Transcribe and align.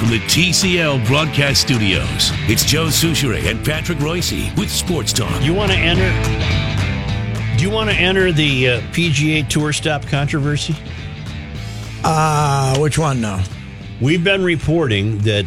from 0.00 0.08
the 0.08 0.18
TCL 0.20 1.06
broadcast 1.06 1.60
studios, 1.60 2.30
it's 2.48 2.64
Joe 2.64 2.86
Soucheray 2.86 3.50
and 3.50 3.62
Patrick 3.62 3.98
Reusse 3.98 4.56
with 4.58 4.70
Sports 4.70 5.12
Talk. 5.12 5.42
You 5.42 5.52
want 5.52 5.70
to 5.72 5.76
enter? 5.76 6.08
Do 7.58 7.62
you 7.62 7.70
want 7.70 7.90
to 7.90 7.96
enter 7.96 8.32
the 8.32 8.68
uh, 8.70 8.80
PGA 8.92 9.46
Tour 9.46 9.74
stop 9.74 10.06
controversy? 10.06 10.74
Uh, 12.02 12.78
which 12.78 12.98
one 12.98 13.20
now? 13.20 13.44
We've 14.00 14.24
been 14.24 14.42
reporting 14.42 15.18
that 15.18 15.44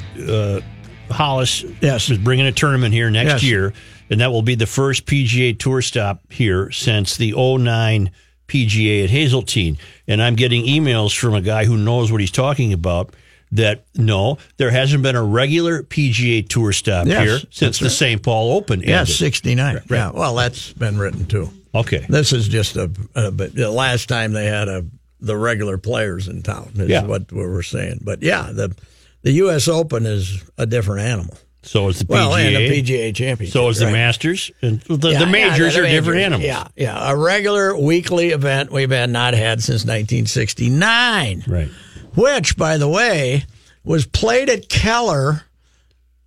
uh, 1.09 1.11
Hollis 1.11 1.63
Yes. 1.81 2.11
is 2.11 2.19
bringing 2.19 2.45
a 2.45 2.51
tournament 2.51 2.93
here 2.93 3.09
next 3.09 3.31
Yes. 3.31 3.43
year, 3.43 3.73
and 4.11 4.21
that 4.21 4.31
will 4.31 4.43
be 4.43 4.53
the 4.53 4.67
first 4.67 5.07
PGA 5.07 5.57
Tour 5.57 5.81
stop 5.81 6.31
here 6.31 6.69
since 6.69 7.17
the 7.17 7.33
09 7.33 8.11
PGA 8.47 9.05
at 9.05 9.09
Hazeltine. 9.09 9.79
And 10.07 10.21
I'm 10.21 10.35
getting 10.35 10.63
emails 10.65 11.17
from 11.17 11.33
a 11.33 11.41
guy 11.41 11.65
who 11.65 11.75
knows 11.75 12.11
what 12.11 12.21
he's 12.21 12.29
talking 12.29 12.71
about 12.71 13.15
that 13.53 13.85
no, 13.95 14.37
there 14.57 14.69
hasn't 14.71 15.03
been 15.03 15.15
a 15.15 15.23
regular 15.23 15.83
PGA 15.83 16.47
Tour 16.47 16.73
stop 16.73 17.07
Yes, 17.07 17.23
here 17.23 17.39
since 17.51 17.79
the 17.79 17.85
right. 17.85 17.91
St. 17.91 18.21
Paul 18.23 18.53
Open 18.53 18.81
Yes, 18.81 19.01
ended. 19.09 19.15
69. 19.15 19.81
Yeah, 19.89 20.11
well, 20.11 20.35
that's 20.35 20.73
been 20.73 20.97
written 20.97 21.25
too. 21.25 21.49
Okay. 21.75 22.05
This 22.09 22.33
is 22.33 22.47
just 22.47 22.75
a, 22.75 22.91
a 23.15 23.31
but 23.31 23.55
the 23.55 23.69
last 23.71 24.07
time 24.09 24.33
they 24.33 24.45
had 24.45 24.67
a 24.67 24.85
the 25.19 25.37
regular 25.37 25.77
players 25.77 26.27
in 26.27 26.43
town 26.43 26.71
is 26.75 26.89
Yeah. 26.89 27.05
what 27.05 27.31
we 27.31 27.39
we're 27.45 27.63
saying. 27.63 27.99
But 28.03 28.21
yeah, 28.21 28.49
the 28.51 28.75
the 29.21 29.31
U.S. 29.33 29.67
Open 29.67 30.05
is 30.05 30.43
a 30.57 30.65
different 30.65 31.01
animal. 31.07 31.37
So 31.65 31.87
is 31.87 31.99
the 31.99 32.05
PGA. 32.05 32.09
Well, 32.09 32.35
and 32.35 32.55
the 32.57 32.81
PGA 32.83 33.15
Championship. 33.15 33.53
so 33.53 33.69
is 33.69 33.79
the 33.79 33.85
right? 33.85 33.93
Masters. 33.93 34.51
And 34.61 34.81
the, 34.81 35.11
Yeah, 35.11 35.19
the 35.19 35.25
yeah, 35.25 35.31
majors 35.31 35.75
the 35.75 35.83
are 35.83 35.87
different 35.87 36.19
animals. 36.19 36.43
Yeah, 36.45 36.67
yeah. 36.75 37.09
A 37.11 37.15
regular 37.15 37.77
weekly 37.77 38.31
event 38.31 38.69
we've 38.69 38.91
had 38.91 39.09
not 39.09 39.33
had 39.33 39.63
since 39.63 39.85
1969. 39.85 41.43
Right. 41.47 41.69
Which, 42.15 42.57
by 42.57 42.77
the 42.77 42.87
way, 42.87 43.45
was 43.83 44.05
played 44.05 44.49
at 44.49 44.69
Keller 44.69 45.43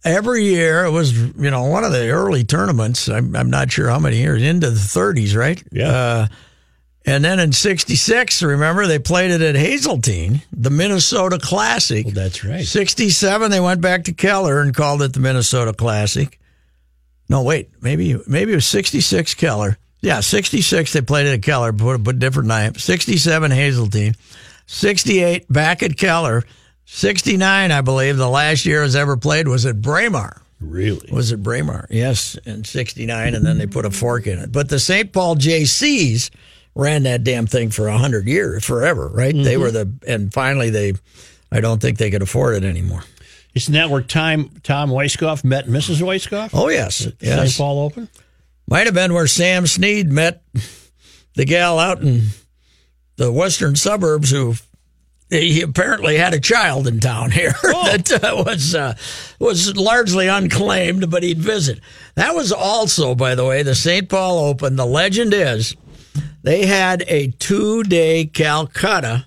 every 0.04 0.44
year. 0.44 0.84
It 0.84 0.90
was, 0.90 1.16
you 1.16 1.50
know, 1.50 1.64
one 1.64 1.84
of 1.84 1.92
the 1.92 2.10
early 2.10 2.44
tournaments. 2.44 3.08
I'm, 3.08 3.34
I'm 3.34 3.50
not 3.50 3.70
sure 3.72 3.88
how 3.88 3.98
many 3.98 4.18
years 4.18 4.42
into 4.42 4.70
the 4.70 4.78
30s, 4.78 5.36
right? 5.36 5.62
Yeah. 5.72 5.88
Uh, 5.88 6.28
and 7.08 7.24
then 7.24 7.38
in 7.38 7.52
'66, 7.52 8.42
remember 8.42 8.88
they 8.88 8.98
played 8.98 9.30
it 9.30 9.40
at 9.40 9.54
Hazeltine, 9.54 10.42
the 10.52 10.70
Minnesota 10.70 11.38
Classic. 11.38 12.04
Well, 12.04 12.14
that's 12.14 12.44
right. 12.44 12.66
'67, 12.66 13.50
they 13.52 13.60
went 13.60 13.80
back 13.80 14.04
to 14.04 14.12
Keller 14.12 14.60
and 14.60 14.74
called 14.74 15.02
it 15.02 15.12
the 15.12 15.20
Minnesota 15.20 15.72
Classic. 15.72 16.40
No, 17.28 17.42
wait, 17.44 17.70
maybe 17.80 18.18
maybe 18.26 18.50
it 18.50 18.56
was 18.56 18.66
'66 18.66 19.34
Keller. 19.34 19.78
Yeah, 20.00 20.18
'66 20.18 20.92
they 20.92 21.00
played 21.00 21.26
it 21.26 21.34
at 21.34 21.42
Keller, 21.42 21.72
put 21.72 22.08
a 22.08 22.12
different 22.12 22.48
name. 22.48 22.74
'67 22.74 23.52
Hazeltine, 23.52 24.16
'68 24.66 25.50
back 25.50 25.82
at 25.82 25.96
Keller, 25.96 26.44
'69 26.84 27.70
I 27.70 27.80
believe 27.80 28.16
the 28.16 28.28
last 28.28 28.66
year 28.66 28.80
it 28.80 28.84
was 28.84 28.96
ever 28.96 29.16
played 29.16 29.48
was 29.48 29.66
at 29.66 29.80
Braemar. 29.80 30.42
Really? 30.60 31.08
Was 31.12 31.32
it 31.32 31.42
Braemar? 31.42 31.86
Yes, 31.90 32.36
in 32.44 32.64
'69, 32.64 33.34
and 33.34 33.44
then 33.44 33.58
they 33.58 33.66
put 33.66 33.84
a 33.84 33.90
fork 33.90 34.26
in 34.26 34.38
it. 34.38 34.52
But 34.52 34.68
the 34.68 34.78
St. 34.78 35.12
Paul 35.12 35.36
JCs 35.36 36.30
ran 36.74 37.02
that 37.04 37.24
damn 37.24 37.46
thing 37.46 37.70
for 37.70 37.88
a 37.88 37.98
hundred 37.98 38.26
years, 38.26 38.64
forever, 38.64 39.08
right? 39.08 39.34
They 39.34 39.54
mm-hmm. 39.54 39.62
were 39.62 39.70
the, 39.70 39.92
and 40.06 40.32
finally 40.32 40.70
they, 40.70 40.94
I 41.50 41.60
don't 41.60 41.80
think 41.80 41.98
they 41.98 42.10
could 42.10 42.22
afford 42.22 42.56
it 42.56 42.64
anymore. 42.64 43.02
Isn't 43.54 43.72
that 43.74 43.88
where 43.88 44.02
Tom 44.02 44.50
Tom 44.62 44.90
Weiskopf 44.90 45.42
met 45.42 45.66
Mrs. 45.66 46.02
Weiskopf? 46.02 46.50
Oh 46.52 46.68
yes, 46.68 47.08
yes. 47.20 47.50
St. 47.50 47.58
Paul 47.58 47.80
Open. 47.80 48.08
Might 48.68 48.86
have 48.86 48.94
been 48.94 49.14
where 49.14 49.26
Sam 49.26 49.66
Snead 49.66 50.10
met 50.10 50.42
the 51.34 51.44
gal 51.44 51.78
out 51.78 52.02
in 52.02 52.28
the 53.16 53.32
western 53.32 53.76
suburbs 53.76 54.30
who 54.30 54.54
he 55.28 55.60
apparently 55.62 56.16
had 56.18 56.34
a 56.34 56.40
child 56.40 56.86
in 56.86 57.00
town 57.00 57.32
here 57.32 57.52
that 57.62 58.20
uh, 58.22 58.44
was 58.46 58.74
uh, 58.74 58.94
was 59.40 59.76
largely 59.76 60.28
unclaimed, 60.28 61.10
but 61.10 61.22
he'd 61.24 61.38
visit. 61.40 61.80
That 62.14 62.34
was 62.34 62.52
also, 62.52 63.14
by 63.16 63.34
the 63.34 63.44
way, 63.44 63.62
the 63.64 63.74
St. 63.74 64.08
Paul 64.08 64.38
Open. 64.38 64.76
The 64.76 64.86
legend 64.86 65.34
is 65.34 65.74
they 66.42 66.66
had 66.66 67.02
a 67.08 67.28
two 67.32 67.82
day 67.82 68.26
Calcutta 68.26 69.26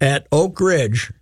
at 0.00 0.26
Oak 0.32 0.58
Ridge 0.60 1.12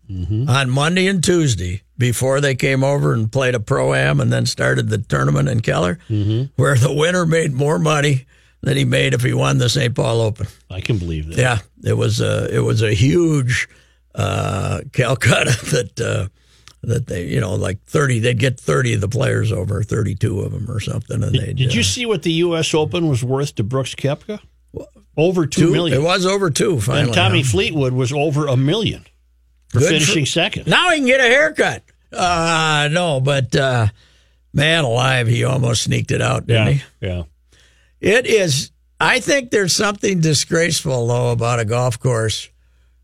on 0.49 0.71
Monday 0.71 1.07
and 1.07 1.23
Tuesday 1.23 1.83
before 1.99 2.41
they 2.41 2.55
came 2.55 2.83
over 2.83 3.13
and 3.13 3.31
played 3.31 3.55
a 3.55 3.61
pro 3.61 3.95
am 3.95 4.19
and 4.19 4.33
then 4.33 4.47
started 4.47 4.89
the 4.89 4.99
tournament 4.99 5.49
in 5.49 5.61
Keller, 5.61 5.99
where 6.57 6.77
the 6.77 6.93
winner 6.93 7.27
made 7.27 7.53
more 7.53 7.79
money 7.79 8.27
than 8.65 8.77
he 8.77 8.85
made 8.85 9.15
if 9.15 9.23
he 9.23 9.33
won 9.35 9.59
the 9.59 9.69
St. 9.69 9.95
Paul 9.95 10.21
Open. 10.21 10.47
I 10.71 10.81
can 10.81 10.99
believe 10.99 11.29
that. 11.29 11.39
Yeah, 11.39 11.59
it 11.85 11.95
was 11.97 12.21
a 12.21 12.55
it 12.55 12.61
was 12.61 12.83
a 12.83 12.93
huge 12.95 13.69
uh, 14.15 14.81
Calcutta 14.93 15.51
that 15.71 16.01
uh, 16.01 16.29
that 16.83 17.07
they 17.07 17.27
you 17.27 17.41
know 17.41 17.55
like 17.55 17.83
thirty 17.85 18.19
they'd 18.19 18.39
get 18.39 18.59
thirty 18.59 18.95
of 18.95 19.01
the 19.01 19.09
players 19.09 19.53
over 19.53 19.83
thirty 19.83 20.15
two 20.15 20.41
of 20.41 20.53
them 20.53 20.71
or 20.71 20.81
something 20.81 21.23
and 21.23 21.35
they 21.35 21.53
Did 21.53 21.75
you 21.75 21.83
see 21.83 22.07
what 22.07 22.23
the 22.23 22.33
U.S. 22.33 22.75
Open 22.75 23.09
was 23.09 23.23
worth 23.23 23.55
to 23.57 23.63
Brooks 23.65 23.95
Koepka? 23.95 24.41
Over 25.17 25.47
two 25.47 25.71
million. 25.71 26.01
It 26.01 26.03
was 26.03 26.27
over 26.27 26.51
two 26.51 26.81
finally. 26.81 27.05
and 27.05 27.15
Tommy 27.15 27.43
huh? 27.43 27.49
Fleetwood 27.51 27.93
was 27.93 28.13
over 28.13 28.49
a 28.49 28.57
million 28.57 29.05
for 29.69 29.79
Good 29.79 29.85
for- 29.87 29.93
finishing 29.93 30.27
second. 30.27 30.67
Now 30.67 30.91
he 30.91 30.99
can 30.99 31.07
get 31.07 31.21
a 31.21 31.25
haircut. 31.25 31.83
Uh 32.13 32.89
no, 32.91 33.21
but 33.21 33.55
uh, 33.55 33.87
man 34.53 34.85
alive, 34.85 35.29
he 35.29 35.45
almost 35.45 35.83
sneaked 35.83 36.11
it 36.11 36.21
out, 36.21 36.47
didn't 36.47 36.67
yeah, 36.67 36.73
he? 36.73 36.83
yeah. 37.07 37.23
It 38.05 38.27
is. 38.27 38.71
I 39.01 39.21
think 39.21 39.51
there's 39.51 39.75
something 39.75 40.21
disgraceful 40.21 41.07
though 41.09 41.31
about 41.33 41.59
a 41.61 41.65
golf 41.65 41.99
course 41.99 42.49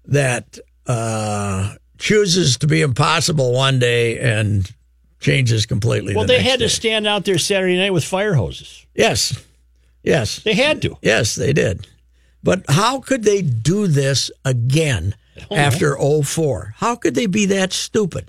that 0.07 0.59
uh, 0.87 1.75
chooses 1.99 2.59
to 2.59 2.67
be 2.67 2.83
impossible 2.83 3.53
one 3.53 3.79
day 3.79 4.19
and 4.19 4.71
changes 5.21 5.67
completely. 5.67 6.15
Well, 6.15 6.27
the 6.27 6.35
they 6.35 6.43
had 6.43 6.59
day. 6.59 6.67
to 6.67 6.69
stand 6.69 7.07
out 7.07 7.25
there 7.25 7.39
Saturday 7.39 7.77
night 7.77 7.93
with 7.93 8.05
fire 8.05 8.35
hoses. 8.35 8.87
Yes, 8.95 9.43
yes, 10.03 10.41
They 10.43 10.55
had 10.55 10.83
to. 10.83 10.97
yes, 11.03 11.35
they 11.35 11.53
did. 11.53 11.87
But 12.43 12.65
how 12.69 13.01
could 13.01 13.25
they 13.25 13.43
do 13.43 13.87
this 13.87 14.31
again 14.45 15.15
after 15.51 15.97
04? 15.99 16.75
How 16.77 16.97
could 16.97 17.15
they 17.15 17.27
be 17.27 17.47
that 17.47 17.73
stupid? 17.73 18.29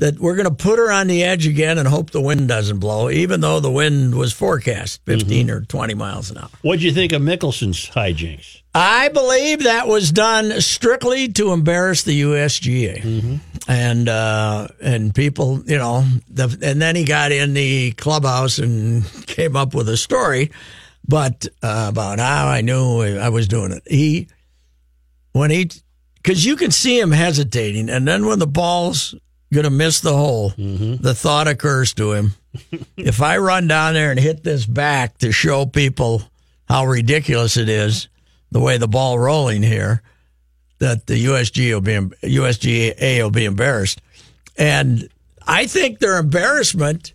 That 0.00 0.18
we're 0.18 0.34
going 0.34 0.48
to 0.48 0.54
put 0.54 0.78
her 0.78 0.90
on 0.90 1.06
the 1.06 1.22
edge 1.22 1.46
again 1.46 1.76
and 1.76 1.86
hope 1.86 2.10
the 2.10 2.22
wind 2.22 2.48
doesn't 2.48 2.78
blow, 2.78 3.10
even 3.10 3.40
though 3.40 3.60
the 3.60 3.70
wind 3.70 4.14
was 4.14 4.32
forecast 4.32 5.02
15 5.04 5.50
or 5.50 5.60
20 5.60 5.92
miles 5.94 6.30
an 6.30 6.38
hour. 6.38 6.48
What'd 6.62 6.82
you 6.82 6.90
think 6.90 7.12
of 7.12 7.20
Mickelson's 7.20 7.86
hijinks? 7.90 8.62
I 8.74 9.08
believe 9.08 9.64
that 9.64 9.88
was 9.88 10.12
done 10.12 10.60
strictly 10.60 11.28
to 11.32 11.52
embarrass 11.52 12.04
the 12.04 12.22
USGA, 12.22 13.40
and 13.66 14.08
uh, 14.08 14.68
and 14.80 15.14
people, 15.14 15.62
you 15.66 15.76
know, 15.76 16.04
the, 16.28 16.56
and 16.62 16.80
then 16.80 16.94
he 16.96 17.04
got 17.04 17.32
in 17.32 17.52
the 17.52 17.92
clubhouse 17.92 18.58
and 18.58 19.04
came 19.26 19.56
up 19.56 19.74
with 19.74 19.88
a 19.88 19.96
story, 19.96 20.50
but 21.06 21.46
uh, 21.62 21.86
about 21.90 22.20
how 22.20 22.46
I 22.46 22.60
knew 22.60 23.02
I 23.02 23.28
was 23.28 23.48
doing 23.48 23.72
it. 23.72 23.82
He 23.86 24.28
when 25.32 25.50
he 25.50 25.70
because 26.22 26.44
you 26.46 26.56
can 26.56 26.70
see 26.70 26.98
him 26.98 27.10
hesitating, 27.10 27.90
and 27.90 28.06
then 28.06 28.24
when 28.24 28.38
the 28.38 28.46
ball's 28.46 29.14
gonna 29.52 29.70
miss 29.70 30.00
the 30.00 30.16
hole, 30.16 30.50
mm-hmm. 30.50 31.02
the 31.02 31.14
thought 31.14 31.48
occurs 31.48 31.94
to 31.94 32.12
him: 32.12 32.34
if 32.96 33.20
I 33.22 33.38
run 33.38 33.66
down 33.66 33.94
there 33.94 34.10
and 34.10 34.20
hit 34.20 34.42
this 34.44 34.66
back 34.66 35.18
to 35.18 35.32
show 35.32 35.66
people 35.66 36.22
how 36.68 36.86
ridiculous 36.86 37.56
it 37.56 37.68
is, 37.68 38.08
the 38.50 38.60
way 38.60 38.78
the 38.78 38.88
ball 38.88 39.18
rolling 39.18 39.62
here, 39.62 40.02
that 40.78 41.06
the 41.06 41.24
USG 41.26 41.72
will 41.72 41.80
be 41.80 41.92
USGA 42.28 43.22
will 43.22 43.30
be 43.30 43.44
embarrassed, 43.44 44.00
and 44.56 45.08
I 45.46 45.66
think 45.66 45.98
their 45.98 46.18
embarrassment 46.18 47.14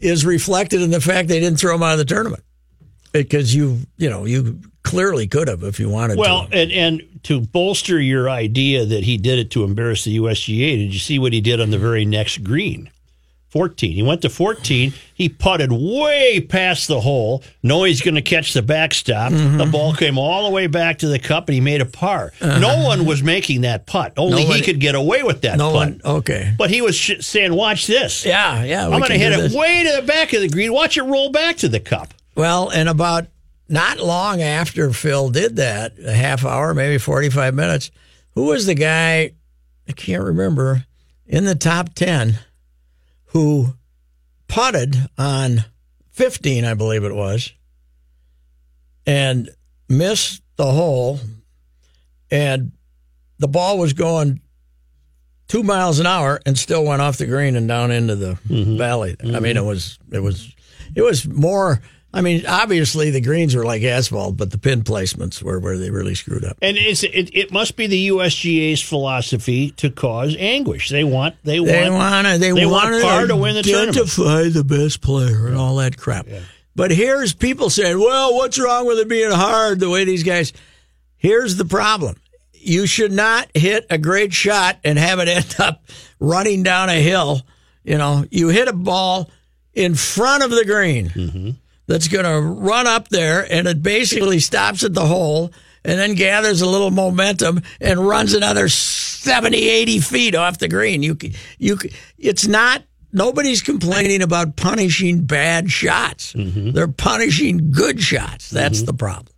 is 0.00 0.24
reflected 0.24 0.80
in 0.80 0.90
the 0.90 1.00
fact 1.00 1.28
they 1.28 1.40
didn't 1.40 1.58
throw 1.58 1.74
him 1.74 1.82
out 1.82 1.92
of 1.92 1.98
the 1.98 2.04
tournament. 2.04 2.42
Because 3.12 3.54
you 3.54 3.80
you 3.96 4.08
know 4.10 4.24
you 4.26 4.60
clearly 4.82 5.26
could 5.26 5.48
have 5.48 5.62
if 5.64 5.80
you 5.80 5.88
wanted 5.88 6.18
Well, 6.18 6.46
to. 6.46 6.54
and 6.54 6.72
and 6.72 7.02
to 7.24 7.40
bolster 7.40 8.00
your 8.00 8.28
idea 8.30 8.84
that 8.84 9.04
he 9.04 9.16
did 9.16 9.38
it 9.38 9.50
to 9.52 9.64
embarrass 9.64 10.04
the 10.04 10.16
USGA, 10.18 10.76
did 10.78 10.92
you 10.92 10.98
see 11.00 11.18
what 11.18 11.32
he 11.32 11.40
did 11.40 11.60
on 11.60 11.70
the 11.70 11.78
very 11.78 12.04
next 12.04 12.44
green? 12.44 12.90
14. 13.50 13.92
He 13.94 14.02
went 14.02 14.20
to 14.22 14.28
14. 14.28 14.92
He 15.14 15.30
putted 15.30 15.72
way 15.72 16.38
past 16.38 16.86
the 16.86 17.00
hole, 17.00 17.42
knowing 17.62 17.88
he's 17.88 18.02
going 18.02 18.14
to 18.16 18.20
catch 18.22 18.52
the 18.52 18.60
backstop. 18.60 19.32
Mm-hmm. 19.32 19.56
The 19.56 19.64
ball 19.64 19.94
came 19.94 20.18
all 20.18 20.44
the 20.44 20.50
way 20.54 20.66
back 20.66 20.98
to 20.98 21.08
the 21.08 21.18
cup, 21.18 21.48
and 21.48 21.54
he 21.54 21.60
made 21.62 21.80
a 21.80 21.86
par. 21.86 22.34
No 22.42 22.84
one 22.84 23.06
was 23.06 23.22
making 23.22 23.62
that 23.62 23.86
putt. 23.86 24.12
Only 24.18 24.42
he 24.44 24.52
Uh-huh. 24.52 24.62
Could 24.66 24.80
get 24.80 24.94
away 24.94 25.22
with 25.22 25.40
that 25.42 25.56
No 25.56 25.72
putt. 25.72 25.74
one. 25.74 26.00
Okay. 26.04 26.52
But 26.58 26.68
he 26.70 26.82
was 26.82 26.94
sh- 26.94 27.20
saying, 27.20 27.54
"Watch 27.54 27.86
this. 27.86 28.26
Yeah, 28.26 28.64
yeah. 28.64 28.84
I'm 28.84 28.90
going 29.00 29.12
to 29.12 29.18
hit 29.18 29.32
it 29.32 29.52
way 29.52 29.82
to 29.84 29.96
the 30.02 30.06
back 30.06 30.34
of 30.34 30.42
the 30.42 30.48
green. 30.50 30.70
Watch 30.74 30.98
it 30.98 31.02
roll 31.04 31.30
back 31.30 31.56
to 31.58 31.68
the 31.70 31.80
cup." 31.80 32.12
Well, 32.34 32.68
and 32.68 32.86
about 32.86 33.28
not 33.68 34.00
long 34.00 34.40
after 34.40 34.92
Phil 34.92 35.30
did 35.30 35.56
that, 35.56 35.98
a 35.98 36.12
half 36.12 36.44
hour, 36.44 36.74
maybe 36.74 36.98
45 36.98 37.54
minutes, 37.54 37.90
who 38.34 38.46
was 38.46 38.66
the 38.66 38.74
guy, 38.74 39.32
I 39.88 39.92
can't 39.92 40.24
remember, 40.24 40.84
in 41.26 41.44
the 41.44 41.54
top 41.54 41.94
10 41.94 42.38
who 43.26 43.74
putted 44.46 44.96
on 45.18 45.64
15, 46.12 46.64
I 46.64 46.74
believe 46.74 47.04
it 47.04 47.14
was, 47.14 47.52
and 49.06 49.50
missed 49.88 50.42
the 50.56 50.70
hole, 50.70 51.20
and 52.30 52.72
the 53.38 53.48
ball 53.48 53.78
was 53.78 53.92
going 53.92 54.40
two 55.46 55.62
miles 55.62 55.98
an 55.98 56.06
hour 56.06 56.40
and 56.44 56.58
still 56.58 56.84
went 56.84 57.00
off 57.00 57.18
the 57.18 57.26
green 57.26 57.56
and 57.56 57.68
down 57.68 57.90
into 57.90 58.16
the 58.16 58.38
mm-hmm. 58.48 58.76
valley. 58.76 59.16
I 59.20 59.24
mean, 59.24 59.34
mm-hmm. 59.34 59.58
it 59.58 59.64
was 59.64 59.98
it 60.10 60.20
was 60.20 60.54
it 60.94 61.02
was 61.02 61.26
more. 61.26 61.80
I 62.18 62.20
mean, 62.20 62.46
obviously 62.46 63.10
the 63.10 63.20
greens 63.20 63.54
were 63.54 63.64
like 63.64 63.82
asphalt, 63.82 64.36
but 64.36 64.50
the 64.50 64.58
pin 64.58 64.82
placements 64.82 65.40
were 65.40 65.60
where 65.60 65.78
they 65.78 65.90
really 65.90 66.16
screwed 66.16 66.44
up. 66.44 66.58
And 66.60 66.76
it's, 66.76 67.04
it, 67.04 67.30
it 67.32 67.52
must 67.52 67.76
be 67.76 67.86
the 67.86 68.08
USGA's 68.08 68.82
philosophy 68.82 69.70
to 69.72 69.90
cause 69.90 70.34
anguish. 70.36 70.88
They 70.88 71.04
want 71.04 71.36
they, 71.44 71.58
They 71.58 71.90
want 71.90 72.26
to. 72.26 72.38
They, 72.38 72.50
they 72.50 72.66
want 72.66 73.28
to 73.28 73.36
win 73.36 73.54
the 73.54 73.62
tournament. 73.62 73.96
Identify 73.96 74.48
the 74.48 74.64
best 74.64 75.00
player 75.00 75.46
and 75.46 75.56
all 75.56 75.76
that 75.76 75.96
crap. 75.96 76.26
But 76.74 76.90
here's 76.90 77.34
people 77.34 77.70
saying, 77.70 77.98
"Well, 77.98 78.34
what's 78.34 78.58
wrong 78.58 78.86
with 78.86 78.98
it 78.98 79.08
being 79.08 79.30
hard?" 79.30 79.80
The 79.80 79.90
way 79.90 80.04
these 80.04 80.22
guys. 80.24 80.52
Here's 81.16 81.56
the 81.56 81.64
problem: 81.64 82.16
you 82.52 82.86
should 82.86 83.12
not 83.12 83.48
hit 83.54 83.86
a 83.90 83.98
great 83.98 84.32
shot 84.32 84.78
and 84.84 84.98
have 84.98 85.18
it 85.20 85.28
end 85.28 85.54
up 85.58 85.84
running 86.18 86.62
down 86.62 86.88
a 86.88 87.00
hill. 87.00 87.42
You 87.84 87.98
know, 87.98 88.24
you 88.30 88.48
hit 88.48 88.68
a 88.68 88.72
ball 88.72 89.30
in 89.72 89.94
front 89.94 90.42
of 90.42 90.50
the 90.50 90.64
green 90.64 91.08
Mm-hmm. 91.08 91.50
That's 91.88 92.06
going 92.06 92.24
to 92.24 92.40
run 92.40 92.86
up 92.86 93.08
there, 93.08 93.44
and 93.52 93.66
it 93.66 93.82
basically 93.82 94.38
stops 94.50 94.84
at 94.84 94.94
the 94.94 95.06
hole. 95.06 95.50
And 95.84 95.98
then 95.98 96.14
gathers 96.16 96.60
a 96.60 96.68
little 96.68 96.90
momentum 96.90 97.62
and 97.80 98.06
runs 98.06 98.34
another 98.34 98.68
70, 98.68 99.56
80 99.56 100.00
feet 100.00 100.34
off 100.34 100.58
the 100.58 100.68
green. 100.68 101.02
You, 101.02 101.16
you, 101.56 101.78
it's 102.18 102.46
not. 102.46 102.82
Nobody's 103.12 103.62
complaining 103.62 104.20
about 104.20 104.56
punishing 104.56 105.22
bad 105.24 105.70
shots. 105.70 106.34
Mm-hmm. 106.34 106.72
They're 106.72 106.88
punishing 106.88 107.70
good 107.70 108.00
shots. 108.02 108.50
That's 108.50 108.82
the 108.82 108.92
problem. 108.92 109.28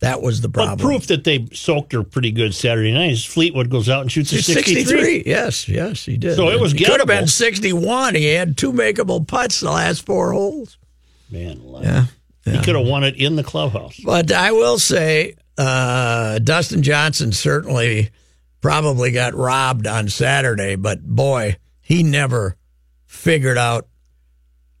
That 0.00 0.22
was 0.22 0.40
the 0.40 0.48
But 0.48 0.64
problem. 0.64 0.88
proof 0.88 1.06
that 1.08 1.24
they 1.24 1.46
soaked 1.52 1.92
her 1.92 2.02
pretty 2.02 2.32
good 2.32 2.54
Saturday 2.54 2.92
night 2.92 3.12
is 3.12 3.24
Fleetwood 3.24 3.70
goes 3.70 3.88
out 3.88 4.00
and 4.02 4.10
shoots 4.10 4.32
a 4.32 4.42
63. 4.42 4.74
63. 4.84 5.22
Yes, 5.26 5.68
yes, 5.68 6.04
he 6.04 6.16
did. 6.16 6.34
So 6.36 6.48
it 6.48 6.58
was 6.58 6.72
He 6.72 6.84
could 6.84 6.98
have 7.00 7.06
been 7.06 7.28
61. 7.28 8.14
He 8.16 8.26
had 8.32 8.56
two 8.56 8.72
makeable 8.72 9.24
putts 9.26 9.60
the 9.60 9.70
last 9.70 10.04
four 10.04 10.32
holes. 10.32 10.78
Man, 11.30 11.58
alive. 11.58 11.84
Yeah. 11.84 12.52
he 12.52 12.62
could 12.62 12.76
have 12.76 12.86
won 12.86 13.02
it 13.04 13.16
in 13.16 13.36
the 13.36 13.42
clubhouse. 13.44 13.98
But 14.04 14.30
I 14.32 14.52
will 14.52 14.78
say, 14.78 15.34
uh, 15.58 16.38
Dustin 16.38 16.82
Johnson 16.82 17.32
certainly 17.32 18.10
probably 18.60 19.10
got 19.10 19.34
robbed 19.34 19.86
on 19.86 20.08
Saturday, 20.08 20.76
but 20.76 21.02
boy, 21.02 21.56
he 21.80 22.02
never 22.02 22.56
figured 23.06 23.58
out 23.58 23.88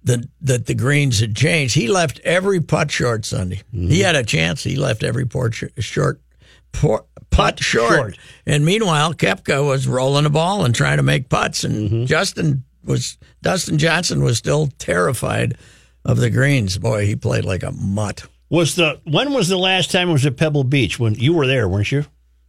that 0.04 0.24
that 0.40 0.66
the 0.66 0.74
greens 0.74 1.18
had 1.20 1.34
changed. 1.34 1.74
He 1.74 1.88
left 1.88 2.20
every 2.20 2.60
putt 2.60 2.90
short 2.90 3.24
Sunday. 3.24 3.62
He 3.72 4.00
had 4.00 4.14
a 4.14 4.22
chance. 4.22 4.62
He 4.62 4.76
left 4.76 5.02
every 5.02 5.26
port 5.26 5.54
sh- 5.54 5.64
short 5.78 6.20
por- 6.72 7.06
putt 7.30 7.58
short. 7.60 7.92
short. 7.92 8.18
And 8.46 8.64
meanwhile, 8.64 9.14
Koepka 9.14 9.66
was 9.66 9.88
rolling 9.88 10.24
the 10.24 10.30
ball 10.30 10.64
and 10.64 10.72
trying 10.74 10.98
to 10.98 11.02
make 11.02 11.28
putts, 11.28 11.64
and 11.64 12.06
Justin 12.06 12.62
was 12.84 13.18
Dustin 13.42 13.78
Johnson 13.78 14.22
was 14.22 14.38
still 14.38 14.68
terrified 14.78 15.56
of 16.06 16.16
the 16.18 16.30
greens. 16.30 16.78
Boy, 16.78 17.04
he 17.06 17.16
played 17.16 17.44
like 17.44 17.62
a 17.62 17.72
mutt. 17.72 18.24
Was 18.48 18.74
the 18.76 19.00
when 19.04 19.32
was 19.34 19.48
the 19.48 19.58
last 19.58 19.90
time 19.90 20.08
it 20.08 20.12
was 20.12 20.24
at 20.24 20.36
Pebble 20.36 20.64
Beach? 20.64 20.98
When 20.98 21.14
you 21.14 21.34
were 21.34 21.46
there, 21.46 21.68
weren't 21.68 21.90
you? 21.92 22.04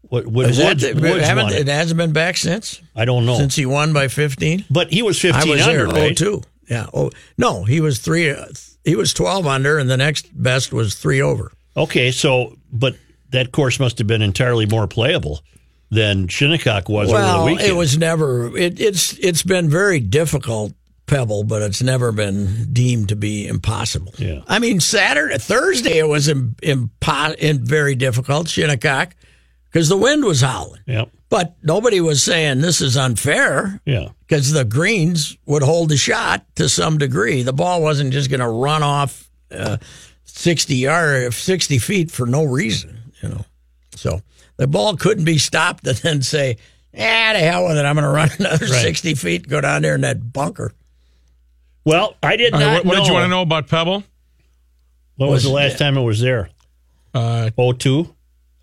What, 0.10 0.26
when 0.28 0.50
Is 0.50 0.58
that 0.58 0.68
Woods, 0.70 0.84
the- 0.84 0.94
Woods 0.94 1.26
haven't- 1.28 1.46
won 1.46 1.54
it 1.54 1.62
it. 1.62 1.68
hasn't 1.68 1.98
been 1.98 2.14
back 2.14 2.38
since 2.38 2.80
I 2.96 3.04
don't 3.04 3.26
know, 3.26 3.38
since 3.38 3.56
he 3.56 3.66
won 3.66 3.92
by 3.92 4.08
15. 4.08 4.64
but 4.70 4.94
he 4.94 5.02
was 5.02 5.18
I 5.26 5.32
fifteen 5.34 5.52
was 5.52 5.62
under, 5.68 5.88
there. 5.88 5.88
Oh, 5.88 6.08
right? 6.08 6.16
two. 6.16 6.44
Yeah. 6.70 6.86
Oh 6.94 7.10
no, 7.38 7.64
he 7.64 7.82
was 7.82 8.00
three. 8.00 8.30
uh, 8.30 8.46
He 8.86 8.96
was 8.96 9.14
12 9.14 9.46
under, 9.48 9.78
and 9.78 9.90
the 9.90 9.98
next 9.98 10.28
best 10.42 10.72
was 10.72 10.96
three 10.96 11.22
over. 11.22 11.52
Okay, 11.76 12.12
so 12.12 12.56
but 12.72 12.96
that 13.32 13.52
course 13.52 13.80
must 13.80 13.98
have 13.98 14.08
been 14.08 14.22
entirely 14.22 14.66
more 14.66 14.88
playable 14.88 15.42
than 15.90 16.28
Shinnecock 16.28 16.88
was 16.90 17.10
over 17.10 17.18
the 17.18 17.24
Well, 17.24 17.46
weekend. 17.46 17.70
it 17.70 17.74
was 17.76 17.98
never. 17.98 18.56
It, 18.58 18.80
it's 18.80 19.18
it's 19.20 19.44
been 19.44 19.70
very 19.70 20.00
difficult, 20.00 20.74
Pebble, 21.08 21.44
but 21.46 21.62
it's 21.62 21.82
never 21.82 22.12
been 22.12 22.72
deemed 22.74 23.10
to 23.10 23.16
be 23.16 23.48
impossible. 23.48 24.14
Yeah. 24.18 24.42
I 24.48 24.60
mean, 24.60 24.80
Saturday, 24.80 25.38
Thursday, 25.38 25.98
it 25.98 26.08
was 26.08 26.28
Im, 26.28 26.56
impo- 26.62 27.60
very 27.62 27.96
difficult, 27.96 28.48
Shinnecock, 28.50 29.16
because 29.72 29.90
the 29.90 29.98
wind 29.98 30.24
was 30.26 30.42
howling. 30.42 30.82
yeah, 30.86 31.06
But 31.30 31.56
nobody 31.64 32.02
was 32.02 32.22
saying 32.22 32.60
this 32.62 32.82
is 32.82 32.96
unfair. 32.98 33.80
yeah. 33.86 34.10
because 34.28 34.52
the 34.52 34.66
greens 34.66 35.38
would 35.46 35.64
hold 35.64 35.90
the 35.90 35.98
shot 35.98 36.46
to 36.58 36.68
some 36.70 36.98
degree. 36.98 37.42
The 37.42 37.54
ball 37.54 37.82
wasn't 37.82 38.12
just 38.14 38.30
going 38.30 38.42
to 38.42 38.50
run 38.50 38.84
off 38.84 39.30
uh, 39.52 39.78
sixty 40.26 40.76
yard, 40.76 41.34
sixty 41.34 41.78
feet 41.80 42.12
for 42.12 42.26
no 42.26 42.44
reason, 42.44 43.14
you 43.24 43.30
know. 43.30 43.46
So 43.96 44.22
the 44.58 44.68
ball 44.68 44.98
couldn't 44.98 45.24
be 45.24 45.38
stopped 45.38 45.88
and 45.88 45.96
then 45.98 46.22
say, 46.22 46.58
"Ah, 46.94 47.32
the 47.34 47.40
hell 47.40 47.66
with 47.68 47.78
it! 47.78 47.86
I'm 47.86 47.96
going 47.96 48.04
to 48.04 48.12
run 48.12 48.30
another 48.40 48.66
Right. 48.66 48.82
sixty 48.82 49.16
feet, 49.16 49.48
go 49.48 49.62
down 49.62 49.84
there 49.84 49.96
in 49.96 50.02
that 50.02 50.34
bunker." 50.34 50.74
Well, 51.88 52.16
I 52.22 52.36
did 52.36 52.52
not. 52.54 52.62
right, 52.62 52.74
what, 52.74 52.86
what 52.86 52.94
know. 52.96 53.00
did 53.02 53.08
you 53.08 53.14
want 53.14 53.24
to 53.26 53.30
know 53.30 53.42
about 53.42 53.68
Pebble? 53.68 54.04
When 55.16 55.30
was 55.30 55.44
the 55.44 55.50
Was- 55.50 55.56
last 55.56 55.80
time 55.80 55.98
it 55.98 56.02
was 56.04 56.20
there? 56.20 56.50
Uh, 57.14 57.50
Oh 57.58 57.72
two. 57.72 58.14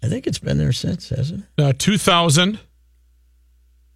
I 0.03 0.09
think 0.09 0.27
it's 0.27 0.39
been 0.39 0.59
there 0.59 0.73
since, 0.73 1.09
hasn't 1.09 1.45
it? 1.57 1.63
uh, 1.65 1.73
2000, 1.79 2.59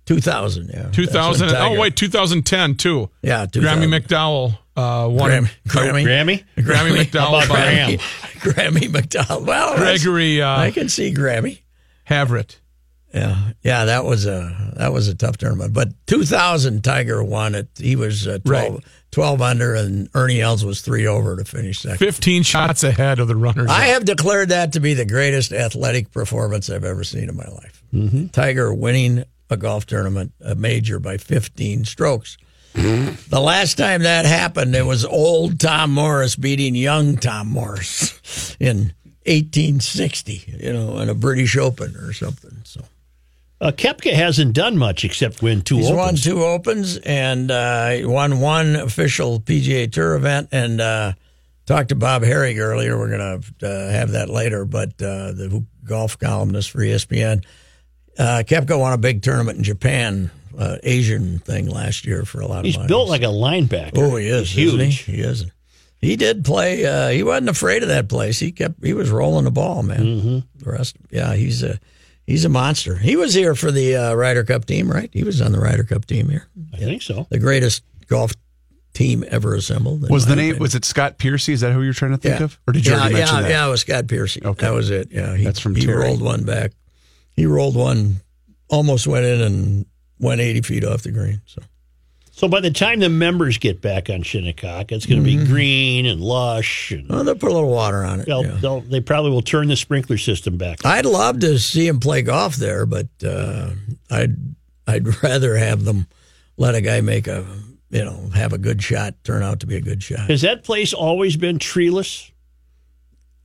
Two 0.06 0.20
thousand, 0.22 0.70
yeah. 0.70 0.88
2000. 0.90 1.48
That's 1.48 1.60
Oh, 1.60 1.78
wait, 1.78 1.94
2010 1.94 2.76
too. 2.76 3.10
yeah, 3.20 3.44
2000. 3.44 3.62
Grammy 3.90 4.00
McDowell 4.00 4.56
uh, 4.74 5.06
won. 5.10 5.30
Grammy, 5.30 5.50
Grammy, 5.68 6.04
Grammy. 6.04 6.44
Grammy 6.56 6.96
McDowell 7.04 7.44
about 7.44 7.48
by 7.50 7.54
Graham? 7.56 7.90
Grammy 8.40 8.88
McDowell. 8.88 9.44
Well, 9.44 9.76
that's- 9.76 10.02
Gregory 10.02 10.40
I 10.40 10.68
uh, 10.68 10.70
can 10.72 10.88
see 10.88 11.12
Grammy. 11.12 11.60
Havret. 12.08 12.56
Yeah, 13.14 13.52
yeah, 13.62 13.86
that 13.86 14.04
was 14.04 14.26
a 14.26 14.72
that 14.76 14.92
was 14.92 15.08
a 15.08 15.14
tough 15.14 15.38
tournament. 15.38 15.72
But 15.72 15.88
2000, 16.06 16.84
Tiger 16.84 17.24
won 17.24 17.54
it. 17.54 17.68
He 17.78 17.96
was 17.96 18.26
uh, 18.28 18.38
12, 18.44 18.74
Right. 18.74 18.84
12 19.12 19.40
under, 19.40 19.74
and 19.74 20.10
Ernie 20.14 20.42
Els 20.42 20.62
was 20.64 20.82
three 20.82 21.06
over 21.06 21.34
to 21.36 21.44
finish 21.44 21.80
second. 21.80 21.98
15 21.98 22.42
shots 22.42 22.84
ahead 22.84 23.18
of 23.18 23.26
the 23.28 23.34
runners. 23.36 23.70
I 23.70 23.86
have 23.86 24.04
declared 24.04 24.50
that 24.50 24.74
to 24.74 24.80
be 24.80 24.92
the 24.92 25.06
greatest 25.06 25.52
athletic 25.52 26.10
performance 26.12 26.68
I've 26.68 26.84
ever 26.84 27.02
seen 27.04 27.30
in 27.30 27.36
my 27.36 27.46
life. 27.48 27.82
Tiger 28.32 28.74
winning 28.74 29.24
a 29.48 29.56
golf 29.56 29.86
tournament, 29.86 30.32
a 30.42 30.54
major 30.54 30.98
by 30.98 31.16
15 31.16 31.86
strokes. 31.86 32.36
The 32.74 33.40
last 33.40 33.78
time 33.78 34.02
that 34.02 34.26
happened, 34.26 34.74
it 34.76 34.84
was 34.84 35.06
old 35.06 35.58
Tom 35.58 35.92
Morris 35.94 36.36
beating 36.36 36.74
young 36.74 37.16
Tom 37.16 37.48
Morris 37.48 38.54
in 38.60 38.92
1860, 39.24 40.58
you 40.62 40.72
know, 40.72 40.98
in 40.98 41.08
a 41.08 41.14
British 41.14 41.56
Open 41.56 41.96
or 41.96 42.12
something. 42.12 42.58
So. 42.64 42.82
Uh, 43.60 43.72
Koepka 43.72 44.12
hasn't 44.12 44.52
done 44.52 44.78
much 44.78 45.04
except 45.04 45.42
win 45.42 45.62
two 45.62 45.78
He's 45.78 45.90
won 45.90 46.14
two 46.14 46.44
opens 46.44 46.96
and 46.98 47.50
uh, 47.50 47.98
won 48.02 48.40
one 48.40 48.76
official 48.76 49.40
PGA 49.40 49.90
Tour 49.90 50.14
event. 50.14 50.50
And 50.52 50.80
uh, 50.80 51.12
talked 51.66 51.88
to 51.88 51.96
Bob 51.96 52.22
Harig 52.22 52.58
earlier. 52.58 52.96
We're 52.96 53.16
going 53.16 53.42
to 53.60 53.68
uh, 53.68 53.90
have 53.90 54.12
that 54.12 54.30
later. 54.30 54.64
But 54.64 54.90
uh, 55.02 55.32
the 55.32 55.64
golf 55.84 56.18
columnist 56.18 56.70
for 56.70 56.78
ESPN, 56.78 57.44
uh, 58.18 58.42
Koepka 58.46 58.78
won 58.78 58.92
a 58.92 58.98
big 58.98 59.22
tournament 59.22 59.58
in 59.58 59.64
Japan, 59.64 60.30
uh, 60.56 60.76
Asian 60.84 61.40
thing 61.40 61.68
last 61.68 62.06
year 62.06 62.24
for 62.24 62.40
a 62.40 62.46
lot 62.46 62.60
of 62.60 62.64
He's 62.64 62.78
built 62.78 63.08
like 63.08 63.22
a 63.22 63.26
linebacker. 63.26 63.98
oh, 63.98 64.16
he 64.16 64.28
is 64.28 64.50
He's 64.50 64.68
isn't 64.68 64.80
huge. 64.80 64.98
He? 65.00 65.12
he 65.16 65.20
is. 65.22 65.46
He 66.00 66.14
did 66.14 66.44
play. 66.44 66.86
Uh, 66.86 67.08
he 67.08 67.24
wasn't 67.24 67.48
afraid 67.48 67.82
of 67.82 67.88
that 67.88 68.08
place. 68.08 68.38
He 68.38 68.52
kept. 68.52 68.84
He 68.84 68.92
was 68.92 69.10
rolling 69.10 69.44
the 69.44 69.50
ball, 69.50 69.82
man. 69.82 70.04
Mm-hmm. 70.04 70.38
The 70.64 70.70
rest, 70.70 70.96
yeah, 71.10 71.34
he's 71.34 71.64
a 71.64 71.80
he's 72.28 72.44
a 72.44 72.48
monster. 72.48 72.96
He 72.96 73.16
was 73.16 73.34
here 73.34 73.54
for 73.54 73.72
the 73.72 73.96
uh, 73.96 74.14
Ryder 74.14 74.44
Cup 74.44 74.66
team, 74.66 74.90
right? 74.90 75.10
He 75.12 75.24
was 75.24 75.40
on 75.40 75.52
the 75.52 75.58
Ryder 75.58 75.84
Cup 75.84 76.04
team 76.04 76.28
here 76.28 76.46
I 76.72 76.76
think 76.76 77.02
so. 77.02 77.26
the 77.30 77.38
greatest 77.38 77.82
golf 78.06 78.34
team 78.94 79.24
ever 79.28 79.54
assembled. 79.54 80.08
Was 80.10 80.26
the 80.26 80.36
name 80.36 80.50
opinion. 80.50 80.62
was 80.62 80.74
it 80.74 80.84
Scott 80.84 81.18
Piercy? 81.18 81.52
Is 81.52 81.62
that 81.62 81.72
who 81.72 81.82
you're 81.82 81.92
trying 81.92 82.12
to 82.12 82.18
think 82.18 82.38
yeah. 82.38 82.44
of, 82.44 82.58
or 82.66 82.72
did 82.72 82.86
you 82.86 82.92
yeah, 82.92 82.98
already 82.98 83.14
mention 83.14 83.36
yeah, 83.36 83.42
that? 83.42 83.50
Yeah, 83.50 83.66
it 83.66 83.70
was 83.70 83.80
Scott 83.80 84.06
Piercy. 84.06 84.42
Okay. 84.44 84.66
that 84.66 84.74
was 84.74 84.90
it. 84.90 85.08
Yeah, 85.10 85.36
he, 85.36 85.44
That's 85.44 85.60
from 85.60 85.74
he 85.74 85.86
Terry. 85.86 86.02
rolled 86.04 86.22
one 86.22 86.44
back. 86.44 86.72
He 87.34 87.46
rolled 87.46 87.76
one, 87.76 88.20
almost 88.68 89.06
went 89.06 89.24
in 89.24 89.40
and 89.40 89.86
went 90.18 90.40
eighty 90.40 90.60
feet 90.60 90.84
off 90.84 91.02
the 91.02 91.12
green. 91.12 91.40
So 91.46 91.62
So 92.38 92.46
by 92.46 92.60
the 92.60 92.70
time 92.70 93.00
the 93.00 93.08
members 93.08 93.58
get 93.58 93.80
back 93.80 94.08
on 94.08 94.22
Shinnecock, 94.22 94.92
it's 94.92 95.06
going 95.06 95.24
to 95.24 95.28
Mm-hmm. 95.28 95.40
be 95.42 95.46
green 95.48 96.06
and 96.06 96.20
lush, 96.20 96.92
and 96.92 97.08
well, 97.08 97.24
they'll 97.24 97.34
put 97.34 97.50
a 97.50 97.52
little 97.54 97.68
water 97.68 98.04
on 98.04 98.20
it. 98.20 98.26
they'll, 98.26 98.44
yeah. 98.46 98.58
they'll, 98.60 98.80
they 98.80 99.00
probably 99.00 99.32
will 99.32 99.42
turn 99.42 99.66
the 99.66 99.74
sprinkler 99.74 100.18
system 100.18 100.56
back. 100.56 100.86
I'd 100.86 101.04
love 101.04 101.40
to 101.40 101.58
see 101.58 101.88
them 101.88 101.98
play 101.98 102.22
golf 102.22 102.54
there, 102.54 102.86
but 102.86 103.08
uh, 103.26 103.70
I'd 104.08 104.36
I'd 104.86 105.22
rather 105.24 105.56
have 105.56 105.84
them 105.84 106.06
let 106.56 106.76
a 106.76 106.80
guy 106.80 107.00
make 107.00 107.26
a 107.26 107.44
you 107.90 108.04
know 108.04 108.30
have 108.32 108.52
a 108.52 108.58
good 108.58 108.80
shot 108.84 109.14
turn 109.24 109.42
out 109.42 109.58
to 109.60 109.66
be 109.66 109.74
a 109.74 109.80
good 109.80 110.00
shot. 110.00 110.30
Has 110.30 110.42
that 110.42 110.62
place 110.62 110.92
always 110.92 111.36
been 111.36 111.58
treeless? 111.58 112.30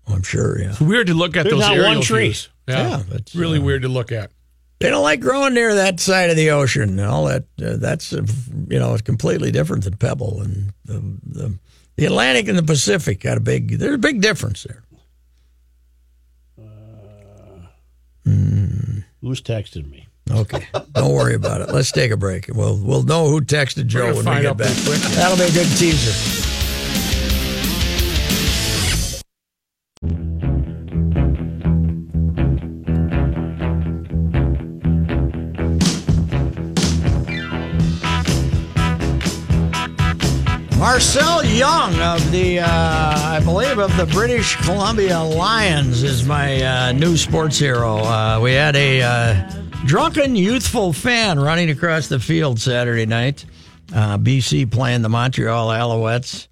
I'm 0.08 0.22
sure. 0.22 0.60
Yeah. 0.62 0.70
It's 0.70 0.80
weird 0.82 1.08
to 1.08 1.16
look 1.16 1.36
at 1.36 1.44
There's 1.46 1.54
those 1.54 1.62
not 1.62 1.74
aerial 1.78 1.96
one 1.96 2.02
tree. 2.04 2.26
views. 2.26 2.50
Yeah, 2.68 2.90
Yeah, 2.90 3.04
but, 3.10 3.32
really 3.34 3.58
uh, 3.58 3.64
weird 3.64 3.82
to 3.82 3.88
look 3.90 4.12
at. 4.12 4.30
They 4.84 4.90
don't 4.90 5.02
like 5.02 5.22
growing 5.22 5.54
near 5.54 5.76
that 5.76 6.02
side 6.02 6.30
of 6.30 6.36
the 6.36 6.50
ocean. 6.52 7.00
All 7.00 7.24
that 7.28 7.44
uh, 7.66 7.78
that's 7.78 8.12
uh, 8.12 8.26
you 8.68 8.78
know 8.78 8.92
it's 8.92 9.02
completely 9.02 9.50
different 9.50 9.86
than 9.86 9.96
Pebble 9.96 10.42
and 10.42 10.74
the, 10.84 11.02
the 11.26 11.58
the 11.96 12.06
Atlantic 12.06 12.50
and 12.50 12.58
the 12.58 12.64
Pacific 12.64 13.22
got 13.22 13.38
a 13.38 13.40
big 13.40 13.80
there's 13.80 13.96
a 13.96 13.98
big 13.98 14.20
difference 14.20 14.64
there. 14.64 14.84
Who's 19.22 19.42
texted 19.42 19.90
me? 19.90 20.06
Okay, 20.30 20.68
don't 20.92 21.14
worry 21.14 21.36
about 21.36 21.62
it. 21.62 21.70
Let's 21.70 21.94
take 21.94 22.12
a 22.12 22.18
break. 22.18 22.50
We'll 22.50 22.78
we'll 22.78 23.04
know 23.04 23.30
who 23.30 23.40
texted 23.40 23.88
Joe 23.88 24.08
when 24.14 24.26
we 24.36 24.42
get 24.42 24.58
back. 24.58 24.76
That'll 24.76 25.38
be 25.38 25.44
a 25.44 25.52
good 25.54 25.78
teaser. 25.78 26.52
Marcell 40.84 41.46
Young 41.46 41.98
of 42.02 42.30
the, 42.30 42.60
uh, 42.60 42.68
I 42.68 43.40
believe, 43.46 43.78
of 43.78 43.96
the 43.96 44.06
British 44.06 44.58
Columbia 44.58 45.18
Lions 45.18 46.04
is 46.04 46.26
my 46.26 46.62
uh, 46.62 46.92
new 46.92 47.16
sports 47.16 47.58
hero. 47.58 48.00
Uh, 48.00 48.42
we 48.44 48.52
had 48.52 48.76
a 48.76 49.02
uh, 49.02 49.50
drunken, 49.86 50.36
youthful 50.36 50.92
fan 50.92 51.40
running 51.40 51.70
across 51.70 52.10
the 52.10 52.20
field 52.20 52.60
Saturday 52.60 53.06
night. 53.06 53.46
Uh, 53.96 54.18
BC 54.18 54.70
playing 54.70 55.04
the 55.04 55.10
Montreal 55.10 55.70
Alouettes. 55.70 56.50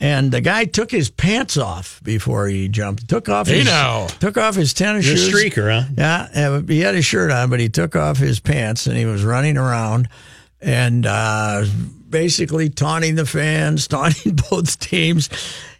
And 0.00 0.32
the 0.32 0.40
guy 0.40 0.64
took 0.64 0.90
his 0.90 1.10
pants 1.10 1.58
off 1.58 2.00
before 2.02 2.46
he 2.48 2.68
jumped. 2.68 3.06
Took 3.06 3.28
off 3.28 3.48
Hey 3.48 3.58
his 3.58 3.66
now. 3.66 4.06
took 4.06 4.38
off 4.38 4.54
his 4.54 4.72
tennis 4.72 5.04
You're 5.04 5.16
a 5.16 5.18
shoes. 5.18 5.34
streaker, 5.34 5.70
huh? 5.70 5.90
Yeah, 6.34 6.62
he 6.66 6.80
had 6.80 6.94
his 6.94 7.04
shirt 7.04 7.30
on, 7.30 7.50
but 7.50 7.60
he 7.60 7.68
took 7.68 7.96
off 7.96 8.16
his 8.16 8.40
pants 8.40 8.86
and 8.86 8.96
he 8.96 9.04
was 9.04 9.22
running 9.22 9.58
around 9.58 10.08
and 10.64 11.04
uh, 11.04 11.66
basically 12.14 12.68
taunting 12.68 13.16
the 13.16 13.26
fans, 13.26 13.88
taunting 13.88 14.38
both 14.48 14.78
teams. 14.78 15.28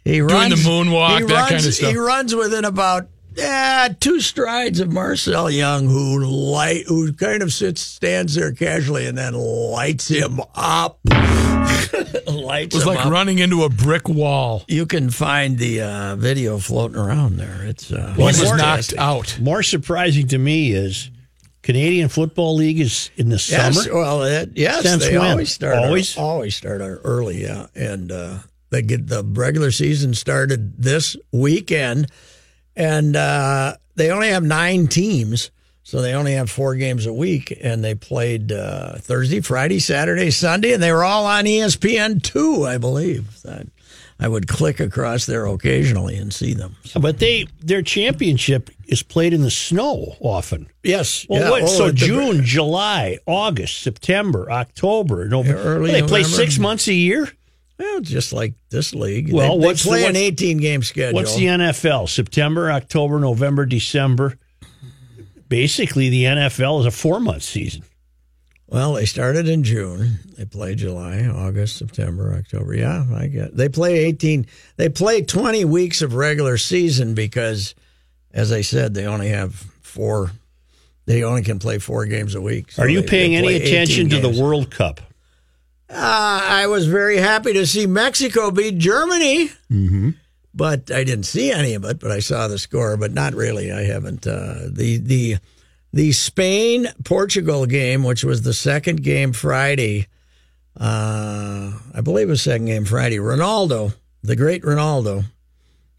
He 0.03 0.19
runs 0.19 0.61
the 0.61 0.69
moonwalk, 0.69 1.19
he 1.19 1.25
that 1.25 1.33
runs, 1.33 1.49
kind 1.49 1.65
of 1.65 1.73
stuff. 1.73 1.91
He 1.91 1.97
runs 1.97 2.35
within 2.35 2.65
about 2.65 3.07
yeah, 3.37 3.87
two 3.99 4.19
strides 4.19 4.81
of 4.81 4.91
Marcell 4.91 5.49
Young, 5.49 5.87
who 5.87 6.23
light, 6.25 6.85
who 6.87 7.11
kind 7.13 7.41
of 7.41 7.53
sits, 7.53 7.81
stands 7.81 8.35
there 8.35 8.51
casually, 8.51 9.05
and 9.05 9.17
then 9.17 9.33
lights 9.33 10.09
him 10.09 10.41
up. 10.55 10.99
lights 11.05 12.75
It 12.75 12.77
was 12.77 12.83
him 12.83 12.87
like 12.87 13.05
up. 13.05 13.11
running 13.11 13.39
into 13.39 13.63
a 13.63 13.69
brick 13.69 14.07
wall. 14.09 14.63
You 14.67 14.85
can 14.85 15.09
find 15.09 15.57
the 15.57 15.81
uh, 15.81 16.15
video 16.17 16.57
floating 16.59 16.97
around 16.97 17.37
there. 17.37 17.63
It's 17.63 17.91
uh, 17.91 18.13
He 18.15 18.23
was 18.23 18.41
knocked 18.53 18.93
out. 18.97 19.37
More 19.39 19.63
surprising 19.63 20.27
to 20.29 20.37
me 20.37 20.71
is 20.71 21.09
Canadian 21.65 22.09
Football 22.09 22.55
League 22.57 22.79
is 22.79 23.09
in 23.17 23.29
the 23.29 23.43
Yes, 23.49 23.83
summer. 23.83 23.95
well, 23.95 24.23
it, 24.23 24.51
yes, 24.53 24.83
Since 24.83 25.07
they 25.07 25.17
when? 25.17 25.31
always 25.31 25.51
start 25.51 25.75
Always? 25.79 26.15
always 26.15 26.55
start 26.55 26.79
early, 27.03 27.41
yeah, 27.41 27.65
and 27.73 28.11
uh, 28.11 28.37
they 28.69 28.83
get 28.83 29.07
the 29.07 29.23
regular 29.23 29.71
season 29.71 30.13
started 30.13 30.77
this 30.77 31.17
weekend, 31.31 32.11
and 32.75 33.15
uh, 33.15 33.77
they 33.95 34.11
only 34.11 34.27
have 34.29 34.43
nine 34.43 34.85
teams, 34.85 35.49
so 35.81 36.03
they 36.03 36.13
only 36.13 36.33
have 36.33 36.51
four 36.51 36.75
games 36.75 37.07
a 37.07 37.13
week, 37.13 37.57
and 37.63 37.83
they 37.83 37.95
played 37.95 38.51
uh, 38.51 38.97
Thursday, 38.99 39.41
Friday, 39.41 39.79
Saturday, 39.79 40.29
Sunday, 40.29 40.71
and 40.73 40.83
they 40.83 40.91
were 40.91 41.03
all 41.03 41.25
on 41.25 41.45
ESPN 41.45 42.21
two, 42.21 42.63
I 42.67 42.77
believe. 42.77 43.25
I 44.19 44.27
would 44.29 44.47
click 44.47 44.79
across 44.79 45.25
there 45.25 45.45
occasionally 45.45 46.15
and 46.15 46.33
see 46.33 46.53
them. 46.53 46.77
But 46.99 47.19
they 47.19 47.47
their 47.59 47.81
championship 47.81 48.69
is 48.87 49.03
played 49.03 49.33
in 49.33 49.41
the 49.41 49.51
snow 49.51 50.15
often. 50.21 50.67
Yes, 50.83 51.25
Well, 51.29 51.41
yeah, 51.41 51.49
what, 51.49 51.63
oh, 51.63 51.67
so 51.67 51.85
at 51.87 51.95
the- 51.99 52.05
June, 52.05 52.43
July, 52.45 53.17
August, 53.25 53.81
September, 53.81 54.49
October, 54.49 55.27
November. 55.27 55.59
Yeah, 55.59 55.65
early 55.67 55.91
they 55.91 56.01
play 56.01 56.21
November. 56.21 56.37
six 56.37 56.57
months 56.59 56.87
a 56.87 56.93
year. 56.93 57.27
Well, 57.77 57.99
just 57.99 58.31
like 58.31 58.53
this 58.69 58.95
league. 58.95 59.33
Well, 59.33 59.55
they, 59.55 59.59
they 59.61 59.65
what's 59.67 59.83
the- 59.83 59.89
play 59.89 60.05
an 60.05 60.15
18 60.15 60.59
game 60.59 60.81
schedule. 60.81 61.15
What's 61.15 61.35
the 61.35 61.47
NFL? 61.47 62.07
September, 62.07 62.71
October, 62.71 63.19
November, 63.19 63.65
December. 63.65 64.37
Basically, 65.49 66.09
the 66.09 66.23
NFL 66.23 66.79
is 66.81 66.85
a 66.85 66.91
four 66.91 67.19
month 67.19 67.43
season. 67.43 67.83
Well, 68.67 68.93
they 68.93 69.05
started 69.05 69.47
in 69.47 69.63
June. 69.63 70.19
They 70.37 70.45
play 70.45 70.73
July, 70.75 71.25
August, 71.27 71.77
September, 71.77 72.33
October. 72.37 72.73
Yeah, 72.75 73.05
I 73.13 73.27
get. 73.27 73.55
They 73.55 73.69
play 73.69 74.05
18. 74.05 74.47
They 74.77 74.89
play 74.89 75.21
20 75.21 75.65
weeks 75.65 76.01
of 76.01 76.15
regular 76.15 76.57
season 76.57 77.13
because, 77.13 77.75
as 78.33 78.51
I 78.51 78.61
said, 78.61 78.93
they 78.95 79.05
only 79.05 79.29
have 79.29 79.53
four. 79.81 80.31
They 81.05 81.23
only 81.23 81.43
can 81.43 81.59
play 81.59 81.77
four 81.77 82.05
games 82.07 82.33
a 82.33 82.41
week. 82.41 82.71
So 82.71 82.81
Are 82.83 82.89
you 82.89 83.01
they- 83.01 83.07
paying 83.07 83.31
they 83.33 83.37
any 83.37 83.55
attention 83.57 84.09
to 84.09 84.19
the 84.19 84.41
World 84.41 84.71
Cup? 84.71 84.99
Uh, 85.87 86.41
I 86.43 86.65
was 86.65 86.87
very 86.87 87.17
happy 87.17 87.53
to 87.53 87.67
see 87.67 87.85
Mexico 87.85 88.49
beat 88.49 88.79
Germany. 88.79 89.49
Mm-hmm. 89.71 90.09
But 90.55 90.89
I 90.89 91.03
didn't 91.03 91.25
see 91.25 91.51
any 91.51 91.75
of 91.75 91.83
it. 91.85 91.99
But 91.99 92.09
I 92.11 92.19
saw 92.19 92.47
the 92.47 92.57
score. 92.57 92.97
But 92.97 93.11
not 93.13 93.35
really. 93.35 93.71
I 93.71 93.83
haven't. 93.83 94.25
Uh, 94.25 94.61
the 94.71 94.97
the 94.97 95.37
the 95.95 96.11
Spain 96.11 96.87
Portugal 97.03 97.65
game, 97.65 98.03
which 98.03 98.23
was 98.23 98.43
the 98.43 98.53
second 98.53 99.01
game 99.01 99.33
Friday. 99.33 100.05
Uh, 100.79 101.71
I 101.93 102.01
believe 102.01 102.27
it 102.27 102.31
was 102.31 102.41
second 102.41 102.65
game 102.65 102.85
Friday. 102.85 103.17
Ronaldo, 103.17 103.93
the 104.23 104.35
great 104.35 104.63
Ronaldo, 104.63 105.23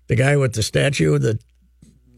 the 0.09 0.17
guy 0.17 0.37
with 0.37 0.53
the 0.53 0.63
statue 0.63 1.19
that 1.19 1.41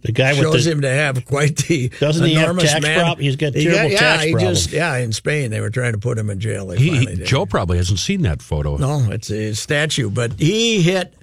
The 0.02 0.10
guy 0.12 0.32
with 0.32 0.40
shows 0.42 0.64
the 0.64 0.72
him 0.72 0.80
to 0.80 0.90
have 0.90 1.24
quite 1.24 1.56
the 1.56 1.88
Doesn't 2.00 2.26
he 2.26 2.34
have 2.34 2.42
enormous 2.44 2.72
tax 2.72 2.82
man. 2.82 2.98
prob- 3.00 3.18
he's 3.20 3.36
got 3.36 3.54
He 3.54 3.64
terrible 3.64 3.92
yeah, 3.92 3.98
tax 3.98 4.24
he 4.24 4.32
problems. 4.32 4.58
just 4.64 4.72
yeah. 4.72 4.96
In 4.96 5.12
Spain, 5.12 5.50
they 5.52 5.60
were 5.60 5.70
trying 5.70 5.92
to 5.92 5.98
put 5.98 6.18
him 6.18 6.30
in 6.30 6.40
jail. 6.40 6.66
They 6.66 6.78
He, 6.78 6.96
he- 6.98 7.06
did. 7.06 7.26
Joe 7.26 7.46
probably 7.46 7.76
hasn't 7.78 8.00
seen 8.00 8.22
that 8.22 8.42
photo. 8.42 8.76
No, 8.76 9.08
it's 9.12 9.30
a 9.30 9.54
statue, 9.54 10.10
but 10.10 10.32
he 10.38 10.82
hit 10.82 11.14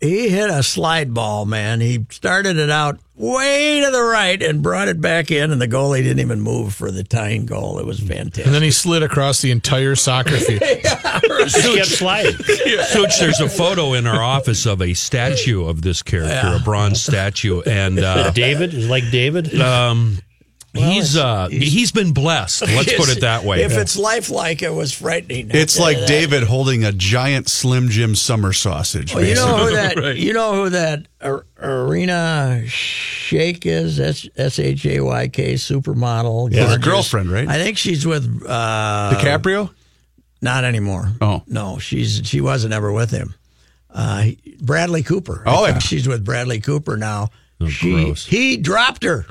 he 0.00 0.28
hit 0.28 0.50
a 0.50 0.62
slide 0.62 1.12
ball, 1.14 1.44
man. 1.44 1.80
He 1.80 2.06
started 2.10 2.56
it 2.56 2.70
out 2.70 2.98
way 3.16 3.80
to 3.84 3.90
the 3.90 4.00
right 4.02 4.40
and 4.40 4.62
brought 4.62 4.86
it 4.86 5.00
back 5.00 5.30
in, 5.32 5.50
and 5.50 5.60
the 5.60 5.66
goalie 5.66 6.02
didn't 6.02 6.20
even 6.20 6.40
move 6.40 6.72
for 6.74 6.90
the 6.92 7.02
tying 7.02 7.46
goal. 7.46 7.78
It 7.80 7.84
was 7.86 7.98
fantastic. 7.98 8.46
And 8.46 8.54
then 8.54 8.62
he 8.62 8.70
slid 8.70 9.02
across 9.02 9.40
the 9.42 9.50
entire 9.50 9.96
soccer 9.96 10.30
field. 10.36 10.60
just 10.60 11.74
kept 11.74 11.86
sliding. 11.88 12.32
Such, 12.34 13.18
there's 13.18 13.40
a 13.40 13.48
photo 13.48 13.94
in 13.94 14.06
our 14.06 14.22
office 14.22 14.66
of 14.66 14.80
a 14.80 14.94
statue 14.94 15.64
of 15.64 15.82
this 15.82 16.02
character, 16.02 16.56
a 16.60 16.60
bronze 16.64 17.02
statue, 17.02 17.60
and 17.62 17.98
uh, 17.98 18.30
David 18.30 18.72
is 18.74 18.88
like 18.88 19.10
David. 19.10 19.60
um, 19.60 20.18
he's 20.78 21.16
uh, 21.16 21.48
he's 21.48 21.92
been 21.92 22.12
blessed. 22.12 22.62
Let's 22.66 22.94
put 22.94 23.08
it 23.08 23.20
that 23.20 23.44
way. 23.44 23.62
If 23.62 23.76
it's 23.76 23.96
lifelike, 23.96 24.62
it 24.62 24.72
was 24.72 24.92
frightening. 24.92 25.50
It's 25.50 25.78
like 25.78 25.98
that. 25.98 26.08
David 26.08 26.42
holding 26.44 26.84
a 26.84 26.92
giant 26.92 27.48
Slim 27.48 27.88
Jim 27.88 28.14
summer 28.14 28.52
sausage. 28.52 29.14
Well, 29.14 29.24
you 29.24 29.34
know 29.34 29.56
who 29.56 29.70
basically. 29.74 30.02
that 30.02 30.16
you 30.18 30.32
know 30.32 30.54
who 30.54 30.70
that 30.70 31.06
Ar- 31.20 31.46
Arena 31.60 32.62
Shayk 32.64 33.66
is? 33.66 34.00
S 34.00 34.58
H 34.58 34.86
A 34.86 35.00
Y 35.00 35.28
K 35.28 35.54
supermodel. 35.54 36.52
His 36.52 36.78
girlfriend, 36.78 37.30
right? 37.30 37.48
I 37.48 37.62
think 37.62 37.78
she's 37.78 38.06
with 38.06 38.44
uh, 38.46 39.14
DiCaprio? 39.14 39.70
Not 40.40 40.64
anymore. 40.64 41.12
Oh. 41.20 41.42
no, 41.46 41.78
she's 41.78 42.22
she 42.24 42.40
wasn't 42.40 42.72
ever 42.72 42.92
with 42.92 43.10
him. 43.10 43.34
Uh, 43.90 44.26
Bradley 44.60 45.02
Cooper. 45.02 45.42
Oh, 45.46 45.66
yeah. 45.66 45.78
she's 45.78 46.06
with 46.06 46.24
Bradley 46.24 46.60
Cooper 46.60 46.96
now. 46.96 47.30
Oh, 47.60 47.68
she 47.68 47.90
gross. 47.90 48.26
he 48.26 48.56
dropped 48.56 49.02
her. 49.02 49.26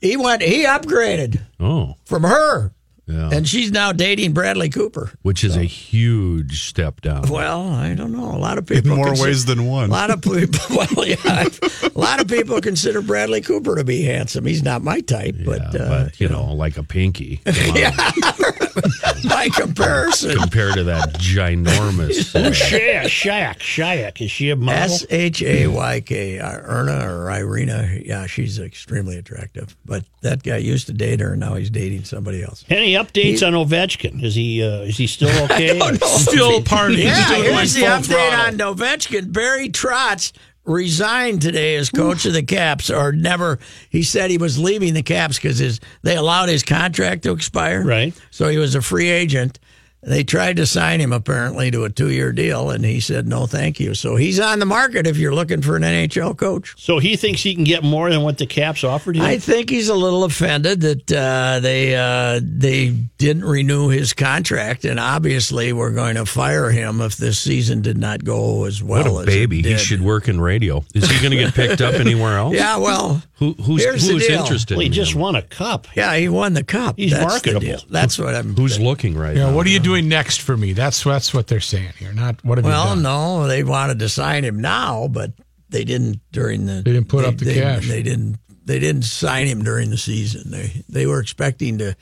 He 0.00 0.16
went. 0.16 0.42
He 0.42 0.64
upgraded 0.64 1.40
oh, 1.60 1.96
from 2.04 2.24
her, 2.24 2.72
yeah, 3.06 3.30
and 3.32 3.48
she's 3.48 3.72
now 3.72 3.92
dating 3.92 4.32
Bradley 4.32 4.68
Cooper. 4.70 5.12
which 5.22 5.42
is 5.44 5.56
a 5.56 5.64
huge 5.64 6.62
step 6.68 7.00
down. 7.00 7.28
Well, 7.28 7.68
I 7.68 7.94
don't 7.94 8.12
know. 8.12 8.30
A 8.30 8.38
lot 8.38 8.58
of 8.58 8.70
In 8.70 8.82
people 8.82 8.96
more 8.96 9.06
consi- 9.08 9.22
ways 9.22 9.44
than 9.44 9.66
one. 9.66 9.84
A 9.86 9.88
one. 9.88 9.90
lot 9.90 10.10
of 10.10 10.22
people. 10.22 10.86
Well, 10.96 11.06
yeah, 11.06 11.16
a 11.24 11.90
lot 11.98 12.20
of 12.20 12.28
people 12.28 12.60
consider 12.60 13.02
Bradley 13.02 13.40
Cooper 13.40 13.76
to 13.76 13.84
be 13.84 14.02
handsome. 14.02 14.46
He's 14.46 14.62
not 14.62 14.82
my 14.82 15.00
type, 15.00 15.34
Yeah, 15.38 15.44
but, 15.44 15.80
uh, 15.80 15.88
but 16.06 16.20
you 16.20 16.28
know, 16.28 16.52
like 16.54 16.76
a 16.78 16.82
pinky 16.82 17.36
Come 17.44 17.76
on, 17.76 19.28
by 19.28 19.48
comparison, 19.54 20.36
compared 20.38 20.74
to 20.74 20.84
that 20.84 21.14
ginormous. 21.14 22.34
uh, 22.34 22.44
Who's 22.48 22.58
Shaq? 22.58 23.02
Shaq. 23.04 23.58
Shaq. 23.58 24.20
Is 24.20 24.30
she 24.30 24.50
a 24.50 24.56
model? 24.56 24.80
S 24.82 25.06
H 25.10 25.42
A 25.42 25.66
Y 25.66 26.00
K, 26.00 26.38
uh, 26.38 26.50
Erna 26.62 27.06
or 27.12 27.30
Irina. 27.30 27.98
Yeah, 28.04 28.26
she's 28.26 28.58
extremely 28.58 29.16
attractive. 29.18 29.76
But 29.84 30.04
that 30.22 30.42
guy 30.42 30.56
used 30.58 30.86
to 30.86 30.92
date 30.92 31.20
her, 31.20 31.32
and 31.32 31.40
now 31.40 31.54
he's 31.54 31.70
dating 31.70 32.04
somebody 32.04 32.42
else. 32.42 32.64
Any 32.70 32.91
updates 32.94 33.46
on 33.46 33.52
Ovechkin? 33.54 34.22
Is 34.22 34.34
he 34.34 34.62
uh, 34.62 34.82
is 34.82 34.96
he 34.96 35.06
still 35.06 35.44
okay? 35.44 35.78
Still 36.00 36.60
partying. 36.62 37.04
Yeah, 37.04 37.24
still 37.24 37.42
going 37.42 37.54
here's 37.54 37.74
the 37.74 37.82
update 37.82 38.30
throttle. 38.30 38.62
on 38.62 38.76
Ovechkin. 38.76 39.32
Barry 39.32 39.68
Trotz 39.68 40.32
resigned 40.64 41.42
today 41.42 41.74
as 41.76 41.90
coach 41.90 42.24
of 42.24 42.32
the 42.32 42.42
Caps, 42.42 42.90
or 42.90 43.12
never. 43.12 43.58
He 43.90 44.02
said 44.02 44.30
he 44.30 44.38
was 44.38 44.58
leaving 44.58 44.94
the 44.94 45.02
Caps 45.02 45.36
because 45.36 45.58
his 45.58 45.80
they 46.02 46.16
allowed 46.16 46.48
his 46.48 46.62
contract 46.62 47.22
to 47.24 47.32
expire. 47.32 47.84
Right. 47.84 48.14
So 48.30 48.48
he 48.48 48.58
was 48.58 48.74
a 48.74 48.82
free 48.82 49.10
agent. 49.10 49.58
They 50.04 50.24
tried 50.24 50.56
to 50.56 50.66
sign 50.66 51.00
him 51.00 51.12
apparently 51.12 51.70
to 51.70 51.84
a 51.84 51.90
two-year 51.90 52.32
deal, 52.32 52.70
and 52.70 52.84
he 52.84 52.98
said 52.98 53.28
no, 53.28 53.46
thank 53.46 53.78
you. 53.78 53.94
So 53.94 54.16
he's 54.16 54.40
on 54.40 54.58
the 54.58 54.66
market 54.66 55.06
if 55.06 55.16
you're 55.16 55.34
looking 55.34 55.62
for 55.62 55.76
an 55.76 55.82
NHL 55.82 56.36
coach. 56.36 56.74
So 56.76 56.98
he 56.98 57.14
thinks 57.14 57.42
he 57.42 57.54
can 57.54 57.62
get 57.62 57.84
more 57.84 58.10
than 58.10 58.22
what 58.22 58.38
the 58.38 58.46
Caps 58.46 58.82
offered 58.82 59.14
him. 59.16 59.22
I 59.22 59.38
think 59.38 59.70
he's 59.70 59.88
a 59.88 59.94
little 59.94 60.24
offended 60.24 60.80
that 60.80 61.12
uh, 61.12 61.60
they 61.60 61.94
uh, 61.94 62.40
they 62.42 62.90
didn't 63.18 63.44
renew 63.44 63.88
his 63.90 64.12
contract, 64.12 64.84
and 64.84 64.98
obviously 64.98 65.72
we're 65.72 65.92
going 65.92 66.16
to 66.16 66.26
fire 66.26 66.70
him 66.70 67.00
if 67.00 67.16
this 67.16 67.38
season 67.38 67.80
did 67.80 67.96
not 67.96 68.24
go 68.24 68.64
as 68.64 68.82
well. 68.82 69.14
What 69.14 69.26
a 69.28 69.30
as 69.30 69.34
baby! 69.34 69.60
It 69.60 69.66
He 69.66 69.76
should 69.78 70.02
work 70.02 70.28
in 70.28 70.40
radio. 70.40 70.84
Is 70.94 71.08
he 71.08 71.18
going 71.20 71.30
to 71.30 71.36
get 71.36 71.54
picked 71.54 71.80
up 71.80 71.94
anywhere 72.00 72.38
else? 72.38 72.54
Yeah, 72.54 72.78
well, 72.78 73.22
Who, 73.42 73.54
who's 73.62 73.82
Here's 73.82 74.06
the 74.06 74.12
who's 74.12 74.26
deal. 74.28 74.40
interested? 74.40 74.74
Well, 74.76 74.82
he 74.82 74.86
in 74.86 74.92
just 74.92 75.14
him? 75.14 75.20
won 75.20 75.34
a 75.34 75.42
cup. 75.42 75.88
Yeah, 75.96 76.14
he 76.16 76.28
won 76.28 76.52
the 76.52 76.62
cup. 76.62 76.94
He's 76.96 77.10
That's 77.10 77.24
marketable. 77.24 77.82
That's 77.90 78.16
what 78.16 78.36
I'm. 78.36 78.54
Who's 78.54 78.78
looking 78.78 79.16
right 79.16 79.36
Yeah, 79.36 79.46
now? 79.50 79.56
what 79.56 79.66
are 79.66 79.70
you 79.70 79.80
doing 79.80 80.08
next 80.08 80.40
for 80.42 80.56
me? 80.56 80.74
That's 80.74 81.02
that's 81.02 81.34
what 81.34 81.48
they're 81.48 81.58
saying 81.58 81.94
here. 81.98 82.12
Not 82.12 82.44
what 82.44 82.58
have 82.58 82.64
Well, 82.64 82.90
you 82.90 82.94
done? 82.94 83.02
no, 83.02 83.48
they 83.48 83.64
wanted 83.64 83.98
to 83.98 84.08
sign 84.08 84.44
him 84.44 84.60
now, 84.60 85.08
but 85.08 85.32
they 85.70 85.82
didn't 85.82 86.20
during 86.30 86.66
the. 86.66 86.74
They 86.74 86.92
didn't 86.92 87.08
put 87.08 87.24
up 87.24 87.36
the 87.38 87.46
they, 87.46 87.54
cash. 87.54 87.88
They 87.88 88.02
didn't. 88.04 88.38
They 88.64 88.78
didn't 88.78 89.02
sign 89.02 89.48
him 89.48 89.64
during 89.64 89.90
the 89.90 89.98
season. 89.98 90.52
They 90.52 90.84
they 90.88 91.06
were 91.06 91.18
expecting 91.18 91.78
to. 91.78 91.96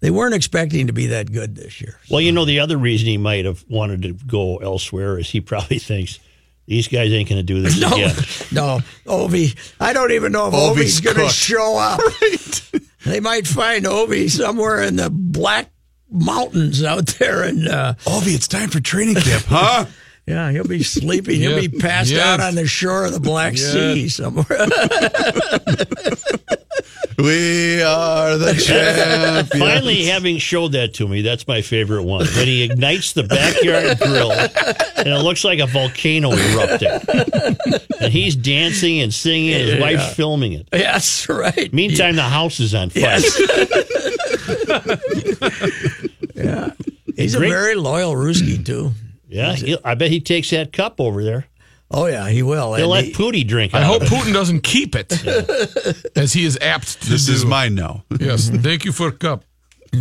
They 0.00 0.10
weren't 0.10 0.34
expecting 0.34 0.86
to 0.86 0.94
be 0.94 1.06
that 1.08 1.30
good 1.30 1.56
this 1.56 1.80
year. 1.82 1.98
Well, 2.10 2.20
you 2.22 2.32
know, 2.32 2.44
the 2.46 2.60
other 2.60 2.78
reason 2.78 3.08
he 3.08 3.18
might 3.18 3.44
have 3.44 3.64
wanted 3.68 4.02
to 4.02 4.12
go 4.12 4.56
elsewhere 4.58 5.18
is 5.18 5.28
he 5.28 5.40
probably 5.52 5.78
thinks 5.78 6.20
these 6.66 6.88
guys 6.88 7.12
ain't 7.12 7.28
going 7.28 7.38
to 7.38 7.42
do 7.42 7.60
this 7.62 7.80
No, 7.80 7.88
again. 7.88 8.14
no, 8.52 8.80
Ovi. 9.06 9.56
I 9.80 9.92
don't 9.92 10.12
even 10.12 10.32
know 10.32 10.48
if 10.48 10.54
Ovi's 10.54 10.98
Ovi's 10.98 11.00
going 11.00 11.16
to 11.16 11.28
show 11.32 11.78
up. 11.78 12.00
They 13.06 13.20
might 13.20 13.46
find 13.46 13.84
Ovi 13.84 14.28
somewhere 14.28 14.82
in 14.82 14.96
the 14.96 15.08
Black 15.10 15.70
Mountains 16.10 16.82
out 16.82 17.06
there, 17.20 17.44
and 17.44 17.68
uh, 17.68 17.94
Ovi, 18.00 18.34
it's 18.34 18.48
time 18.48 18.68
for 18.68 18.80
training 18.80 19.14
camp, 19.14 19.44
huh? 19.46 19.84
yeah, 20.26 20.50
he'll 20.50 20.66
be 20.66 20.82
sleeping. 20.82 21.36
He'll 21.36 21.52
Yeah, 21.62 21.68
be 21.68 21.78
passed 21.78 22.10
yeah. 22.10 22.32
out 22.32 22.40
on 22.40 22.56
the 22.56 22.66
shore 22.66 23.04
of 23.04 23.12
the 23.12 23.20
Black 23.20 23.56
Sea 23.56 24.08
somewhere. 24.08 24.66
We 27.18 27.82
are 27.82 28.36
the 28.36 28.52
champions. 28.66 29.48
Finally, 29.50 30.04
having 30.04 30.38
showed 30.38 30.72
that 30.72 30.94
to 30.94 31.08
me, 31.08 31.22
that's 31.22 31.46
my 31.48 31.62
favorite 31.62 32.02
one. 32.04 32.26
When 32.26 32.46
he 32.46 32.62
ignites 32.64 33.12
the 33.12 33.22
backyard 33.24 33.98
grill 33.98 34.32
and 34.32 35.08
it 35.08 35.22
looks 35.22 35.44
like 35.44 35.58
a 35.58 35.66
volcano 35.66 36.32
erupting. 36.32 37.00
And 38.00 38.12
he's 38.12 38.36
dancing 38.36 39.00
and 39.00 39.12
singing, 39.14 39.54
and 39.54 39.62
his 39.70 39.80
wife's 39.80 40.14
filming 40.14 40.52
it. 40.52 40.68
Yes, 40.72 41.28
right. 41.28 41.72
Meantime, 41.72 42.16
the 42.16 42.22
house 42.22 42.60
is 42.60 42.74
on 42.74 42.90
fire. 42.90 43.20
Yeah. 46.34 46.72
He's 47.16 47.34
a 47.34 47.38
Great- 47.38 47.48
very 47.48 47.74
loyal 47.76 48.12
Ruski 48.14 48.64
too. 48.64 48.92
Yeah, 49.28 49.56
I 49.84 49.94
bet 49.94 50.10
he 50.10 50.20
takes 50.20 50.50
that 50.50 50.72
cup 50.72 51.00
over 51.00 51.24
there. 51.24 51.46
Oh 51.90 52.06
yeah, 52.06 52.28
he 52.28 52.42
will. 52.42 52.74
He'll 52.74 52.84
And 52.84 52.90
let 52.90 53.04
he- 53.04 53.12
Pooty 53.12 53.44
drink 53.46 53.72
I 53.74 53.78
out 53.82 53.84
hope 53.86 54.02
of 54.02 54.08
it. 54.08 54.14
Putin 54.14 54.32
doesn't 54.32 54.62
keep 54.62 54.94
it, 54.96 55.12
as 56.16 56.32
he 56.32 56.44
is 56.44 56.58
apt 56.60 57.02
to 57.02 57.10
This 57.10 57.26
do. 57.26 57.32
is 57.32 57.44
mine 57.44 57.74
now. 57.76 58.04
Yes, 58.18 58.48
thank 58.52 58.84
you 58.84 58.92
for 58.92 59.08
a 59.08 59.12
cup. 59.12 59.44
Oh, 59.94 60.00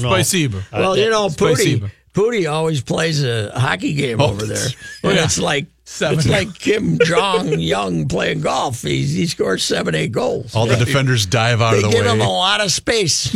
no. 0.00 0.10
Spasiba. 0.10 0.62
well, 0.72 0.96
you 0.96 1.10
know, 1.10 1.28
Pooty. 1.28 1.78
Spasiba. 1.80 1.90
Pooty 2.14 2.50
always 2.50 2.80
plays 2.80 3.22
a 3.22 3.50
hockey 3.58 3.92
game 3.92 4.20
over 4.22 4.46
there. 4.46 4.66
Oh, 5.04 5.10
And 5.10 5.18
it's 5.18 5.38
like 5.38 5.66
Seven. 5.84 6.18
it's 6.18 6.26
like 6.26 6.54
Kim 6.54 6.98
Jong 7.04 7.52
Un 7.72 8.08
playing 8.08 8.40
golf. 8.40 8.80
He's, 8.82 9.12
he 9.12 9.26
scores 9.26 9.62
seven, 9.62 9.94
eight 9.94 10.10
goals. 10.12 10.54
All 10.56 10.66
the 10.66 10.76
defenders 10.76 11.26
dive 11.26 11.60
out 11.60 11.72
they 11.72 11.76
of 11.76 11.82
the 11.82 11.88
way. 11.88 11.94
They 11.94 12.02
give 12.04 12.12
him 12.12 12.20
a 12.22 12.28
lot 12.32 12.60
of 12.62 12.72
space. 12.72 13.30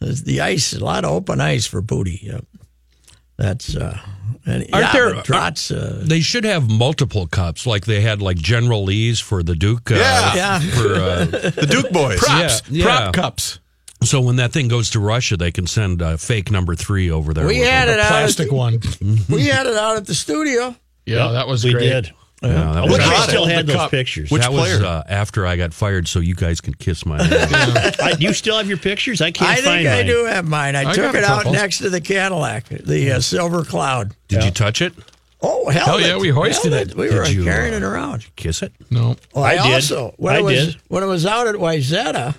The 0.00 0.40
ice, 0.42 0.74
a 0.74 0.84
lot 0.84 1.04
of 1.04 1.10
open 1.10 1.40
ice 1.40 1.66
for 1.66 1.80
Pooty. 1.82 2.20
Yep. 2.22 2.44
That's 3.38 3.74
uh, 3.74 3.98
and 4.46 4.64
Aren't 4.72 4.86
yeah, 4.86 4.92
there- 4.92 5.14
but 5.14 5.24
Trotz, 5.26 5.70
uh, 5.76 6.04
They 6.06 6.20
should 6.20 6.44
have 6.44 6.70
multiple 6.70 7.26
cups, 7.26 7.66
like 7.66 7.84
they 7.84 8.00
had 8.00 8.22
like 8.22 8.36
General 8.38 8.84
Lee's 8.84 9.20
for 9.20 9.42
the 9.42 9.54
Duke. 9.56 9.90
Uh, 9.90 9.96
Yeah. 9.96 10.34
Yeah. 10.34 10.60
For, 10.60 10.94
uh, 10.94 11.24
The 11.26 11.66
Duke 11.68 11.90
boys. 11.92 12.18
Props, 12.20 12.62
Yeah, 12.70 12.84
prop 12.84 13.14
cups, 13.14 13.58
so 14.02 14.20
when 14.20 14.36
that 14.36 14.52
thing 14.52 14.68
goes 14.68 14.90
to 14.90 15.00
Russia, 15.00 15.36
they 15.36 15.50
can 15.50 15.66
send 15.66 16.00
uh, 16.02 16.16
fake 16.16 16.50
number 16.50 16.74
three 16.76 17.10
over 17.10 17.34
there. 17.34 17.46
we 17.46 17.58
had 17.58 17.88
them. 17.88 17.94
it 17.98 18.00
out. 18.00 18.04
At 18.06 18.08
plastic 18.10 18.48
the, 18.50 18.54
one. 18.54 18.80
we 19.28 19.46
had 19.46 19.66
it 19.66 19.74
out 19.76 19.96
at 19.96 20.06
the 20.06 20.14
studio. 20.14 20.76
Yeah, 21.06 21.28
that 21.32 21.48
was 21.48 21.64
we 21.64 21.72
great. 21.72 21.88
did. 21.88 22.12
Yeah, 22.42 22.48
that 22.50 22.76
I 22.76 22.80
was, 22.82 22.92
wish 22.92 23.00
I 23.06 23.26
still 23.26 23.46
had 23.46 23.66
those 23.66 23.76
cup. 23.76 23.90
pictures. 23.90 24.30
Which 24.30 24.42
that 24.42 24.52
was 24.52 24.82
uh, 24.82 25.02
after 25.08 25.46
I 25.46 25.56
got 25.56 25.72
fired, 25.72 26.06
so 26.06 26.18
you 26.20 26.34
guys 26.34 26.60
can 26.60 26.74
kiss 26.74 27.06
my. 27.06 27.16
I, 27.20 28.14
do 28.18 28.26
you 28.26 28.34
still 28.34 28.58
have 28.58 28.68
your 28.68 28.76
pictures? 28.76 29.22
I 29.22 29.30
can't 29.30 29.50
I 29.50 29.54
think 29.54 29.66
find 29.66 29.88
I 29.88 29.96
mine. 29.96 30.06
do 30.06 30.24
have 30.26 30.46
mine. 30.46 30.76
I, 30.76 30.90
I 30.90 30.92
took 30.92 31.14
it 31.14 31.24
out 31.24 31.38
couple. 31.44 31.52
next 31.52 31.78
to 31.78 31.88
the 31.88 32.00
Cadillac, 32.00 32.68
the 32.68 33.12
uh, 33.12 33.20
Silver 33.20 33.64
Cloud. 33.64 34.14
Did 34.28 34.44
you 34.44 34.50
touch 34.50 34.82
it? 34.82 34.92
Oh 35.40 35.68
hell, 35.70 35.86
Hell 35.86 36.00
yeah, 36.00 36.18
we 36.18 36.28
hoisted 36.30 36.72
held 36.72 36.88
it. 36.90 36.94
We 36.96 37.08
Did 37.08 37.14
were 37.14 37.26
you, 37.26 37.44
carrying 37.44 37.74
uh, 37.74 37.78
it 37.78 37.82
around. 37.82 38.26
Kiss 38.36 38.62
it? 38.62 38.72
No, 38.90 39.16
Well, 39.34 39.44
I 39.44 39.50
I, 39.52 39.62
did. 39.68 39.74
also 39.74 40.14
when 40.16 40.34
I 40.34 40.38
it 40.38 40.42
was 40.42 40.66
did. 40.74 40.82
when 40.88 41.02
it 41.02 41.06
was 41.06 41.26
out 41.26 41.46
at 41.46 41.54
Wayzata, 41.56 42.34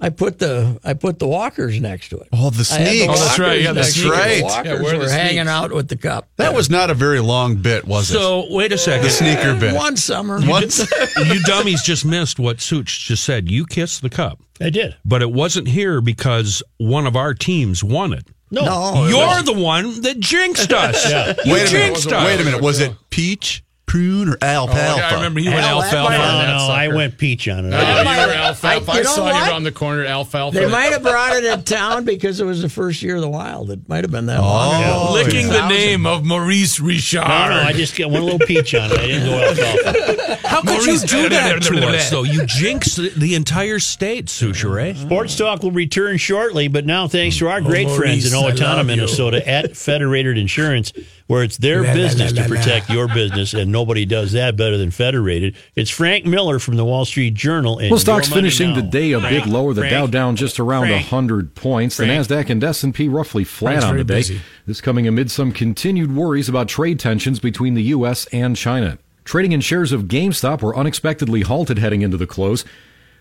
I 0.00 0.08
put 0.08 0.38
the 0.38 0.80
I 0.82 0.94
put 0.94 1.18
the 1.18 1.28
walkers 1.28 1.78
next 1.80 2.08
to 2.08 2.18
it. 2.18 2.28
Oh, 2.32 2.48
the 2.50 2.66
I 2.72 2.78
had 2.78 2.92
the. 2.92 3.06
Oh, 3.08 3.14
that's 3.16 3.38
right. 3.38 3.60
Yeah, 3.60 3.72
the 3.72 3.80
next 3.80 3.94
to 3.96 4.02
The 4.04 4.10
Right. 4.10 4.42
walkers 4.42 4.66
Yeah, 4.66 4.72
where 4.82 4.94
are 4.94 4.98
the 4.98 5.04
were 5.04 5.10
hanging 5.10 5.46
out 5.48 5.72
with 5.72 5.88
the 5.88 5.96
cup. 5.96 6.28
That 6.36 6.54
was 6.54 6.70
not 6.70 6.88
a 6.90 6.94
very 6.94 7.20
long 7.20 7.56
bit, 7.56 7.84
was 7.86 8.10
it? 8.10 8.14
So 8.14 8.46
wait 8.50 8.72
a 8.72 8.78
second. 8.78 9.04
the 9.04 9.10
sneaker 9.10 9.54
bit. 9.60 9.74
one 9.74 9.96
summer. 9.96 10.40
Once, 10.42 10.78
you 11.26 11.42
dummies 11.42 11.82
just 11.82 12.04
missed 12.06 12.38
what 12.38 12.60
Such 12.60 13.06
just 13.08 13.24
said. 13.24 13.50
You 13.50 13.66
kissed 13.66 14.00
the 14.02 14.08
cup, 14.10 14.40
I 14.60 14.70
did. 14.70 14.96
but 15.04 15.20
it 15.22 15.30
wasn't 15.32 15.68
here 15.68 16.00
because 16.00 16.62
one 16.78 17.06
of 17.06 17.14
our 17.14 17.34
teams 17.34 17.84
won 17.84 18.12
it. 18.14 18.24
No. 18.50 18.64
No, 18.64 19.06
You're 19.06 19.18
was- 19.18 19.44
the 19.44 19.52
one 19.52 20.00
that 20.02 20.18
jinxed 20.18 20.72
us. 20.72 21.08
Yeah. 21.10 21.34
You 21.44 21.52
wait 21.52 21.66
a 21.66 21.70
jinxed 21.70 22.06
minute. 22.06 22.18
us. 22.20 22.24
Wait 22.26 22.40
a 22.40 22.44
minute. 22.44 22.62
Was 22.62 22.80
it 22.80 22.92
peach, 23.10 23.62
prune, 23.90 24.28
or 24.28 24.38
oh, 24.40 24.46
alfalfa? 24.46 25.02
Oh, 25.02 25.04
I 25.04 25.14
remember 25.14 25.40
he 25.40 25.48
went 25.48 25.60
Hell, 25.60 25.80
that 25.80 25.92
alfalfa. 25.92 26.16
No, 26.16 26.68
no, 26.68 26.72
I 26.72 26.88
went 26.88 27.18
peach 27.18 27.48
on 27.48 27.66
it. 27.66 27.74
Oh, 27.74 27.76
I 27.76 28.00
you 28.00 28.28
were 28.28 28.34
alfalfa. 28.34 28.90
I- 28.90 28.94
I, 28.94 28.98
you 28.98 29.02
know 29.02 29.10
saw 29.10 29.24
what? 29.24 29.34
you 29.34 29.50
around 29.50 29.64
the 29.64 29.72
corner, 29.72 30.04
alfalfa. 30.04 30.58
They 30.58 30.68
might 30.68 30.92
have 30.92 31.02
brought 31.02 31.34
it 31.34 31.44
in 31.44 31.62
town 31.64 32.04
because 32.04 32.40
it 32.40 32.44
was 32.44 32.62
the 32.62 32.68
first 32.68 33.02
year 33.02 33.16
of 33.16 33.20
the 33.20 33.28
Wild. 33.28 33.70
It 33.70 33.88
might 33.88 34.04
have 34.04 34.12
been 34.12 34.26
that 34.26 34.40
long. 34.40 34.74
Oh, 34.74 34.80
ago. 34.80 35.06
Oh, 35.08 35.12
licking 35.14 35.48
the 35.48 35.68
name 35.68 36.06
of 36.06 36.24
Maurice 36.24 36.78
Richard. 36.78 37.22
No, 37.22 37.26
no, 37.26 37.62
I 37.62 37.72
just 37.72 37.98
got 37.98 38.10
one 38.10 38.22
little 38.22 38.38
peach 38.38 38.74
on 38.76 38.92
it. 38.92 38.98
I 38.98 39.06
didn't 39.06 39.26
go 39.26 39.38
alfalfa. 39.38 40.36
How 40.48 40.62
could 40.62 40.86
you 40.86 40.98
do 41.00 41.28
that 41.28 41.62
to 41.62 41.86
us, 41.88 42.10
though? 42.10 42.22
You 42.22 42.46
jinxed 42.46 42.96
the- 42.96 43.10
the 43.16 43.34
entire 43.34 43.80
state, 43.80 44.26
Soucheray. 44.26 44.90
Eh? 44.90 44.94
Sports 44.94 45.36
Talk 45.36 45.62
will 45.62 45.72
return 45.72 46.16
shortly, 46.16 46.68
but 46.68 46.86
now 46.86 47.08
thanks 47.08 47.38
to 47.38 47.48
our 47.48 47.58
oh, 47.58 47.64
great 47.64 47.90
friends 47.90 48.32
in 48.32 48.38
Maurice, 48.38 48.60
Owatonna. 48.60 48.86
Minnesota 48.86 49.48
at 49.48 49.76
Federated 49.76 50.38
Insurance, 50.38 50.92
where 51.30 51.44
it's 51.44 51.58
their 51.58 51.82
La, 51.82 51.90
la, 51.90 51.94
business 51.94 52.32
la, 52.32 52.42
to 52.42 52.48
la, 52.48 52.54
la. 52.56 52.60
protect 52.62 52.90
your 52.90 53.06
business, 53.06 53.54
and 53.54 53.70
nobody 53.70 54.04
does 54.04 54.32
that 54.32 54.56
better 54.56 54.76
than 54.76 54.90
Federated. 54.90 55.54
It's 55.76 55.88
Frank 55.88 56.24
Miller 56.26 56.58
from 56.58 56.74
the 56.76 56.84
Wall 56.84 57.04
Street 57.04 57.34
Journal. 57.34 57.78
And 57.78 57.92
Well, 57.92 58.00
stocks 58.00 58.28
finishing 58.28 58.70
now. 58.70 58.76
the 58.76 58.82
day 58.82 59.12
a 59.12 59.20
big 59.20 59.42
Frank, 59.42 59.46
lower. 59.46 59.72
The 59.72 59.82
Frank, 59.82 59.92
Dow 59.92 60.06
down 60.08 60.34
just 60.34 60.58
around 60.58 60.88
Frank. 60.88 61.04
100 61.04 61.54
points. 61.54 61.96
The 61.98 62.04
Nasdaq 62.06 62.50
and 62.50 62.64
S&P 62.64 63.06
roughly 63.06 63.44
flat 63.44 63.74
Frank's 63.74 63.84
on 63.84 63.96
the 63.96 64.02
day. 64.02 64.14
busy. 64.16 64.40
This 64.66 64.80
coming 64.80 65.06
amid 65.06 65.30
some 65.30 65.52
continued 65.52 66.16
worries 66.16 66.48
about 66.48 66.66
trade 66.66 66.98
tensions 66.98 67.38
between 67.38 67.74
the 67.74 67.82
U.S. 67.84 68.26
and 68.32 68.56
China. 68.56 68.98
Trading 69.24 69.52
in 69.52 69.60
shares 69.60 69.92
of 69.92 70.06
GameStop 70.06 70.62
were 70.62 70.76
unexpectedly 70.76 71.42
halted 71.42 71.78
heading 71.78 72.02
into 72.02 72.16
the 72.16 72.26
close. 72.26 72.64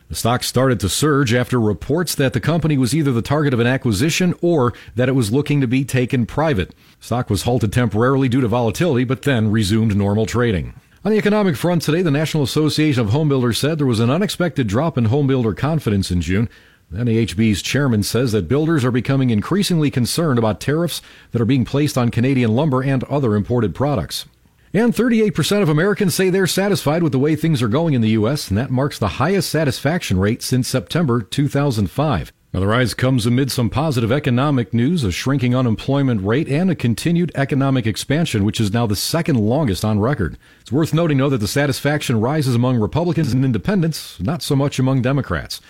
The 0.09 0.15
stock 0.15 0.43
started 0.43 0.79
to 0.79 0.89
surge 0.89 1.35
after 1.35 1.61
reports 1.61 2.15
that 2.15 2.33
the 2.33 2.39
company 2.39 2.79
was 2.79 2.95
either 2.95 3.11
the 3.11 3.21
target 3.21 3.53
of 3.53 3.59
an 3.59 3.67
acquisition 3.67 4.33
or 4.41 4.73
that 4.95 5.07
it 5.07 5.11
was 5.11 5.31
looking 5.31 5.61
to 5.61 5.67
be 5.67 5.85
taken 5.85 6.25
private. 6.25 6.73
Stock 6.99 7.29
was 7.29 7.43
halted 7.43 7.71
temporarily 7.71 8.27
due 8.27 8.41
to 8.41 8.47
volatility, 8.47 9.03
but 9.03 9.21
then 9.21 9.51
resumed 9.51 9.95
normal 9.95 10.25
trading. 10.25 10.73
On 11.05 11.11
the 11.11 11.19
economic 11.19 11.55
front 11.55 11.83
today, 11.83 12.01
the 12.01 12.09
National 12.09 12.41
Association 12.41 13.01
of 13.01 13.11
Home 13.11 13.29
Builders 13.29 13.59
said 13.59 13.77
there 13.77 13.85
was 13.85 13.99
an 13.99 14.09
unexpected 14.09 14.65
drop 14.65 14.97
in 14.97 15.05
home 15.05 15.27
builder 15.27 15.53
confidence 15.53 16.09
in 16.09 16.21
June. 16.21 16.49
The 16.89 17.03
NAHB's 17.03 17.61
chairman 17.61 18.01
says 18.01 18.31
that 18.31 18.47
builders 18.47 18.83
are 18.83 18.91
becoming 18.91 19.29
increasingly 19.29 19.91
concerned 19.91 20.39
about 20.39 20.59
tariffs 20.59 21.03
that 21.33 21.41
are 21.41 21.45
being 21.45 21.65
placed 21.65 21.99
on 21.99 22.09
Canadian 22.09 22.55
lumber 22.55 22.81
and 22.81 23.03
other 23.03 23.35
imported 23.35 23.75
products. 23.75 24.25
And 24.71 24.93
38% 24.93 25.63
of 25.63 25.69
Americans 25.69 26.13
say 26.13 26.29
they're 26.29 26.45
satisfied 26.45 27.01
with 27.01 27.11
the 27.11 27.17
way 27.17 27.35
things 27.35 27.63
are 27.63 27.67
going 27.67 27.95
in 27.95 28.01
the 28.01 28.09
U.S., 28.09 28.49
and 28.49 28.57
that 28.59 28.69
marks 28.69 28.99
the 28.99 29.17
highest 29.17 29.49
satisfaction 29.49 30.19
rate 30.19 30.43
since 30.43 30.67
September 30.67 31.23
2005. 31.23 32.31
Now, 32.53 32.59
the 32.59 32.67
rise 32.67 32.93
comes 32.93 33.25
amid 33.25 33.51
some 33.51 33.71
positive 33.71 34.11
economic 34.11 34.71
news, 34.71 35.03
a 35.03 35.11
shrinking 35.11 35.55
unemployment 35.55 36.23
rate, 36.23 36.47
and 36.47 36.69
a 36.69 36.75
continued 36.75 37.31
economic 37.33 37.87
expansion, 37.87 38.43
which 38.43 38.61
is 38.61 38.71
now 38.71 38.85
the 38.85 38.95
second 38.95 39.39
longest 39.39 39.83
on 39.83 39.99
record. 39.99 40.37
It's 40.61 40.71
worth 40.71 40.93
noting, 40.93 41.17
though, 41.17 41.29
that 41.29 41.39
the 41.39 41.47
satisfaction 41.47 42.21
rises 42.21 42.53
among 42.53 42.77
Republicans 42.77 43.33
and 43.33 43.43
independents, 43.43 44.19
not 44.19 44.43
so 44.43 44.55
much 44.55 44.77
among 44.77 45.01
Democrats. 45.01 45.61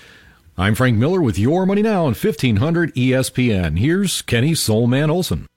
I'm 0.58 0.76
Frank 0.76 0.98
Miller 0.98 1.22
with 1.22 1.40
Your 1.40 1.66
Money 1.66 1.84
Now 1.84 2.02
on 2.02 2.16
1500 2.16 2.94
ESPN. 2.96 3.80
Here's 3.80 4.22
Kenny 4.22 4.52
Soulman 4.52 5.10
Olson. 5.10 5.49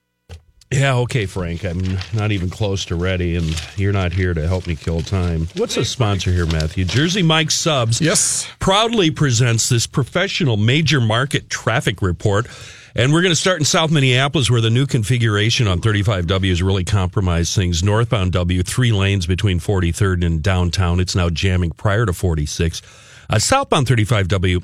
Yeah, 0.72 0.96
okay, 0.98 1.26
Frank. 1.26 1.64
I'm 1.64 1.98
not 2.14 2.32
even 2.32 2.48
close 2.48 2.86
to 2.86 2.96
ready, 2.96 3.36
and 3.36 3.54
you're 3.76 3.92
not 3.92 4.12
here 4.12 4.32
to 4.32 4.48
help 4.48 4.66
me 4.66 4.74
kill 4.74 5.02
time. 5.02 5.48
What's 5.56 5.76
a 5.76 5.84
sponsor 5.84 6.32
here, 6.32 6.46
Matthew? 6.46 6.84
Jersey 6.84 7.22
Mike 7.22 7.50
Subs. 7.50 8.00
Yes. 8.00 8.48
Proudly 8.58 9.10
presents 9.10 9.68
this 9.68 9.86
professional 9.86 10.56
major 10.56 11.00
market 11.00 11.50
traffic 11.50 12.00
report. 12.00 12.46
And 12.94 13.12
we're 13.12 13.22
going 13.22 13.32
to 13.32 13.40
start 13.40 13.58
in 13.58 13.64
South 13.64 13.90
Minneapolis, 13.90 14.50
where 14.50 14.60
the 14.60 14.68
new 14.68 14.86
configuration 14.86 15.66
on 15.66 15.80
35W 15.80 16.48
has 16.50 16.62
really 16.62 16.84
compromised 16.84 17.54
things. 17.54 17.82
Northbound 17.82 18.32
W, 18.32 18.62
three 18.62 18.92
lanes 18.92 19.26
between 19.26 19.60
43rd 19.60 20.24
and 20.24 20.42
downtown. 20.42 21.00
It's 21.00 21.16
now 21.16 21.30
jamming 21.30 21.70
prior 21.70 22.04
to 22.04 22.12
46. 22.12 22.82
Uh, 23.30 23.38
southbound 23.38 23.86
35W, 23.86 24.62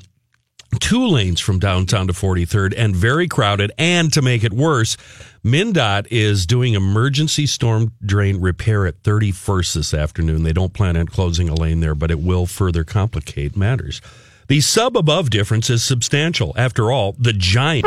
two 0.79 1.07
lanes 1.07 1.39
from 1.39 1.59
downtown 1.59 2.07
to 2.07 2.13
43rd 2.13 2.73
and 2.77 2.95
very 2.95 3.27
crowded. 3.27 3.71
And 3.77 4.13
to 4.13 4.21
make 4.21 4.43
it 4.43 4.53
worse, 4.53 4.97
MnDOT 5.43 6.07
is 6.11 6.45
doing 6.45 6.73
emergency 6.73 7.47
storm 7.47 7.93
drain 8.05 8.39
repair 8.39 8.85
at 8.85 9.01
31st 9.03 9.73
this 9.73 9.93
afternoon. 9.93 10.43
They 10.43 10.53
don't 10.53 10.73
plan 10.73 10.97
on 10.97 11.07
closing 11.07 11.49
a 11.49 11.55
lane 11.55 11.79
there, 11.79 11.95
but 11.95 12.11
it 12.11 12.19
will 12.19 12.45
further 12.45 12.83
complicate 12.83 13.57
matters. 13.57 14.01
The 14.47 14.61
sub 14.61 14.97
above 14.97 15.29
difference 15.29 15.69
is 15.69 15.83
substantial. 15.83 16.53
After 16.57 16.91
all, 16.91 17.15
the 17.17 17.33
giant. 17.33 17.85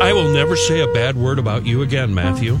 I 0.00 0.12
will 0.12 0.32
never 0.32 0.54
say 0.56 0.80
a 0.80 0.86
bad 0.92 1.16
word 1.16 1.38
about 1.38 1.66
you 1.66 1.82
again, 1.82 2.14
Matthew. 2.14 2.58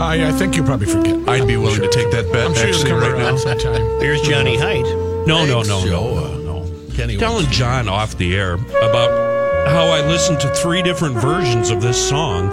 I, 0.00 0.28
I 0.28 0.32
think 0.32 0.56
you 0.56 0.62
probably 0.62 0.86
forget. 0.86 1.28
I'd 1.28 1.46
be 1.46 1.56
willing 1.56 1.80
to 1.80 1.88
take 1.88 2.10
that 2.10 2.30
bet 2.32 2.46
I'm 2.46 2.54
sure 2.54 2.66
you'll 2.66 2.74
actually 2.76 2.90
come 2.90 3.00
right 3.00 3.12
around 3.12 3.34
now. 3.34 3.36
sometime. 3.36 3.82
There's 4.00 4.20
Johnny 4.22 4.56
Height. 4.56 4.84
No, 5.26 5.44
no, 5.46 5.62
no, 5.62 5.84
no, 5.84 5.84
no, 5.84 6.24
uh, 6.24 6.38
no. 6.38 6.70
Kenny 6.94 7.16
Telling 7.16 7.44
wants- 7.44 7.56
John 7.56 7.88
off 7.88 8.16
the 8.18 8.34
air 8.36 8.54
about 8.54 9.68
how 9.68 9.86
I 9.86 10.06
listened 10.06 10.40
to 10.40 10.48
three 10.56 10.82
different 10.82 11.14
versions 11.16 11.70
of 11.70 11.80
this 11.80 11.96
song 12.08 12.50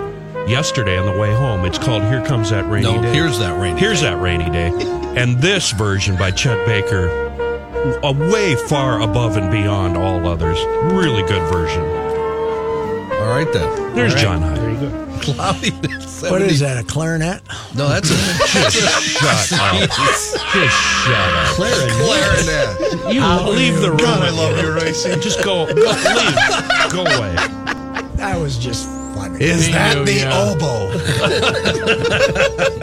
yesterday 0.48 0.98
on 0.98 1.06
the 1.12 1.20
way 1.20 1.34
home. 1.34 1.66
It's 1.66 1.78
called 1.80 2.04
"Here 2.04 2.24
Comes 2.24 2.52
That 2.52 2.70
Rainy 2.70 2.84
No, 2.96 3.02
Day." 3.02 3.14
here's 3.14 3.40
that 3.40 3.60
rainy 3.60 3.80
Here's 3.80 4.02
day. 4.02 4.10
that 4.12 4.22
rainy 4.22 4.50
day, 4.50 4.72
and 5.22 5.42
this 5.42 5.72
version 5.72 6.16
by 6.18 6.32
Chet 6.32 6.66
Baker, 6.68 7.08
a 8.04 8.12
way 8.14 8.56
far 8.56 9.02
above 9.02 9.36
and 9.38 9.50
beyond 9.52 9.98
all 9.98 10.28
others. 10.28 10.60
Really 10.94 11.24
good 11.24 11.42
version. 11.52 11.82
All 11.82 13.36
right 13.36 13.52
then. 13.52 13.96
There's 13.96 14.16
John 14.16 14.42
Hyde. 14.42 14.58
There 14.58 14.70
you 14.72 14.78
go. 14.80 15.09
Cloudy. 15.22 15.72
What 16.30 16.42
is 16.42 16.60
that? 16.60 16.78
A 16.78 16.84
clarinet? 16.84 17.42
No, 17.76 17.88
that's 17.88 18.10
a 18.10 18.14
just 18.52 19.50
Shut 19.50 19.60
up. 19.60 19.90
Just 19.90 20.36
shut 21.06 21.34
up. 21.34 21.56
clarinet. 21.56 23.14
You 23.14 23.22
leave 23.52 23.82
the 23.82 23.90
room. 23.90 23.98
God, 23.98 24.24
I 24.24 24.30
love 24.30 24.58
you, 24.62 24.72
Racing. 24.74 25.22
Just 25.30 25.44
go. 25.44 25.66
Go. 25.66 25.74
Leave. 25.74 26.92
Go 26.92 27.02
away. 27.02 27.36
That 28.16 28.38
was 28.40 28.58
just 28.58 28.86
funny. 29.16 29.44
Is 29.44 29.70
that 29.72 29.98
you, 29.98 30.06
the 30.06 30.14
yeah. 30.14 30.34
oboe? 30.34 30.90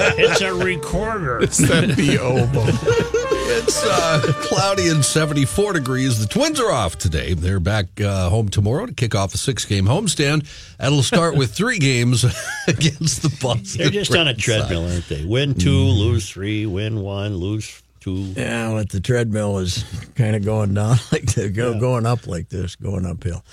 It's 0.19 0.41
a 0.41 0.55
recorder. 0.55 1.43
Is 1.43 1.59
that 1.59 1.89
the 1.97 2.19
oboe? 2.19 3.26
It's 3.49 3.85
uh, 3.85 4.21
cloudy 4.43 4.89
and 4.89 5.05
74 5.05 5.75
degrees. 5.75 6.19
The 6.19 6.27
Twins 6.27 6.59
are 6.59 6.73
off 6.73 6.99
today. 6.99 7.33
They're 7.33 7.61
back 7.61 8.01
uh, 8.01 8.29
home 8.29 8.49
tomorrow 8.49 8.87
to 8.87 8.93
kick 8.93 9.15
off 9.15 9.35
a 9.35 9.39
six-game 9.39 9.85
homestand. 9.85 10.49
That'll 10.79 11.05
start 11.05 11.37
with 11.37 11.55
three 11.55 11.79
games 11.79 12.25
against 12.69 13.23
the 13.23 13.37
Boston. 13.41 13.83
They're 13.83 13.91
just 13.91 14.13
on 14.17 14.27
a 14.27 14.31
Red 14.31 14.39
treadmill, 14.39 14.91
aren't 14.91 15.09
they? 15.09 15.25
Win 15.25 15.55
two, 15.55 15.71
lose 15.71 16.29
three, 16.29 16.67
win 16.67 17.03
one, 17.03 17.37
lose 17.37 17.83
two. 18.01 18.17
Yeah, 18.37 18.73
but 18.73 18.91
the 18.91 19.01
treadmill 19.01 19.59
is 19.59 19.85
kind 20.17 20.35
of 20.35 20.45
going 20.45 20.75
down 20.75 20.97
like 21.13 21.27
the, 21.35 21.49
go, 21.49 21.79
going 21.79 22.05
up 22.05 22.27
like 22.27 22.49
this, 22.49 22.75
going 22.75 23.07
uphill. 23.07 23.45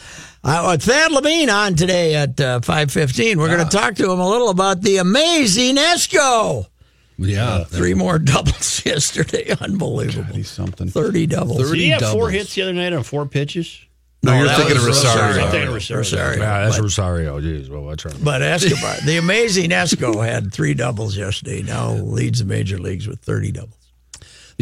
Uh, 0.43 0.75
Thad 0.75 1.11
Levine 1.11 1.51
on 1.51 1.75
today 1.75 2.15
at 2.15 2.41
uh, 2.41 2.61
five 2.61 2.91
fifteen. 2.91 3.37
We're 3.37 3.55
going 3.55 3.67
to 3.67 3.77
talk 3.77 3.93
to 3.95 4.11
him 4.11 4.19
a 4.19 4.27
little 4.27 4.49
about 4.49 4.81
the 4.81 4.97
amazing 4.97 5.75
Esco. 5.75 6.65
Yeah, 7.17 7.45
uh, 7.45 7.63
Three 7.65 7.93
more 7.93 8.19
doubles 8.19 8.83
yesterday, 8.85 9.55
unbelievable. 9.61 10.33
He's 10.33 10.49
something. 10.49 10.87
Thirty 10.89 11.27
doubles. 11.27 11.69
Did 11.71 11.79
he 11.79 11.89
have 11.89 12.11
four 12.11 12.29
hits 12.29 12.55
the 12.55 12.63
other 12.63 12.73
night 12.73 12.93
on 12.93 13.03
four 13.03 13.25
pitches? 13.25 13.79
No, 14.23 14.37
you're 14.37 14.47
that 14.47 14.55
thinking 14.57 14.77
of 14.77 14.85
was 14.85 15.03
Rosario. 15.03 15.43
I'm 15.43 15.51
thinking 15.51 15.67
of 15.67 15.73
Rosario. 15.73 15.99
Rosario. 15.99 16.39
Yeah, 16.41 16.63
that's 16.63 16.77
But- 16.77 16.83
Rosario. 16.83 17.41
Jeez, 17.41 17.69
well, 17.69 17.81
what's 17.83 18.05
wrong? 18.05 18.15
But 18.23 18.41
Escobar, 18.41 18.95
the 19.05 19.17
amazing 19.17 19.71
Esco 19.71 20.25
had 20.25 20.53
three 20.53 20.73
doubles 20.73 21.17
yesterday. 21.17 21.61
Now 21.61 21.91
leads 21.91 22.39
the 22.39 22.45
major 22.45 22.77
leagues 22.77 23.05
with 23.05 23.19
30 23.19 23.51
doubles. 23.51 23.82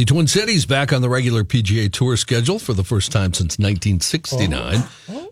The 0.02 0.06
Twin 0.06 0.26
Cities 0.26 0.66
back 0.66 0.92
on 0.92 1.04
the 1.04 1.10
regular 1.10 1.44
PGA 1.44 1.92
Tour 1.92 2.18
schedule 2.18 2.58
for 2.58 2.74
the 2.74 2.84
first 2.84 3.12
time 3.12 3.36
since 3.36 3.60
1969. 3.60 4.82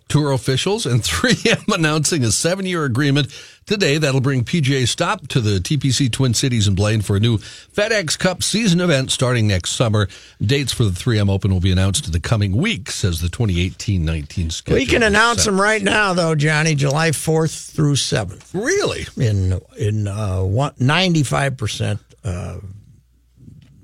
Tour 0.09 0.31
officials 0.31 0.85
and 0.85 1.01
3M 1.01 1.73
announcing 1.73 2.23
a 2.23 2.29
seven-year 2.29 2.85
agreement 2.85 3.35
today 3.65 3.97
that'll 3.97 4.21
bring 4.21 4.43
PGA 4.43 4.87
stop 4.87 5.27
to 5.29 5.41
the 5.41 5.57
TPC 5.57 6.11
Twin 6.11 6.35
Cities 6.35 6.67
and 6.67 6.75
Blaine 6.75 7.01
for 7.01 7.15
a 7.15 7.19
new 7.19 7.39
FedEx 7.39 8.19
Cup 8.19 8.43
season 8.43 8.79
event 8.79 9.09
starting 9.09 9.47
next 9.47 9.71
summer. 9.71 10.07
Dates 10.39 10.71
for 10.71 10.83
the 10.83 10.91
3M 10.91 11.31
Open 11.31 11.51
will 11.51 11.59
be 11.59 11.71
announced 11.71 12.05
in 12.05 12.11
the 12.11 12.19
coming 12.19 12.55
weeks 12.55 13.03
as 13.03 13.21
the 13.21 13.27
2018-19 13.29 14.51
schedule. 14.51 14.77
We 14.77 14.85
can 14.85 15.01
announce 15.01 15.45
them 15.45 15.59
right 15.59 15.81
now, 15.81 16.13
though, 16.13 16.35
Johnny. 16.35 16.75
July 16.75 17.09
4th 17.09 17.71
through 17.71 17.95
7th 17.95 18.53
Really? 18.53 19.07
in 19.17 19.59
in 19.79 20.07
uh, 20.07 20.41
95% 20.43 21.99
uh, 22.23 22.59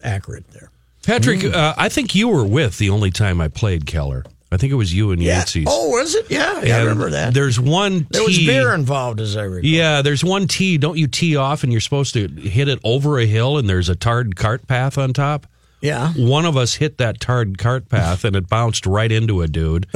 accurate 0.03 0.47
there. 0.49 0.69
Patrick, 1.05 1.43
uh, 1.43 1.73
I 1.77 1.89
think 1.89 2.15
you 2.15 2.27
were 2.29 2.45
with 2.45 2.77
the 2.77 2.89
only 2.89 3.11
time 3.11 3.39
I 3.41 3.47
played 3.47 3.85
Keller. 3.85 4.23
I 4.51 4.57
think 4.57 4.71
it 4.71 4.75
was 4.75 4.93
you 4.93 5.11
and 5.11 5.21
Yancey's. 5.21 5.65
Oh, 5.69 5.89
was 5.89 6.15
it? 6.15 6.29
Yeah, 6.29 6.61
yeah 6.63 6.77
I 6.77 6.79
remember 6.81 7.09
that. 7.09 7.33
There's 7.33 7.59
one 7.59 8.07
There 8.11 8.23
was 8.23 8.37
beer 8.37 8.73
involved, 8.73 9.19
as 9.19 9.35
I 9.35 9.43
recall. 9.43 9.69
Yeah, 9.69 10.01
there's 10.01 10.23
one 10.23 10.47
tee. 10.47 10.77
Don't 10.77 10.97
you 10.97 11.07
tee 11.07 11.35
off 11.35 11.63
and 11.63 11.71
you're 11.73 11.81
supposed 11.81 12.13
to 12.13 12.27
hit 12.27 12.69
it 12.69 12.79
over 12.83 13.19
a 13.19 13.25
hill 13.25 13.57
and 13.57 13.67
there's 13.67 13.89
a 13.89 13.95
tarred 13.95 14.35
cart 14.35 14.65
path 14.67 14.97
on 14.97 15.11
top? 15.13 15.47
Yeah. 15.81 16.13
One 16.13 16.45
of 16.45 16.55
us 16.57 16.75
hit 16.75 16.99
that 16.99 17.19
tarred 17.19 17.57
cart 17.57 17.89
path 17.89 18.23
and 18.23 18.35
it 18.35 18.47
bounced 18.47 18.85
right 18.85 19.11
into 19.11 19.41
a 19.41 19.47
dude 19.47 19.87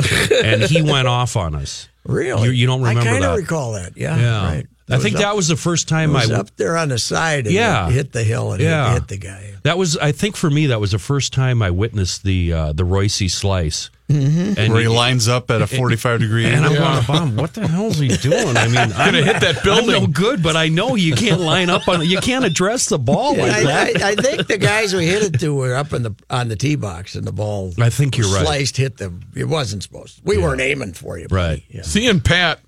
and 0.43 0.63
he 0.63 0.81
went 0.91 1.07
off 1.07 1.37
on 1.37 1.55
us. 1.55 1.87
Really? 2.03 2.47
You- 2.47 2.51
you 2.51 2.67
don't 2.67 2.81
remember 2.81 3.09
I 3.09 3.19
that. 3.19 3.31
of 3.31 3.37
recall 3.37 3.73
that. 3.73 3.95
Yeah. 3.97 4.17
Yeah. 4.17 4.45
Right. 4.45 4.67
I 4.89 4.97
think 4.99 5.15
was 5.15 5.23
that 5.23 5.35
was 5.35 5.47
the 5.47 5.55
first 5.55 5.87
time 5.87 6.11
it 6.11 6.13
was 6.13 6.31
I 6.31 6.35
up 6.39 6.55
there 6.57 6.75
on 6.77 6.89
the 6.89 6.97
side 6.97 7.45
and 7.45 7.53
Yeah. 7.55 7.87
it 7.87 7.93
hit 7.93 8.11
the 8.11 8.23
hill 8.23 8.53
and 8.53 8.61
Yeah. 8.61 8.91
it 8.91 8.93
hit 8.93 9.07
the 9.07 9.17
guy. 9.17 9.53
That 9.63 9.77
was, 9.77 9.97
I 9.97 10.13
think, 10.13 10.35
for 10.37 10.49
me, 10.49 10.67
that 10.67 10.79
was 10.79 10.91
the 10.91 10.99
first 10.99 11.33
time 11.33 11.61
I 11.61 11.69
witnessed 11.69 12.23
the 12.23 12.53
uh, 12.53 12.73
the 12.73 12.83
Reusse 12.83 13.29
slice. 13.29 13.89
Mm-hmm. 14.09 14.53
And 14.59 14.73
Where 14.73 14.81
he 14.81 14.87
lines 14.87 15.27
up 15.27 15.51
at 15.51 15.61
a 15.61 15.67
45 15.67 16.19
degree 16.19 16.45
And 16.47 16.65
I'm 16.65 16.71
angle. 16.71 16.83
going, 16.83 17.05
Bomb, 17.05 17.35
what 17.35 17.53
the 17.53 17.67
hell 17.67 17.87
is 17.87 17.99
he 17.99 18.07
doing? 18.07 18.57
I 18.57 18.67
mean, 18.67 18.77
I'm 18.77 18.89
Gonna 19.13 19.21
hit 19.23 19.39
that 19.41 19.57
I'm 19.63 19.85
no 19.85 20.07
good, 20.07 20.41
but 20.41 20.55
I 20.55 20.67
know 20.69 20.95
you 20.95 21.13
can't 21.13 21.39
line 21.39 21.69
up 21.69 21.87
on. 21.87 22.03
You 22.03 22.19
can't 22.19 22.43
address 22.43 22.87
the 22.87 22.97
ball 22.97 23.33
And 23.33 23.41
like 23.41 23.51
I, 23.51 23.63
that. 23.65 24.01
I, 24.01 24.09
I 24.09 24.15
think 24.15 24.47
the 24.47 24.57
guys 24.57 24.95
we 24.95 25.05
hit 25.05 25.21
it 25.23 25.39
to 25.41 25.53
were 25.53 25.75
up 25.75 25.93
in 25.93 26.01
the 26.01 26.15
on 26.31 26.47
the 26.47 26.55
tee 26.55 26.75
box 26.75 27.13
and 27.13 27.27
the 27.27 27.31
ball. 27.31 27.71
I 27.79 27.91
think 27.91 28.17
you're 28.17 28.33
right. 28.33 28.45
Sliced 28.45 28.77
hit 28.77 28.97
the. 28.97 29.13
It 29.35 29.45
wasn't 29.45 29.83
supposed. 29.83 30.15
to. 30.17 30.21
We 30.25 30.39
weren't 30.39 30.61
aiming 30.61 30.93
for 30.93 31.19
you, 31.19 31.27
buddy. 31.27 31.41
Right. 31.55 31.63
Yeah. 31.69 31.83
Seeing 31.83 32.19
Pat 32.19 32.61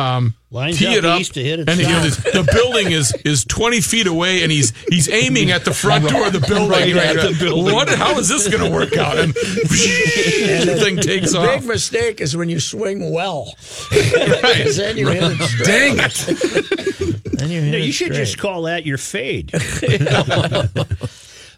um, 0.00 0.34
Lines 0.52 0.78
tee 0.78 0.86
up 0.88 0.94
it 0.96 1.04
up, 1.04 1.22
to 1.22 1.42
hit 1.44 1.60
it 1.60 1.68
and 1.68 1.78
he- 1.78 1.84
south. 1.86 2.24
the, 2.24 2.42
the 2.42 2.52
building 2.52 2.90
is 2.92 3.12
is 3.24 3.44
twenty 3.44 3.80
feet 3.80 4.06
away, 4.08 4.42
and 4.42 4.50
he's 4.50 4.72
he's 4.88 5.08
aiming 5.08 5.50
at 5.52 5.64
the 5.64 5.72
front 5.72 6.08
door 6.08 6.26
of 6.26 6.32
the 6.32 6.40
building. 6.40 6.70
Right 6.96 6.96
at 6.96 7.14
the 7.16 7.36
building. 7.38 7.72
What? 7.74 7.88
How 7.88 8.18
is 8.18 8.28
this 8.28 8.48
going 8.48 8.64
to 8.64 8.70
work 8.76 8.96
out? 8.96 9.16
And 9.18 9.32
the 9.34 10.76
thing 10.80 10.96
takes 10.96 11.32
The 11.32 11.38
off. 11.38 11.60
big 11.60 11.68
mistake 11.68 12.20
is 12.20 12.36
when 12.36 12.48
you 12.48 12.58
swing 12.58 13.12
well. 13.12 13.54
'Cause 13.90 14.76
then 14.76 14.96
you 14.96 15.08
hit 15.08 15.22
it. 15.22 15.64
Dang 15.64 15.98
it! 16.00 17.30
Then 17.38 17.50
you 17.50 17.60
hit 17.62 17.70
No, 17.72 17.78
it 17.78 17.84
you 17.84 17.92
should 17.92 18.06
straight. 18.08 18.16
just 18.24 18.38
call 18.38 18.62
that 18.62 18.84
your 18.86 18.98
fade. 18.98 19.52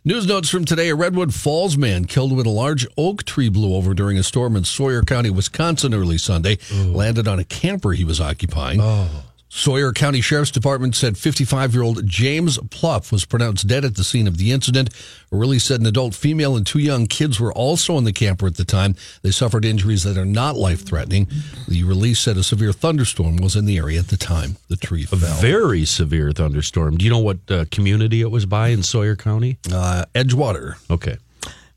News 0.05 0.27
notes 0.27 0.49
from 0.49 0.65
today 0.65 0.89
a 0.89 0.97
Redwood 0.97 1.33
Falls 1.33 1.77
man 1.77 2.07
killed 2.07 2.37
when 2.37 2.45
a 2.45 2.51
large 2.51 2.89
oak 2.99 3.23
tree 3.23 3.49
blew 3.49 3.77
over 3.77 3.95
during 3.95 4.19
a 4.19 4.25
storm 4.25 4.57
in 4.57 4.65
Sawyer 4.65 5.03
County, 5.03 5.31
Wisconsin 5.31 5.95
early 5.95 6.19
Sunday. 6.19 6.59
Landed 6.73 7.29
on 7.29 7.39
a 7.39 7.45
camper 7.45 7.93
he 7.93 8.03
was 8.03 8.21
occupying. 8.21 8.81
Oh. 8.81 9.09
Sawyer 9.55 9.93
County 9.93 10.23
Sheriff's 10.23 10.51
Department 10.51 10.97
said 10.97 11.19
55 11.19 11.75
year 11.75 11.83
old 11.83 12.07
James 12.07 12.59
Pluff 12.71 13.13
was 13.13 13.27
pronounced 13.27 13.67
dead 13.67 13.85
at 13.85 13.97
the 13.97 14.03
scene 14.03 14.27
of 14.27 14.39
the 14.39 14.51
incident. 14.51 14.89
A 15.31 15.37
release 15.37 15.65
said 15.65 15.79
an 15.81 15.87
adult 15.87 16.15
female 16.15 16.57
and 16.57 16.67
two 16.67 16.79
young 16.79 17.07
kids 17.07 17.39
were 17.39 17.53
also 17.53 17.99
in 17.99 18.05
the 18.05 18.15
camper 18.15 18.47
at 18.47 18.57
the 18.57 18.65
time. 18.65 18.97
They 19.21 19.31
suffered 19.31 19.67
injuries 19.67 20.05
that 20.05 20.17
are 20.17 20.25
not 20.25 20.57
life 20.57 20.87
threatening. 20.87 21.29
The 21.69 21.85
release 21.85 22.19
said 22.19 22.39
a 22.39 22.43
severe 22.43 22.73
thunderstorm 22.73 23.37
was 23.37 23.55
in 23.55 23.67
the 23.67 23.77
area 23.77 23.99
at 23.99 24.09
the 24.09 24.17
time 24.17 24.57
the 24.69 24.77
tree 24.77 25.05
fell. 25.05 25.19
A 25.19 25.41
very 25.43 25.85
severe 25.85 26.33
thunderstorm. 26.33 26.97
Do 26.97 27.05
you 27.05 27.11
know 27.11 27.19
what 27.19 27.39
uh, 27.51 27.67
community 27.71 28.23
it 28.23 28.31
was 28.31 28.47
by 28.47 28.69
in 28.69 28.83
Sawyer 28.83 29.17
County? 29.17 29.59
Uh, 29.71 30.07
Edgewater. 30.15 30.77
Okay. 30.91 31.19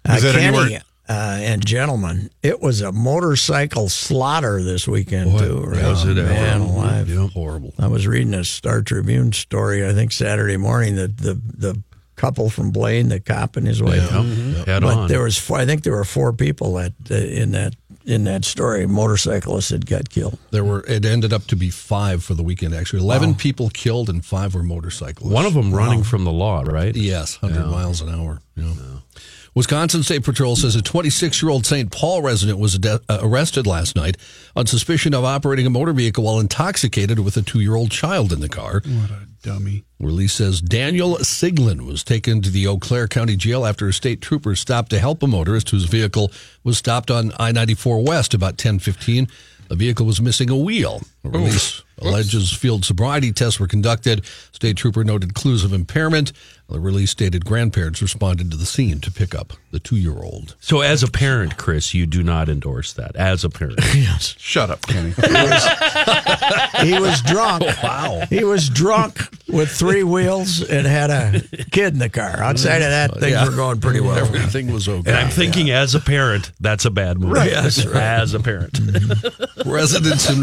Uh, 0.08 0.14
Is 0.14 0.24
that 0.24 0.36
Kenny, 0.36 0.58
anywhere- 0.58 0.82
uh, 1.08 1.38
and 1.42 1.66
gentlemen, 1.66 2.30
it 2.42 2.62
was 2.62 2.82
a 2.82 2.92
motorcycle 2.92 3.90
slaughter 3.90 4.62
this 4.64 4.88
weekend 4.88 5.38
too. 5.38 5.60
Right? 5.62 5.84
was 5.84 6.06
it 6.06 6.18
ever. 6.18 6.30
man 6.30 6.62
alive? 6.62 7.10
Horrible. 7.34 7.74
I 7.78 7.88
was 7.88 8.08
reading 8.08 8.34
a 8.34 8.44
Star 8.44 8.82
Tribune 8.82 9.32
story. 9.34 9.88
I 9.88 9.94
think 9.94 10.12
Saturday 10.12 10.58
morning 10.58 10.96
that 10.96 11.18
the 11.18 11.36
the 11.36 11.82
couple 12.16 12.50
from 12.50 12.72
Blaine, 12.72 13.10
the 13.10 13.20
cop 13.20 13.58
and 13.58 13.68
his 13.68 13.84
wife. 13.84 14.10
Head 14.10 14.82
But 14.82 14.98
on. 14.98 15.08
there 15.10 15.22
was, 15.22 15.38
four, 15.38 15.58
I 15.58 15.66
think 15.66 15.84
there 15.84 15.94
were 15.94 16.06
four 16.06 16.32
people 16.32 16.76
that 16.76 16.94
uh, 17.12 17.16
in 17.16 17.52
that 17.52 17.76
in 18.06 18.24
that 18.24 18.46
story. 18.46 18.86
Motorcyclists 18.88 19.70
had 19.70 19.86
got 19.86 20.10
killed. 20.10 20.38
There 20.52 20.64
were. 20.64 20.84
It 20.88 21.06
ended 21.06 21.34
up 21.34 21.46
to 21.48 21.56
be 21.56 21.70
five 21.70 22.24
for 22.24 22.34
the 22.34 22.44
weekend. 22.44 22.74
Actually, 22.74 23.02
eleven 23.02 23.36
people 23.36 23.70
killed 23.70 24.10
and 24.10 24.24
five 24.26 24.56
were 24.56 24.64
motorcyclists. 24.64 25.34
One 25.34 25.46
of 25.46 25.54
them 25.54 25.74
running 25.74 26.04
from 26.04 26.24
the 26.24 26.32
law, 26.32 26.62
right? 26.62 26.96
yes, 26.96 27.36
hundred 27.36 27.68
miles 27.68 28.02
an 28.02 28.10
hour. 28.10 28.42
Yeah. 28.56 28.74
Wisconsin 29.56 30.04
State 30.04 30.26
Patrol 30.26 30.58
says 30.58 30.76
a 30.76 30.82
26 30.82 31.42
year 31.42 31.50
old 31.50 31.66
St. 31.66 31.90
Paul 31.90 32.22
resident 32.22 32.60
was 32.60 32.76
ade- 32.76 32.86
uh, 33.08 33.20
arrested 33.22 33.66
last 33.66 33.96
night 33.96 34.18
on 34.54 34.66
suspicion 34.66 35.14
of 35.14 35.24
operating 35.24 35.66
a 35.66 35.70
motor 35.70 35.94
vehicle 35.94 36.26
while 36.26 36.42
intoxicated 36.42 37.20
with 37.20 37.38
a 37.38 37.42
two 37.42 37.62
year 37.62 37.74
old 37.76 37.90
child 37.90 38.34
in 38.34 38.42
the 38.42 38.50
car. 38.50 38.82
What 38.84 39.12
a 39.12 39.28
dummy. 39.44 39.86
Release 39.98 40.34
says 40.34 40.60
Daniel 40.60 41.16
Siglin 41.20 41.86
was 41.88 42.04
taken 42.04 42.42
to 42.42 42.50
the 42.50 42.68
Eau 42.68 42.78
Claire 42.78 43.08
County 43.08 43.38
Jail 43.38 43.66
after 43.66 43.88
a 43.88 43.94
state 43.94 44.20
trooper 44.20 44.58
stopped 44.58 44.90
to 44.90 45.00
help 45.00 45.24
a 45.24 45.28
motorist 45.28 45.70
whose 45.70 45.86
vehicle 45.86 46.34
was 46.66 46.78
stopped 46.78 47.10
on 47.10 47.32
I 47.40 47.54
94 47.54 48.04
West 48.04 48.34
about 48.34 48.54
1015. 48.56 49.30
The 49.70 49.76
vehicle 49.76 50.06
was 50.06 50.22
missing 50.22 50.50
a 50.50 50.56
wheel. 50.58 51.02
Release 51.24 51.82
alleges 52.00 52.52
field 52.52 52.84
sobriety 52.86 53.32
tests 53.32 53.60
were 53.60 53.68
conducted. 53.68 54.24
State 54.52 54.78
trooper 54.78 55.04
noted 55.04 55.34
clues 55.34 55.64
of 55.64 55.74
impairment. 55.74 56.34
The 56.68 56.80
release 56.80 57.12
stated 57.12 57.46
grandparents 57.46 58.02
responded 58.02 58.50
to 58.52 58.58
the 58.58 58.66
scene 58.66 59.00
to 59.02 59.12
pick 59.12 59.36
up 59.36 59.54
the 59.72 59.80
two 59.80 59.96
year 59.98 60.18
old. 60.24 60.56
So, 60.60 60.82
as 60.82 61.04
a 61.04 61.08
parent, 61.08 61.58
Chris, 61.58 61.94
you 61.94 62.06
do 62.08 62.24
not 62.24 62.50
endorse 62.50 62.92
that. 62.94 63.16
As 63.16 63.44
a 63.44 63.50
parent, 63.50 63.80
Yes. 63.96 64.36
Shut 64.40 64.70
up, 64.72 64.82
Kenny. 64.88 65.14
He 66.82 67.00
was 67.00 67.22
drunk. 67.22 67.64
wow. 67.84 68.24
He 68.30 68.44
was 68.44 68.70
drunk 68.70 69.20
with 69.48 69.70
three 69.70 70.04
wheels 70.04 70.62
and 70.62 70.86
had 70.86 71.10
a 71.10 71.42
kid 71.72 71.94
in 71.94 72.00
the 72.00 72.10
car. 72.10 72.38
Outside 72.42 72.82
of 72.82 72.90
that, 72.90 73.12
things 73.20 73.32
Yeah. 73.32 73.46
were 73.50 73.56
going 73.56 73.80
pretty 73.80 74.02
well. 74.02 74.18
Everything 74.18 74.72
was 74.72 74.88
okay. 74.90 75.10
and 75.12 75.18
I'm 75.18 75.30
thinking, 75.30 75.70
as 75.72 75.96
a 75.96 76.00
parent, 76.00 76.52
that's 76.60 76.86
a 76.86 76.92
bad 76.92 77.20
move. 77.20 77.32
Right, 77.32 77.52
that's 77.52 77.86
right. 77.86 77.96
As 77.96 78.34
a 78.34 78.40
parent, 78.40 78.78
Residents 79.66 80.30
in 80.30 80.42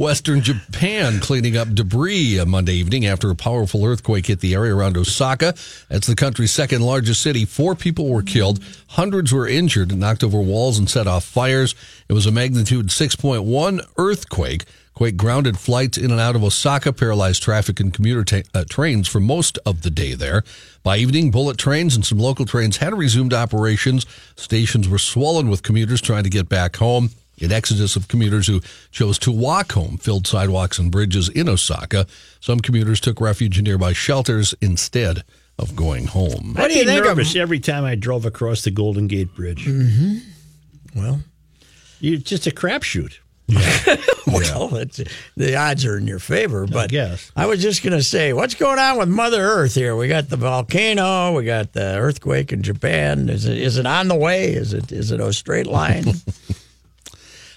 Western 0.00 0.40
Japan 0.40 1.20
cleaning 1.20 1.58
up 1.58 1.74
debris 1.74 2.42
Monday 2.46 2.72
evening 2.72 3.04
after 3.04 3.28
a 3.28 3.36
powerful 3.36 3.84
earthquake 3.84 4.28
hit 4.28 4.40
the 4.40 4.54
area 4.54 4.74
around 4.74 4.96
Osaka. 4.96 5.52
That's 5.90 6.06
the 6.06 6.14
country's 6.14 6.52
second 6.52 6.80
largest 6.80 7.20
city. 7.20 7.44
Four 7.44 7.74
people 7.74 8.08
were 8.08 8.22
killed, 8.22 8.64
hundreds 8.88 9.30
were 9.30 9.46
injured, 9.46 9.94
knocked 9.94 10.24
over 10.24 10.40
walls 10.40 10.78
and 10.78 10.88
set 10.88 11.06
off 11.06 11.24
fires. 11.24 11.74
It 12.08 12.14
was 12.14 12.24
a 12.24 12.30
magnitude 12.32 12.86
6.1 12.86 13.86
earthquake. 13.98 14.64
Quake 14.94 15.18
grounded 15.18 15.58
flights 15.58 15.98
in 15.98 16.10
and 16.10 16.18
out 16.18 16.34
of 16.34 16.42
Osaka, 16.42 16.94
paralyzed 16.94 17.42
traffic 17.42 17.78
and 17.78 17.92
commuter 17.92 18.24
ta- 18.24 18.48
uh, 18.54 18.64
trains 18.70 19.06
for 19.06 19.20
most 19.20 19.58
of 19.66 19.82
the 19.82 19.90
day 19.90 20.14
there. 20.14 20.42
By 20.82 20.96
evening, 20.96 21.30
bullet 21.30 21.58
trains 21.58 21.94
and 21.94 22.06
some 22.06 22.18
local 22.18 22.46
trains 22.46 22.78
had 22.78 22.96
resumed 22.96 23.34
operations. 23.34 24.06
Stations 24.34 24.88
were 24.88 24.96
swollen 24.96 25.50
with 25.50 25.62
commuters 25.62 26.00
trying 26.00 26.24
to 26.24 26.30
get 26.30 26.48
back 26.48 26.76
home. 26.76 27.10
An 27.40 27.52
exodus 27.52 27.96
of 27.96 28.06
commuters 28.08 28.46
who 28.46 28.60
chose 28.90 29.18
to 29.20 29.32
walk 29.32 29.72
home 29.72 29.96
filled 29.96 30.26
sidewalks 30.26 30.78
and 30.78 30.90
bridges 30.92 31.28
in 31.28 31.48
Osaka. 31.48 32.06
Some 32.40 32.60
commuters 32.60 33.00
took 33.00 33.20
refuge 33.20 33.58
in 33.58 33.64
nearby 33.64 33.92
shelters 33.94 34.54
instead 34.60 35.24
of 35.58 35.74
going 35.76 36.06
home. 36.06 36.54
What 36.54 36.68
do 36.70 36.74
you 36.74 36.82
I'd 36.82 36.86
think 36.86 37.00
of- 37.00 37.06
nervous 37.16 37.36
every 37.36 37.60
time 37.60 37.84
I 37.84 37.94
drove 37.94 38.24
across 38.26 38.62
the 38.62 38.70
Golden 38.70 39.06
Gate 39.06 39.34
Bridge. 39.34 39.66
Mm-hmm. 39.66 40.18
Well, 40.94 41.20
You, 42.00 42.14
it's 42.14 42.24
just 42.28 42.46
a 42.46 42.50
crapshoot. 42.50 43.18
well, 44.26 44.76
it's, 44.76 45.00
the 45.36 45.56
odds 45.56 45.84
are 45.84 45.96
in 45.98 46.06
your 46.06 46.18
favor. 46.20 46.66
But 46.66 46.90
guess. 46.90 47.32
I 47.34 47.46
was 47.46 47.60
just 47.60 47.82
going 47.82 47.96
to 47.96 48.02
say, 48.02 48.32
what's 48.32 48.54
going 48.54 48.78
on 48.78 48.96
with 48.98 49.08
Mother 49.08 49.42
Earth 49.42 49.74
here? 49.74 49.96
We 49.96 50.06
got 50.08 50.28
the 50.28 50.36
volcano, 50.36 51.32
we 51.32 51.44
got 51.44 51.72
the 51.72 51.96
earthquake 51.96 52.52
in 52.52 52.62
Japan. 52.62 53.28
Is 53.28 53.46
it 53.46 53.58
is 53.58 53.76
it 53.76 53.86
on 53.86 54.08
the 54.08 54.14
way? 54.14 54.52
Is 54.52 54.72
it 54.72 54.92
is 54.92 55.10
it 55.10 55.20
a 55.20 55.32
straight 55.32 55.66
line? 55.66 56.04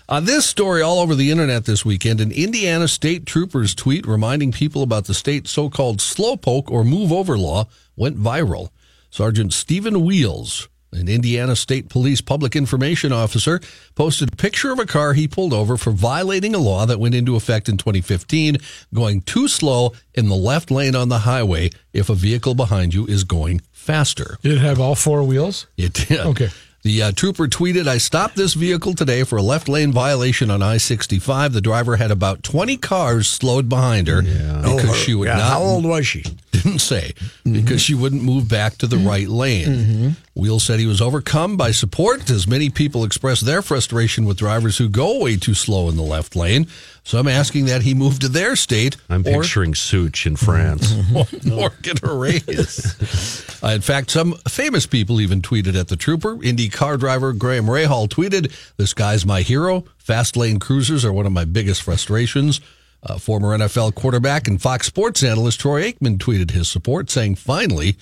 On 0.09 0.25
this 0.25 0.45
story 0.45 0.81
all 0.81 0.99
over 0.99 1.15
the 1.15 1.31
internet 1.31 1.63
this 1.63 1.85
weekend, 1.85 2.19
an 2.19 2.33
Indiana 2.33 2.89
state 2.89 3.25
trooper's 3.25 3.73
tweet 3.73 4.05
reminding 4.05 4.51
people 4.51 4.83
about 4.83 5.05
the 5.05 5.13
state's 5.13 5.49
so-called 5.49 5.99
slowpoke 5.99 6.69
or 6.69 6.83
move 6.83 7.13
over 7.13 7.37
law 7.37 7.67
went 7.95 8.17
viral. 8.17 8.69
Sergeant 9.09 9.53
Stephen 9.53 10.03
Wheeles, 10.03 10.67
an 10.91 11.07
Indiana 11.07 11.55
State 11.55 11.87
Police 11.87 12.19
public 12.19 12.53
information 12.53 13.13
officer, 13.13 13.61
posted 13.95 14.33
a 14.33 14.35
picture 14.35 14.73
of 14.73 14.79
a 14.79 14.85
car 14.85 15.13
he 15.13 15.25
pulled 15.25 15.53
over 15.53 15.77
for 15.77 15.91
violating 15.91 16.53
a 16.53 16.59
law 16.59 16.85
that 16.85 16.99
went 16.99 17.15
into 17.15 17.37
effect 17.37 17.69
in 17.69 17.77
2015, 17.77 18.57
going 18.93 19.21
too 19.21 19.47
slow 19.47 19.93
in 20.13 20.27
the 20.27 20.35
left 20.35 20.69
lane 20.69 20.95
on 20.95 21.07
the 21.07 21.19
highway 21.19 21.69
if 21.93 22.09
a 22.09 22.15
vehicle 22.15 22.55
behind 22.55 22.93
you 22.93 23.05
is 23.05 23.23
going 23.23 23.61
faster. 23.71 24.37
Did 24.41 24.53
it 24.53 24.59
have 24.59 24.81
all 24.81 24.95
four 24.95 25.23
wheels? 25.23 25.65
It 25.77 25.93
did. 25.93 26.19
Okay. 26.19 26.49
The 26.83 27.01
uh, 27.01 27.11
trooper 27.13 27.47
tweeted, 27.47 27.87
I 27.87 27.97
stopped 27.97 28.35
this 28.35 28.55
vehicle 28.55 28.93
today 28.93 29.23
for 29.23 29.37
a 29.37 29.41
left 29.41 29.69
lane 29.69 29.93
violation 29.93 30.51
on 30.51 30.61
I 30.61 30.75
65. 30.75 31.53
The 31.53 31.61
driver 31.61 31.95
had 31.95 32.11
about 32.11 32.43
20 32.43 32.75
cars 32.75 33.29
slowed 33.29 33.69
behind 33.69 34.09
her 34.09 34.21
because 34.21 34.89
oh, 34.89 34.93
she 34.93 35.13
would 35.13 35.29
Oh, 35.29 35.31
Yeah, 35.31 35.37
not. 35.37 35.49
How 35.49 35.61
old 35.61 35.85
was 35.85 36.05
she? 36.05 36.25
Didn't 36.51 36.79
say. 36.79 37.13
Because 37.45 37.45
mm-hmm. 37.45 37.77
she 37.77 37.95
wouldn't 37.95 38.21
move 38.21 38.49
back 38.49 38.77
to 38.79 38.87
the 38.87 38.97
mm-hmm. 38.97 39.07
right 39.07 39.27
lane. 39.29 39.67
Mm-hmm. 39.67 40.09
Wheel 40.35 40.59
said 40.59 40.79
he 40.79 40.87
was 40.87 40.99
overcome 40.99 41.57
by 41.57 41.69
support 41.69 42.27
as 42.31 42.47
many 42.47 42.71
people 42.71 43.03
expressed 43.03 43.45
their 43.45 43.61
frustration 43.61 44.25
with 44.25 44.37
drivers 44.37 44.79
who 44.79 44.89
go 44.89 45.19
way 45.19 45.37
too 45.37 45.53
slow 45.53 45.89
in 45.89 45.95
the 45.95 46.01
left 46.01 46.35
lane. 46.35 46.65
Some 47.03 47.27
asking 47.27 47.65
that 47.65 47.83
he 47.83 47.93
move 47.93 48.17
to 48.19 48.29
their 48.29 48.55
state 48.55 48.97
I'm 49.09 49.21
or 49.21 49.41
picturing 49.41 49.75
Such 49.75 50.25
in 50.25 50.35
France. 50.35 50.91
or 51.51 51.69
get 51.81 52.01
a 52.03 52.13
raise. 52.13 53.49
Uh, 53.63 53.69
in 53.69 53.79
fact, 53.79 54.11
some 54.11 54.33
famous 54.49 54.85
people 54.85 55.21
even 55.21 55.41
tweeted 55.41 55.79
at 55.79 55.87
the 55.87 55.95
trooper. 55.95 56.37
Indy 56.43 56.67
car 56.67 56.97
driver 56.97 57.31
Graham 57.31 57.67
Rahal 57.67 58.09
tweeted, 58.09 58.51
This 58.75 58.93
guy's 58.93 59.25
my 59.25 59.41
hero. 59.41 59.85
Fast 59.95 60.35
lane 60.35 60.59
cruisers 60.59 61.05
are 61.05 61.13
one 61.13 61.25
of 61.25 61.31
my 61.31 61.45
biggest 61.45 61.81
frustrations. 61.81 62.59
Uh, 63.01 63.17
former 63.17 63.57
NFL 63.57 63.95
quarterback 63.95 64.49
and 64.49 64.61
Fox 64.61 64.87
Sports 64.87 65.23
analyst 65.23 65.61
Troy 65.61 65.83
Aikman 65.83 66.17
tweeted 66.17 66.51
his 66.51 66.67
support, 66.67 67.09
saying, 67.09 67.35
Finally, 67.35 67.95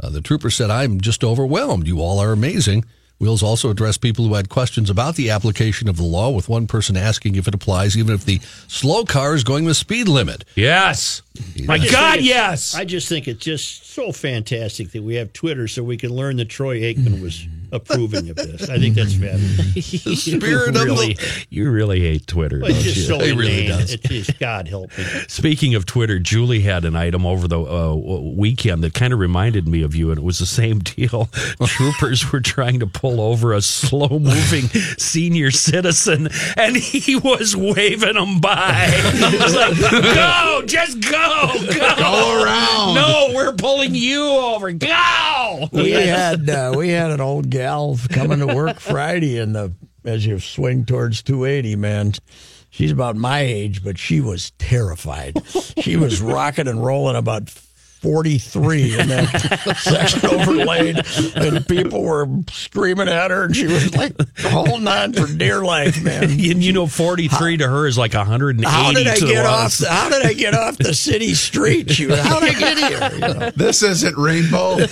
uh, 0.00 0.10
the 0.10 0.20
trooper 0.20 0.50
said, 0.50 0.70
I'm 0.70 1.00
just 1.00 1.24
overwhelmed. 1.24 1.86
You 1.86 2.00
all 2.00 2.18
are 2.18 2.32
amazing. 2.32 2.84
Wheeles 3.20 3.44
also 3.44 3.70
addressed 3.70 4.00
people 4.00 4.26
who 4.26 4.34
had 4.34 4.48
questions 4.48 4.90
about 4.90 5.14
the 5.14 5.30
application 5.30 5.88
of 5.88 5.96
the 5.96 6.02
law, 6.02 6.30
with 6.30 6.48
one 6.48 6.66
person 6.66 6.96
asking 6.96 7.36
if 7.36 7.46
it 7.46 7.54
applies 7.54 7.96
even 7.96 8.12
if 8.12 8.24
the 8.24 8.40
slow 8.66 9.04
car 9.04 9.34
is 9.34 9.44
going 9.44 9.66
the 9.66 9.74
speed 9.74 10.08
limit. 10.08 10.44
yes. 10.56 11.22
My 11.64 11.74
I 11.74 11.88
God, 11.88 12.20
yes. 12.22 12.74
I 12.74 12.84
just 12.84 13.08
think 13.08 13.28
it's 13.28 13.42
just 13.44 13.86
so 13.86 14.10
fantastic 14.10 14.90
that 14.92 15.02
we 15.02 15.14
have 15.14 15.32
Twitter 15.32 15.68
so 15.68 15.84
we 15.84 15.96
can 15.96 16.10
learn 16.10 16.36
that 16.36 16.48
Troy 16.48 16.80
Aikman 16.80 17.22
was 17.22 17.46
approving 17.72 18.30
of 18.30 18.36
this. 18.36 18.68
I 18.68 18.78
think 18.78 18.94
that's 18.94 19.14
fabulous. 19.14 19.76
you 20.06 20.16
spirit 20.16 20.68
of 20.68 20.74
the- 20.74 20.84
really, 20.84 21.16
you 21.50 21.70
really 21.70 22.00
hate 22.00 22.26
Twitter. 22.26 22.58
It's 22.64 22.68
don't 22.68 22.82
just 22.82 22.96
you? 22.96 23.02
so 23.02 23.18
He 23.20 23.32
really 23.32 23.66
inane. 23.66 23.78
does. 23.78 23.92
It's 23.94 24.08
just 24.08 24.38
God 24.38 24.68
help 24.68 24.96
me. 24.98 25.04
Speaking 25.28 25.74
of 25.74 25.86
Twitter, 25.86 26.18
Julie 26.18 26.60
had 26.60 26.84
an 26.84 26.96
item 26.96 27.24
over 27.26 27.48
the 27.48 27.60
uh, 27.60 27.94
weekend 27.94 28.82
that 28.84 28.94
kind 28.94 29.12
of 29.12 29.18
reminded 29.18 29.66
me 29.68 29.82
of 29.82 29.94
you, 29.94 30.10
and 30.10 30.18
it 30.18 30.24
was 30.24 30.38
the 30.38 30.46
same 30.46 30.78
deal. 30.80 31.26
Troopers 31.66 32.30
were 32.32 32.40
trying 32.40 32.80
to 32.80 32.86
pull 32.86 33.20
over 33.20 33.52
a 33.52 33.62
slow 33.62 34.08
moving 34.18 34.64
senior 34.98 35.50
citizen, 35.50 36.28
and 36.56 36.76
he 36.76 37.16
was 37.16 37.56
waving 37.56 38.14
them 38.14 38.40
by. 38.40 38.86
He 38.86 39.36
was 39.38 39.54
like, 39.54 39.78
go, 39.78 40.62
just 40.66 41.00
go, 41.00 41.50
go. 41.72 41.94
Go 41.96 42.42
around. 42.42 42.94
No, 42.94 43.32
we're 43.34 43.52
pulling 43.52 43.94
you 43.94 44.24
over. 44.28 44.72
Go. 44.72 45.68
We 45.72 45.90
had 45.92 46.48
uh, 46.48 46.74
we 46.76 46.88
had 46.88 47.10
an 47.10 47.20
old 47.20 47.50
gal 47.64 47.98
coming 48.10 48.40
to 48.40 48.46
work 48.46 48.78
Friday, 48.94 49.38
and 49.38 49.54
the 49.54 49.72
as 50.04 50.26
you 50.26 50.38
swing 50.38 50.84
towards 50.84 51.22
280, 51.22 51.76
man. 51.76 52.12
She's 52.68 52.90
about 52.90 53.16
my 53.16 53.40
age, 53.40 53.84
but 53.84 53.98
she 53.98 54.20
was 54.20 54.50
terrified. 54.58 55.40
She 55.78 55.96
was 55.96 56.20
rocking 56.36 56.66
and 56.66 56.84
rolling 56.84 57.14
about 57.14 57.48
43 58.04 59.00
in 59.00 59.08
that 59.08 59.78
section 59.78 60.26
overlaid, 60.26 61.00
and 61.36 61.66
people 61.66 62.02
were 62.02 62.28
screaming 62.50 63.08
at 63.08 63.30
her, 63.30 63.44
and 63.44 63.56
she 63.56 63.66
was 63.66 63.96
like 63.96 64.12
holding 64.40 64.86
on 64.86 65.14
for 65.14 65.26
dear 65.26 65.62
life, 65.64 66.02
man. 66.04 66.24
And 66.54 66.62
you 66.62 66.72
know, 66.74 66.86
43 66.86 67.56
to 67.56 67.66
her 67.66 67.86
is 67.86 67.96
like 67.96 68.12
180 68.12 68.68
How 68.68 68.92
did 68.92 69.06
I 69.06 69.14
to 69.16 69.26
get 69.26 69.46
off? 69.46 69.78
The, 69.78 69.88
how 69.88 70.10
did 70.10 70.26
I 70.26 70.34
get 70.34 70.52
off 70.52 70.76
the 70.76 70.92
city 70.92 71.32
street? 71.32 71.90
She 71.90 72.06
was, 72.06 72.20
how 72.20 72.40
did 72.40 72.54
I 72.54 72.58
get 72.58 72.76
here? 72.78 73.10
You 73.14 73.34
know? 73.34 73.50
This 73.56 73.82
isn't 73.82 74.16
rainbow. 74.18 74.76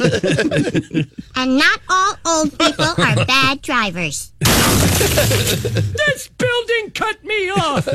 And 1.34 1.56
not 1.58 1.80
all 1.88 2.14
old 2.26 2.58
people 2.58 2.84
are 2.84 3.24
bad 3.26 3.62
drivers. 3.62 4.32
This 4.40 6.28
building 6.38 6.90
cut 6.94 7.24
me 7.24 7.50
off. 7.50 7.86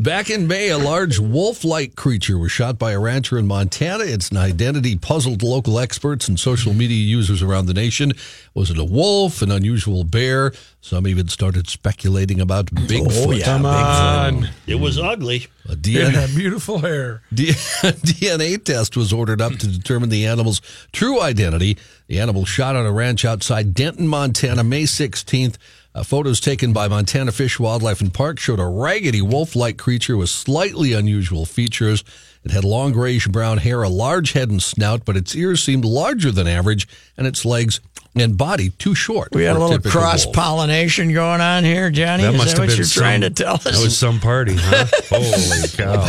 Back 0.00 0.30
in 0.30 0.46
May, 0.46 0.68
a 0.68 0.78
large 0.78 1.18
wolf 1.18 1.64
like 1.64 1.96
creature 1.96 2.38
was 2.38 2.52
shot 2.52 2.78
by 2.78 2.92
a 2.92 3.00
rancher 3.00 3.36
in 3.36 3.48
Montana. 3.48 4.04
Its 4.04 4.32
identity 4.32 4.94
puzzled 4.96 5.42
local 5.42 5.80
experts 5.80 6.28
and 6.28 6.38
social 6.38 6.72
media 6.72 6.96
users 6.96 7.42
around 7.42 7.66
the 7.66 7.74
nation. 7.74 8.12
Was 8.54 8.70
it 8.70 8.78
a 8.78 8.84
wolf, 8.84 9.42
an 9.42 9.50
unusual 9.50 10.04
bear? 10.04 10.52
Some 10.80 11.08
even 11.08 11.26
started 11.26 11.68
speculating 11.68 12.40
about 12.40 12.66
Bigfoot. 12.66 13.26
Oh, 13.26 13.32
yeah, 13.32 13.44
Come 13.44 13.62
Bigfoot. 13.64 14.44
on. 14.44 14.50
It 14.68 14.76
was 14.76 15.00
ugly. 15.00 15.48
A 15.68 15.72
It 15.72 15.82
DNA, 15.82 16.10
had 16.12 16.30
beautiful 16.36 16.78
hair. 16.78 17.22
D- 17.34 17.48
DNA 17.48 18.62
test 18.62 18.96
was 18.96 19.12
ordered 19.12 19.40
up 19.40 19.52
to 19.54 19.66
determine 19.66 20.10
the 20.10 20.26
animal's 20.26 20.60
true 20.92 21.20
identity. 21.20 21.76
The 22.06 22.20
animal 22.20 22.44
shot 22.44 22.76
on 22.76 22.86
a 22.86 22.92
ranch 22.92 23.24
outside 23.24 23.74
Denton, 23.74 24.06
Montana, 24.06 24.62
May 24.62 24.84
16th. 24.84 25.56
Uh, 25.98 26.02
photos 26.04 26.38
taken 26.38 26.72
by 26.72 26.86
Montana 26.86 27.32
Fish, 27.32 27.58
Wildlife, 27.58 28.00
and 28.00 28.14
Park 28.14 28.38
showed 28.38 28.60
a 28.60 28.66
raggedy 28.66 29.20
wolf 29.20 29.56
like 29.56 29.78
creature 29.78 30.16
with 30.16 30.28
slightly 30.30 30.92
unusual 30.92 31.44
features. 31.44 32.04
It 32.44 32.52
had 32.52 32.62
long 32.62 32.92
grayish 32.92 33.26
brown 33.26 33.58
hair, 33.58 33.82
a 33.82 33.88
large 33.88 34.32
head 34.32 34.48
and 34.48 34.62
snout, 34.62 35.04
but 35.04 35.16
its 35.16 35.34
ears 35.34 35.60
seemed 35.60 35.84
larger 35.84 36.30
than 36.30 36.46
average, 36.46 36.86
and 37.16 37.26
its 37.26 37.44
legs 37.44 37.80
and 38.14 38.38
body 38.38 38.70
too 38.70 38.94
short. 38.94 39.30
We 39.32 39.42
had 39.42 39.56
a 39.56 39.58
little 39.58 39.90
cross 39.90 40.24
wolf. 40.24 40.36
pollination 40.36 41.12
going 41.12 41.40
on 41.40 41.64
here, 41.64 41.90
Johnny. 41.90 42.22
That 42.22 42.34
Is 42.34 42.38
must 42.38 42.50
that 42.56 42.62
have 42.62 42.68
what 42.68 42.68
been 42.68 42.76
you're 42.76 42.86
some, 42.86 43.00
trying 43.02 43.20
to 43.22 43.30
tell 43.30 43.54
us? 43.54 43.64
That 43.64 43.82
was 43.82 43.98
some 43.98 44.20
party, 44.20 44.54
huh? 44.56 44.86
Holy 45.10 45.68
cow! 45.68 46.06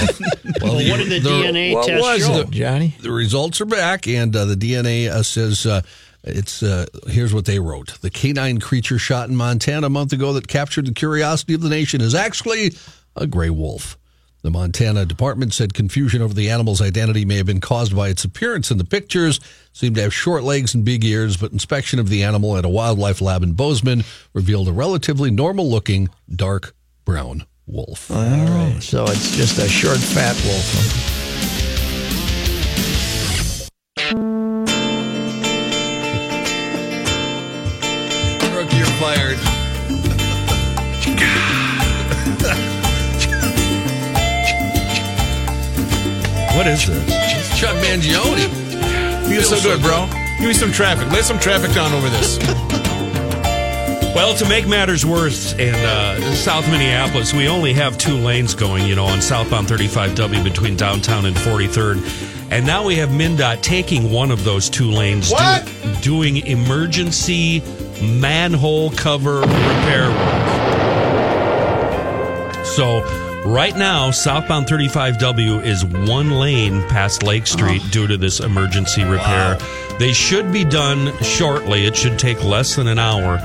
Well, 0.61 0.75
what 0.75 0.97
did 0.97 1.09
the, 1.09 1.19
the- 1.19 1.29
DNA 1.29 1.83
test 1.83 2.27
show? 2.27 2.41
it, 2.41 2.51
Johnny? 2.51 2.95
The 3.01 3.11
results 3.11 3.59
are 3.59 3.65
back, 3.65 4.07
and 4.07 4.35
uh, 4.35 4.45
the 4.45 4.55
DNA 4.55 5.09
uh, 5.09 5.23
says 5.23 5.65
uh, 5.65 5.81
it's. 6.23 6.63
Uh, 6.63 6.85
here's 7.07 7.33
what 7.33 7.45
they 7.45 7.59
wrote: 7.59 7.99
The 8.01 8.09
canine 8.09 8.59
creature 8.59 8.99
shot 8.99 9.29
in 9.29 9.35
Montana 9.35 9.87
a 9.87 9.89
month 9.89 10.13
ago 10.13 10.33
that 10.33 10.47
captured 10.47 10.85
the 10.85 10.93
curiosity 10.93 11.53
of 11.53 11.61
the 11.61 11.69
nation 11.69 12.01
is 12.01 12.15
actually 12.15 12.73
a 13.15 13.27
gray 13.27 13.49
wolf. 13.49 13.97
The 14.41 14.51
Montana 14.51 15.05
Department 15.05 15.53
said 15.53 15.73
confusion 15.73 16.21
over 16.21 16.33
the 16.33 16.49
animal's 16.49 16.81
identity 16.81 17.25
may 17.25 17.35
have 17.35 17.45
been 17.45 17.59
caused 17.59 17.93
by 17.93 18.07
its 18.07 18.23
appearance 18.23 18.71
in 18.71 18.77
the 18.77 18.85
pictures. 18.85 19.41
Seemed 19.73 19.95
to 19.95 20.01
have 20.01 20.13
short 20.13 20.43
legs 20.43 20.73
and 20.73 20.85
big 20.85 21.03
ears, 21.03 21.35
but 21.35 21.51
inspection 21.51 21.99
of 21.99 22.07
the 22.07 22.23
animal 22.23 22.55
at 22.55 22.63
a 22.63 22.69
wildlife 22.69 23.19
lab 23.19 23.43
in 23.43 23.51
Bozeman 23.51 24.05
revealed 24.33 24.69
a 24.69 24.73
relatively 24.73 25.29
normal-looking 25.29 26.07
dark 26.33 26.73
brown 27.03 27.45
wolf. 27.67 28.09
All 28.09 28.17
right. 28.17 28.77
So 28.81 29.03
it's 29.03 29.35
just 29.35 29.59
a 29.59 29.67
short, 29.67 29.97
fat 29.97 30.35
wolf. 30.45 31.19
Fired. 39.15 39.37
What 46.55 46.67
is 46.67 46.85
this? 46.85 47.03
It's 47.07 47.59
Chuck 47.59 47.75
Mangione. 47.77 48.49
Feels 49.27 49.49
so 49.49 49.61
good, 49.61 49.81
bro. 49.81 50.07
Give 50.37 50.47
me 50.47 50.53
some 50.53 50.71
traffic. 50.71 51.11
Lay 51.11 51.21
some 51.21 51.39
traffic 51.39 51.71
down 51.73 51.93
over 51.93 52.09
this. 52.09 52.37
Well, 54.15 54.35
to 54.37 54.49
make 54.49 54.67
matters 54.67 55.05
worse, 55.05 55.53
in 55.53 55.73
uh, 55.75 56.33
South 56.33 56.67
Minneapolis, 56.69 57.31
we 57.31 57.47
only 57.47 57.73
have 57.73 57.95
two 57.97 58.15
lanes 58.15 58.55
going, 58.55 58.85
you 58.85 58.95
know, 58.95 59.05
on 59.05 59.21
southbound 59.21 59.67
35W 59.67 60.43
between 60.43 60.75
downtown 60.75 61.25
and 61.25 61.35
43rd. 61.37 62.51
And 62.51 62.65
now 62.65 62.83
we 62.83 62.95
have 62.95 63.09
MnDOT 63.09 63.61
taking 63.61 64.11
one 64.11 64.31
of 64.31 64.43
those 64.43 64.67
two 64.67 64.89
lanes, 64.89 65.31
do- 65.31 66.01
doing 66.01 66.37
emergency 66.37 67.61
manhole 68.01 68.91
cover 68.91 69.41
repair 69.41 70.09
work. 70.09 70.59
So, 72.65 73.01
right 73.45 73.75
now, 73.75 74.11
southbound 74.11 74.67
35W 74.67 75.65
is 75.65 75.83
one 75.83 76.31
lane 76.31 76.81
past 76.87 77.23
Lake 77.23 77.47
Street 77.47 77.81
due 77.91 78.07
to 78.07 78.17
this 78.17 78.39
emergency 78.39 79.03
repair. 79.03 79.57
They 79.97 80.13
should 80.13 80.51
be 80.51 80.63
done 80.63 81.17
shortly. 81.21 81.85
It 81.85 81.95
should 81.95 82.17
take 82.19 82.43
less 82.43 82.75
than 82.75 82.87
an 82.87 82.99
hour. 82.99 83.39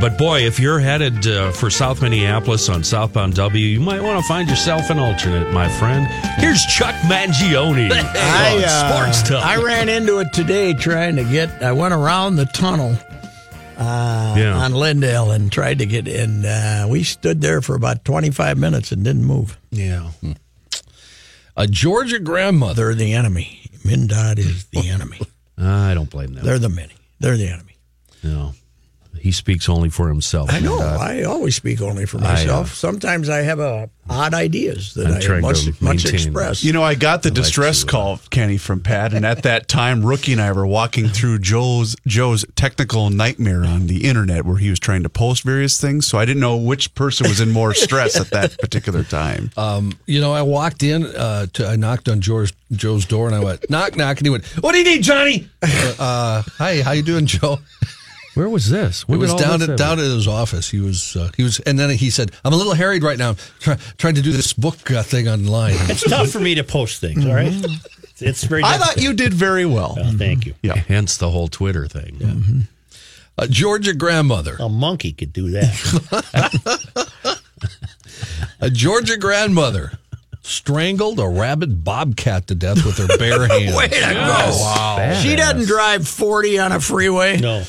But 0.00 0.16
boy, 0.16 0.42
if 0.46 0.60
you're 0.60 0.78
headed 0.78 1.26
uh, 1.26 1.50
for 1.50 1.70
South 1.70 2.00
Minneapolis 2.02 2.68
on 2.68 2.84
southbound 2.84 3.34
W, 3.34 3.66
you 3.66 3.80
might 3.80 4.00
want 4.00 4.20
to 4.22 4.28
find 4.28 4.48
yourself 4.48 4.90
an 4.90 4.98
alternate, 5.00 5.50
my 5.52 5.68
friend. 5.68 6.06
Here's 6.40 6.64
Chuck 6.66 6.94
Mangione 7.06 7.90
I, 7.92 8.62
uh, 8.64 8.92
Sports 8.92 9.28
Talk. 9.28 9.44
I 9.44 9.60
ran 9.60 9.88
into 9.88 10.20
it 10.20 10.32
today 10.32 10.72
trying 10.72 11.16
to 11.16 11.24
get. 11.24 11.62
I 11.62 11.72
went 11.72 11.94
around 11.94 12.36
the 12.36 12.46
tunnel 12.46 12.96
yeah. 13.78 14.56
on 14.56 14.74
Lyndale 14.74 15.30
and 15.30 15.50
tried 15.52 15.78
to 15.78 15.86
get 15.86 16.08
in. 16.08 16.44
Uh, 16.44 16.86
we 16.88 17.02
stood 17.04 17.40
there 17.40 17.60
for 17.62 17.74
about 17.74 18.04
25 18.04 18.58
minutes 18.58 18.92
and 18.92 19.04
didn't 19.04 19.24
move. 19.24 19.58
yeah. 19.70 20.10
A 21.56 21.66
Georgia 21.66 22.20
grandmother. 22.20 22.74
They're 22.84 22.94
the 22.94 23.14
enemy. 23.14 23.60
MnDOT 23.82 24.38
is 24.38 24.66
the 24.66 24.88
enemy. 24.90 25.18
I 25.56 25.92
don't 25.92 26.08
blame 26.08 26.34
them. 26.34 26.44
They're 26.44 26.60
the 26.60 26.68
many. 26.68 26.94
They're 27.18 27.36
the 27.36 27.48
enemy. 27.48 27.76
No. 28.22 28.52
He 29.20 29.32
speaks 29.32 29.68
only 29.68 29.88
for 29.90 30.08
himself. 30.08 30.52
I 30.52 30.60
know. 30.60 30.78
MnDOT. 30.78 30.98
I 30.98 31.22
always 31.24 31.56
speak 31.56 31.80
only 31.80 32.06
for 32.06 32.18
I, 32.18 32.20
uh, 32.20 32.24
myself. 32.24 32.74
Sometimes 32.74 33.28
I 33.28 33.38
have 33.38 33.60
uh, 33.60 33.86
odd 34.08 34.34
ideas 34.34 34.94
that 34.94 35.06
I'm 35.06 35.14
I 35.14 35.20
trying 35.20 35.42
must, 35.42 35.82
much 35.82 36.04
express. 36.06 36.64
You 36.64 36.72
know, 36.72 36.82
I 36.82 36.94
got 36.94 37.22
the 37.22 37.28
I 37.28 37.30
like 37.30 37.36
distress 37.36 37.82
to, 37.82 37.86
uh, 37.86 37.90
call, 37.90 38.20
Kenny, 38.30 38.56
from 38.58 38.80
Pat, 38.80 39.12
and 39.12 39.24
at 39.26 39.42
that 39.42 39.68
time, 39.68 40.04
Rookie 40.04 40.32
and 40.32 40.40
I 40.40 40.52
were 40.52 40.66
walking 40.66 41.08
through 41.08 41.40
Joe's 41.40 41.96
Joe's 42.06 42.44
technical 42.56 43.10
nightmare 43.10 43.64
on 43.64 43.86
the 43.86 44.04
internet, 44.08 44.44
where 44.44 44.56
he 44.56 44.70
was 44.70 44.78
trying 44.78 45.02
to 45.02 45.08
post 45.08 45.42
various 45.44 45.80
things. 45.80 46.06
So 46.06 46.18
I 46.18 46.24
didn't 46.24 46.40
know 46.40 46.56
which 46.56 46.94
person 46.94 47.28
was 47.28 47.40
in 47.40 47.50
more 47.50 47.74
stress 47.74 48.18
at 48.18 48.30
that 48.30 48.58
particular 48.58 49.04
time. 49.04 49.50
Um, 49.58 49.98
you 50.06 50.20
know, 50.20 50.32
I 50.32 50.42
walked 50.42 50.82
in. 50.82 51.04
Uh, 51.04 51.46
to, 51.54 51.66
I 51.66 51.76
knocked 51.76 52.08
on 52.08 52.20
George, 52.20 52.54
Joe's 52.70 53.04
door, 53.04 53.26
and 53.26 53.34
I 53.34 53.40
went 53.40 53.68
knock 53.68 53.96
knock, 53.96 54.18
and 54.18 54.26
he 54.26 54.30
went, 54.30 54.44
"What 54.62 54.72
do 54.72 54.78
you 54.78 54.84
need, 54.84 55.02
Johnny?" 55.02 55.48
uh, 55.62 55.94
uh, 55.98 56.42
hi, 56.58 56.80
how 56.80 56.92
you 56.92 57.02
doing, 57.02 57.26
Joe? 57.26 57.58
Where 58.38 58.48
was 58.48 58.70
this? 58.70 59.04
It 59.08 59.16
was 59.16 59.34
down 59.34 59.62
at 59.62 59.76
down 59.76 59.98
at 59.98 60.04
his 60.04 60.28
office. 60.28 60.70
He 60.70 60.78
was 60.78 61.16
uh, 61.16 61.30
he 61.36 61.42
was, 61.42 61.58
and 61.60 61.76
then 61.76 61.90
he 61.90 62.08
said, 62.08 62.30
"I'm 62.44 62.52
a 62.52 62.56
little 62.56 62.74
harried 62.74 63.02
right 63.02 63.18
now, 63.18 63.34
try, 63.58 63.74
trying 63.96 64.14
to 64.14 64.22
do 64.22 64.30
this 64.30 64.52
book 64.52 64.88
uh, 64.92 65.02
thing 65.02 65.26
online." 65.28 65.74
It's 65.90 66.08
tough 66.08 66.28
for 66.30 66.38
me 66.38 66.54
to 66.54 66.62
post 66.62 67.00
things. 67.00 67.26
All 67.26 67.34
right, 67.34 67.52
it's 68.20 68.44
very. 68.44 68.62
I 68.62 68.78
thought 68.78 69.02
you 69.02 69.12
did 69.12 69.34
very 69.34 69.66
well. 69.66 69.96
Oh, 70.00 70.12
thank 70.16 70.46
you. 70.46 70.54
Yeah. 70.62 70.76
Hence 70.76 71.16
the 71.16 71.30
whole 71.30 71.48
Twitter 71.48 71.88
thing. 71.88 72.68
A 73.36 73.48
Georgia 73.48 73.92
grandmother, 73.94 74.56
A 74.60 74.68
monkey 74.68 75.12
could 75.12 75.32
do 75.32 75.50
that. 75.50 77.40
a 78.60 78.70
Georgia 78.70 79.16
grandmother, 79.16 79.98
strangled 80.42 81.18
a 81.20 81.28
rabid 81.28 81.84
bobcat 81.84 82.46
to 82.48 82.54
death 82.54 82.84
with 82.84 82.98
her 82.98 83.06
bare 83.18 83.46
hands. 83.48 83.76
Way 83.76 83.88
to 83.88 83.94
go. 84.00 84.50
Wow. 84.60 85.20
She 85.22 85.36
doesn't 85.36 85.66
drive 85.66 86.06
40 86.08 86.58
on 86.58 86.72
a 86.72 86.80
freeway. 86.80 87.36
no, 87.38 87.62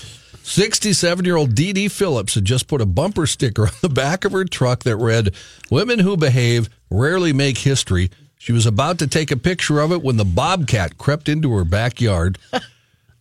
67 0.50 1.26
year 1.26 1.36
old 1.36 1.54
Dee 1.54 1.74
Dee 1.74 1.88
Phillips 1.88 2.34
had 2.34 2.44
just 2.44 2.68
put 2.68 2.82
a 2.82 2.86
bumper 2.88 3.28
sticker 3.28 3.64
on 3.68 3.74
the 3.82 3.90
back 3.90 4.26
of 4.26 4.32
her 4.32 4.46
truck 4.46 4.84
that 4.84 4.98
read, 4.98 5.36
Women 5.70 6.00
who 6.00 6.18
behave 6.18 6.70
rarely 6.90 7.32
make 7.34 7.60
history. 7.60 8.10
She 8.40 8.52
was 8.52 8.66
about 8.66 8.98
to 9.00 9.08
take 9.08 9.30
a 9.30 9.38
picture 9.38 9.80
of 9.80 9.92
it 9.92 10.02
when 10.02 10.18
the 10.18 10.26
bobcat 10.26 10.98
crept 10.98 11.30
into 11.30 11.52
her 11.52 11.66
backyard. 11.66 12.40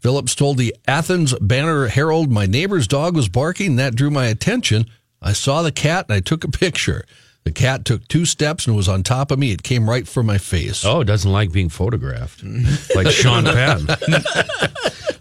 Phillips 0.01 0.35
told 0.35 0.57
the 0.57 0.75
Athens 0.87 1.35
Banner 1.39 1.89
Herald, 1.89 2.31
My 2.31 2.47
neighbor's 2.47 2.89
dog 2.89 3.15
was 3.15 3.29
barking. 3.29 3.77
That 3.77 3.95
drew 3.95 4.11
my 4.11 4.27
attention. 4.27 4.87
I 5.21 5.35
saw 5.35 5.61
the 5.61 5.73
cat 5.73 6.07
and 6.09 6.15
I 6.17 6.21
took 6.21 6.45
a 6.45 6.51
picture. 6.51 7.05
The 7.49 7.53
cat 7.55 7.87
took 7.87 8.07
two 8.09 8.27
steps 8.27 8.67
and 8.67 8.77
was 8.77 8.91
on 8.91 9.03
top 9.03 9.31
of 9.31 9.39
me. 9.39 9.53
It 9.53 9.63
came 9.63 9.89
right 9.89 10.07
for 10.07 10.23
my 10.23 10.37
face. 10.37 10.85
Oh, 10.85 11.01
it 11.01 11.07
doesn't 11.07 11.33
like 11.33 11.51
being 11.51 11.71
photographed. 11.71 12.45
like 12.95 13.07
Sean 13.07 13.45
Penn. 13.47 13.87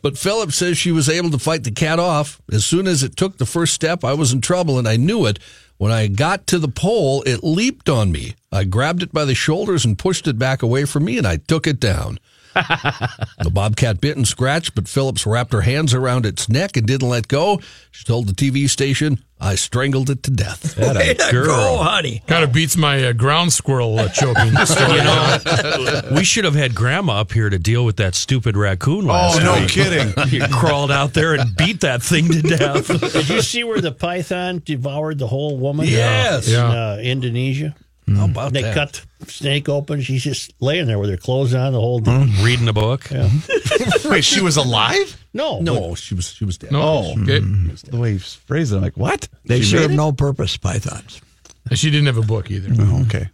But 0.02 0.18
Phillips 0.18 0.58
says 0.58 0.78
she 0.78 0.92
was 0.92 1.08
able 1.08 1.32
to 1.32 1.40
fight 1.40 1.64
the 1.64 1.72
cat 1.72 2.00
off. 2.00 2.42
As 2.52 2.66
soon 2.66 2.86
as 2.86 3.02
it 3.02 3.16
took 3.16 3.38
the 3.38 3.46
first 3.46 3.74
step, 3.74 4.04
I 4.04 4.14
was 4.14 4.34
in 4.34 4.42
trouble 4.42 4.78
and 4.78 4.90
I 4.90 4.98
knew 4.98 5.26
it. 5.26 5.40
When 5.78 5.94
I 5.94 6.08
got 6.08 6.48
to 6.48 6.60
the 6.60 6.68
pole, 6.68 7.24
it 7.26 7.46
leaped 7.46 7.88
on 7.88 8.12
me. 8.12 8.36
I 8.52 8.66
grabbed 8.66 9.04
it 9.04 9.14
by 9.14 9.24
the 9.24 9.34
shoulders 9.34 9.86
and 9.86 9.98
pushed 9.98 10.28
it 10.28 10.38
back 10.38 10.62
away 10.62 10.84
from 10.84 11.06
me 11.06 11.18
and 11.18 11.26
I 11.26 11.38
took 11.38 11.66
it 11.66 11.80
down. 11.80 12.20
the 12.54 13.52
bobcat 13.54 14.02
bit 14.02 14.18
and 14.18 14.28
scratched, 14.28 14.76
but 14.76 14.90
Phillips 14.90 15.26
wrapped 15.26 15.54
her 15.54 15.62
hands 15.62 15.94
around 15.94 16.26
its 16.26 16.50
neck 16.50 16.76
and 16.76 16.86
didn't 16.86 17.08
let 17.08 17.30
go. 17.30 17.62
She 17.92 18.04
told 18.04 18.28
the 18.28 18.34
TV 18.34 18.70
station, 18.70 19.24
I 19.40 19.54
strangled 19.56 20.10
it 20.10 20.24
to 20.24 20.32
death. 20.32 20.76
Way 20.78 21.14
to 21.14 21.32
go, 21.46 21.78
honey. 21.78 22.24
Kind 22.26 22.44
of 22.44 22.52
beats 22.52 22.76
my 22.76 23.04
uh, 23.06 23.14
ground 23.14 23.54
squirrel 23.54 24.00
uh, 24.00 24.10
choking 24.10 24.56
story. 24.66 24.98
You 24.98 25.04
know, 25.04 26.02
we 26.16 26.24
should 26.24 26.44
have 26.44 26.56
had 26.56 26.74
Grandma 26.74 27.22
up 27.22 27.32
here 27.32 27.48
to 27.50 27.60
deal 27.60 27.86
with 27.86 27.98
that 27.98 28.16
stupid 28.16 28.58
raccoon 28.58 29.06
last 29.06 29.40
Oh, 29.40 29.44
no 29.44 29.60
week. 29.62 29.70
kidding. 29.70 30.14
He 30.28 30.40
crawled 30.40 30.92
out 30.92 31.14
there 31.14 31.36
and 31.36 31.56
beat 31.56 31.82
that 31.82 32.02
thing 32.02 32.30
to 32.30 32.42
death. 32.42 32.88
did 33.14 33.30
you 33.30 33.42
see 33.44 33.64
where 33.64 33.80
the 33.80 33.92
python 33.92 34.62
devoured 34.66 35.20
the 35.20 35.28
whole 35.28 35.58
woman? 35.58 35.86
Yes. 35.88 36.50
in 36.50 36.56
uh, 36.60 36.98
Indonesia. 37.02 37.76
Mm. 38.08 38.18
How 38.18 38.26
about 38.26 38.54
They 38.54 38.62
that? 38.62 38.74
cut 38.74 39.02
the 39.20 39.26
snake 39.32 39.68
open. 39.68 40.02
She's 40.02 40.24
just 40.24 40.54
laying 40.62 40.88
there 40.88 40.98
with 40.98 41.10
her 41.10 41.18
clothes 41.18 41.54
on 41.54 41.74
the 41.74 41.80
whole 41.80 42.00
Hmm? 42.00 42.06
day. 42.32 42.44
Reading 42.44 42.68
a 42.70 42.74
book. 42.74 43.04
Hmm? 43.12 44.10
Wait, 44.10 44.24
she 44.24 44.40
was 44.42 44.56
alive? 44.58 45.18
No, 45.34 45.60
No, 45.60 45.94
she 45.96 46.16
was 46.16 46.30
she 46.34 46.46
was 46.46 46.58
dead. 46.58 46.72
No. 46.72 46.82
Oh. 46.82 47.12
Okay. 47.24 47.42
Mm-hmm. 47.42 47.92
The 47.92 47.98
way 47.98 48.14
you 48.14 48.20
phrased 48.20 48.72
it, 48.72 48.78
I'm 48.78 48.82
like, 48.82 48.96
what? 48.98 49.28
They 49.46 49.60
She 49.62 49.78
serve 49.78 49.92
it? 49.92 49.96
no 49.96 50.12
purpose, 50.12 50.56
pythons. 50.58 51.22
She 51.74 51.92
didn't 51.92 52.08
have 52.08 52.18
a 52.18 52.22
book 52.26 52.50
either. 52.50 52.70
Oh, 52.80 53.02
okay. 53.04 53.30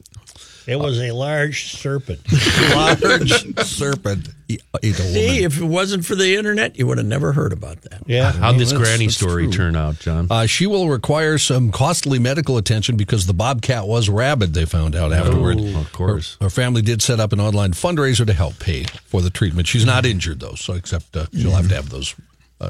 It 0.68 0.78
was 0.78 1.00
a 1.00 1.12
large 1.12 1.74
serpent. 1.74 2.20
Large 2.74 3.58
serpent 3.66 4.30
ate 4.50 4.62
a 4.84 4.94
See, 4.94 5.44
if 5.44 5.60
it 5.60 5.64
wasn't 5.64 6.06
for 6.06 6.16
the 6.16 6.36
internet, 6.36 6.78
you 6.78 6.86
would 6.88 6.98
have 6.98 7.08
never 7.08 7.32
heard 7.34 7.54
about 7.54 7.82
that. 7.84 8.02
Yeah, 8.06 8.32
How'd 8.32 8.58
this 8.60 8.72
that's- 8.72 8.88
granny 8.88 9.06
that's 9.08 9.18
story 9.18 9.44
true. 9.46 9.52
turn 9.54 9.76
out, 9.76 10.00
John? 10.00 10.28
Uh, 10.30 10.46
she 10.46 10.68
will 10.68 10.90
require 10.90 11.38
some 11.38 11.72
costly 11.72 12.20
medical 12.20 12.58
attention 12.58 12.96
because 12.98 13.26
the 13.26 13.34
bobcat 13.34 13.88
was 13.88 14.10
rabid, 14.10 14.54
they 14.54 14.66
found 14.66 14.96
out 14.96 15.12
afterward. 15.14 15.58
Oh, 15.60 15.80
of 15.80 15.92
course. 15.92 16.38
Her, 16.40 16.46
her 16.46 16.50
family 16.50 16.82
did 16.82 17.02
set 17.02 17.20
up 17.20 17.34
an 17.34 17.40
online 17.40 17.72
fundraiser 17.74 18.26
to 18.28 18.34
help 18.34 18.60
pay 18.60 18.84
for 19.06 19.22
the 19.22 19.30
treatment. 19.30 19.68
She's 19.68 19.86
not 19.86 20.06
injured, 20.06 20.40
though, 20.40 20.56
so 20.56 20.74
except 20.74 21.16
uh, 21.16 21.26
she'll 21.34 21.52
have 21.52 21.70
to 21.70 21.76
have 21.76 21.90
those 21.90 22.14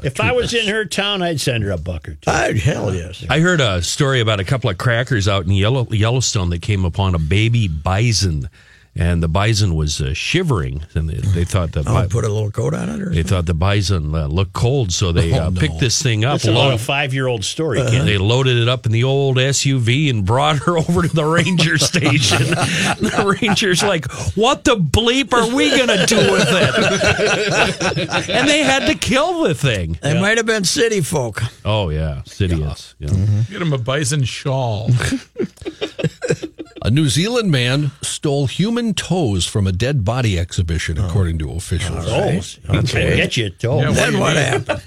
If 0.02 0.20
I 0.20 0.32
was 0.32 0.54
in 0.54 0.66
her 0.68 0.84
town, 0.84 1.22
I'd 1.22 1.40
send 1.40 1.62
her 1.64 1.70
a 1.70 1.78
buck 1.78 2.08
or 2.08 2.14
two. 2.14 2.18
Ah, 2.26 2.50
hell 2.52 2.94
yes. 2.94 3.24
I 3.28 3.40
heard 3.40 3.60
a 3.60 3.82
story 3.82 4.20
about 4.20 4.40
a 4.40 4.44
couple 4.44 4.70
of 4.70 4.78
crackers 4.78 5.28
out 5.28 5.44
in 5.44 5.52
Yellow, 5.52 5.86
Yellowstone 5.90 6.50
that 6.50 6.62
came 6.62 6.84
upon 6.84 7.14
a 7.14 7.18
baby 7.18 7.68
bison, 7.68 8.48
and 8.96 9.22
the 9.22 9.28
bison 9.28 9.74
was 9.74 10.00
uh, 10.00 10.14
shivering, 10.14 10.82
and 10.94 11.08
they, 11.08 11.16
they 11.16 11.44
thought 11.44 11.72
the 11.72 11.82
I'll 11.86 11.94
bi- 11.94 12.06
put 12.06 12.24
a 12.24 12.28
little 12.32 12.50
coat 12.50 12.74
on 12.74 12.88
it 12.88 13.00
or 13.02 13.10
they 13.10 13.22
thought 13.24 13.46
the 13.46 13.54
bison 13.54 14.14
uh, 14.14 14.26
looked 14.28 14.52
cold, 14.52 14.92
so 14.92 15.10
they 15.12 15.32
uh, 15.32 15.46
Oh, 15.46 15.50
no. 15.50 15.60
picked 15.60 15.80
this 15.80 16.00
thing 16.00 16.24
up. 16.24 16.34
That's 16.34 16.44
about 16.44 16.54
load- 16.68 16.74
a 16.74 16.78
five-year-old 16.78 17.44
story, 17.44 17.80
Uh-huh. 17.80 17.90
Ken. 17.90 18.06
they 18.06 18.18
loaded 18.18 18.56
it 18.56 18.68
up 18.68 18.86
in 18.86 18.92
the 18.92 19.04
old 19.04 19.36
SUV 19.36 20.08
and 20.10 20.24
brought 20.24 20.58
her 20.58 20.78
over 20.84 21.02
to 21.02 21.08
the 21.14 21.24
ranger 21.24 21.76
station. 21.78 22.38
the 22.46 23.36
ranger's 23.40 23.82
like, 23.82 24.10
"What 24.36 24.64
the 24.64 24.76
bleep 24.76 25.32
are 25.32 25.54
we 25.54 25.70
gonna 25.76 26.06
do 26.06 26.16
with 26.16 26.46
it?" 26.48 28.28
and 28.30 28.48
they 28.48 28.62
had 28.62 28.86
to 28.86 28.94
kill 28.94 29.42
the 29.42 29.54
thing. 29.54 29.98
They 30.02 30.18
might 30.20 30.36
have 30.36 30.46
been 30.46 30.64
city 30.64 31.00
folk. 31.00 31.42
Oh 31.64 31.88
yeah, 31.90 32.22
city 32.24 32.56
Yeah. 32.56 32.74
Get 33.50 33.60
him 33.60 33.72
a 33.72 33.78
bison 33.78 34.22
shawl. 34.24 34.90
A 36.86 36.90
New 36.90 37.08
Zealand 37.08 37.50
man 37.50 37.92
stole 38.02 38.46
human 38.46 38.92
toes 38.92 39.46
from 39.46 39.66
a 39.66 39.72
dead 39.72 40.04
body 40.04 40.38
exhibition, 40.38 40.98
according 40.98 41.38
to 41.38 41.50
officials. 41.50 42.04
Oh, 42.68 42.76
okay. 42.80 43.16
Get 43.16 43.38
you 43.38 43.46
a 43.46 43.50
toe. 43.50 43.80
Yeah, 43.80 43.92
Then 43.92 44.18
what 44.18 44.36
happened? 44.36 44.82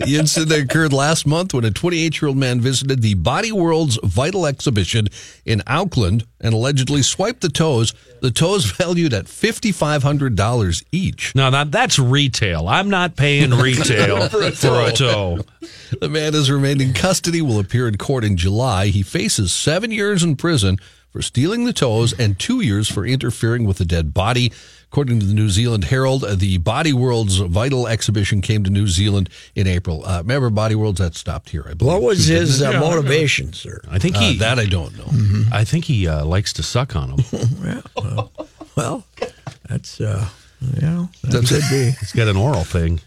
The 0.00 0.16
incident 0.18 0.64
occurred 0.64 0.92
last 0.92 1.24
month 1.24 1.54
when 1.54 1.64
a 1.64 1.70
28 1.70 2.20
year 2.20 2.30
old 2.30 2.36
man 2.36 2.60
visited 2.60 3.00
the 3.00 3.14
Body 3.14 3.52
Worlds 3.52 3.96
Vital 4.02 4.44
exhibition 4.44 5.06
in 5.44 5.62
Auckland 5.68 6.26
and 6.40 6.52
allegedly 6.52 7.02
swiped 7.02 7.42
the 7.42 7.48
toes. 7.48 7.94
The 8.22 8.32
toes 8.32 8.64
valued 8.72 9.14
at 9.14 9.26
$5,500 9.26 10.84
each. 10.90 11.32
Now 11.36 11.50
that 11.50 11.70
that's 11.70 11.96
retail. 11.96 12.66
I'm 12.66 12.90
not 12.90 13.14
paying 13.14 13.50
retail 13.54 14.28
for, 14.28 14.42
a 14.80 14.90
toe. 14.90 15.38
The 16.00 16.08
man 16.08 16.34
has 16.34 16.50
remained 16.50 16.80
in 16.82 16.92
custody, 16.92 17.40
will 17.40 17.60
appear 17.60 17.86
in 17.86 17.98
court 17.98 18.24
in 18.24 18.36
July. 18.36 18.88
He 18.88 19.04
faces 19.04 19.52
seven 19.52 19.92
years 19.92 20.24
in 20.24 20.34
prison 20.34 20.78
for 21.16 21.22
stealing 21.22 21.64
the 21.64 21.72
toes 21.72 22.12
and 22.18 22.38
two 22.38 22.60
years 22.60 22.90
for 22.92 23.06
interfering 23.06 23.64
with 23.64 23.80
a 23.80 23.86
dead 23.86 24.12
body. 24.12 24.52
According 24.92 25.18
to 25.20 25.24
the 25.26 25.32
New 25.32 25.48
Zealand 25.48 25.84
Herald, 25.84 26.22
uh, 26.24 26.34
the 26.34 26.58
Body 26.58 26.92
Worlds 26.92 27.38
Vital 27.38 27.86
exhibition 27.88 28.42
came 28.42 28.62
to 28.64 28.70
New 28.70 28.86
Zealand 28.86 29.30
in 29.54 29.66
April. 29.66 30.04
Uh, 30.04 30.18
remember, 30.18 30.50
Body 30.50 30.74
Worlds 30.74 30.98
that 31.00 31.14
stopped 31.14 31.48
here, 31.50 31.64
I 31.68 31.72
believe. 31.72 31.90
What 31.94 32.02
was 32.02 32.26
his 32.26 32.60
uh, 32.62 32.70
Yeah. 32.72 32.80
motivation, 32.80 33.54
sir? 33.54 33.80
I 33.90 33.98
think 33.98 34.16
Uh, 34.16 34.20
he. 34.20 34.36
that 34.38 34.58
I 34.58 34.66
don't 34.66 34.94
know. 34.98 35.04
Mm-hmm. 35.04 35.52
I 35.54 35.64
think 35.64 35.86
he 35.86 36.06
uh, 36.06 36.22
likes 36.26 36.52
to 36.54 36.62
suck 36.62 36.94
on 36.94 37.16
them. 37.16 37.24
Well, 37.96 38.30
well, 38.76 39.04
that's 39.70 39.98
uh, 40.02 40.28
you 40.60 40.82
know, 40.82 41.08
that 41.22 41.30
That's- 41.30 41.48
could 41.48 41.70
be. 41.70 41.96
He's 41.98 42.12
got 42.12 42.28
an 42.28 42.36
oral 42.36 42.64
thing. 42.64 43.00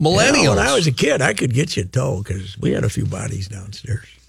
Millennials. 0.00 0.36
You 0.36 0.44
know, 0.44 0.50
when 0.56 0.58
I 0.66 0.74
was 0.74 0.86
a 0.86 0.92
kid, 0.92 1.20
I 1.22 1.34
could 1.34 1.52
get 1.52 1.76
you 1.76 1.82
a 1.82 1.86
toe 1.86 2.22
because 2.22 2.56
we 2.58 2.70
had 2.72 2.84
a 2.84 2.88
few 2.88 3.04
bodies 3.06 3.48
downstairs. 3.48 4.06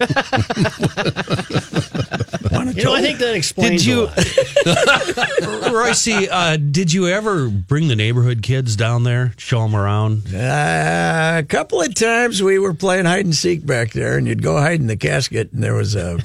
You 2.76 2.84
know, 2.84 2.94
I 2.94 3.00
think 3.02 3.18
that 3.18 3.34
explains 3.34 3.84
Did 3.84 3.90
you- 3.90 4.04
a 4.04 5.62
lot. 5.62 5.72
Royce, 5.72 6.08
uh, 6.08 6.56
did 6.56 6.92
you 6.92 7.08
ever 7.08 7.48
bring 7.48 7.88
the 7.88 7.96
neighborhood 7.96 8.42
kids 8.42 8.76
down 8.76 9.02
there, 9.02 9.32
show 9.36 9.62
them 9.62 9.74
around? 9.74 10.32
Uh, 10.34 11.36
a 11.38 11.42
couple 11.42 11.80
of 11.82 11.94
times 11.94 12.42
we 12.42 12.58
were 12.58 12.74
playing 12.74 13.06
hide 13.06 13.24
and 13.24 13.34
seek 13.34 13.64
back 13.66 13.92
there, 13.92 14.16
and 14.16 14.26
you'd 14.26 14.42
go 14.42 14.56
hide 14.58 14.80
in 14.80 14.86
the 14.86 14.96
casket, 14.96 15.52
and 15.52 15.62
there 15.62 15.74
was 15.74 15.94
a. 15.96 16.18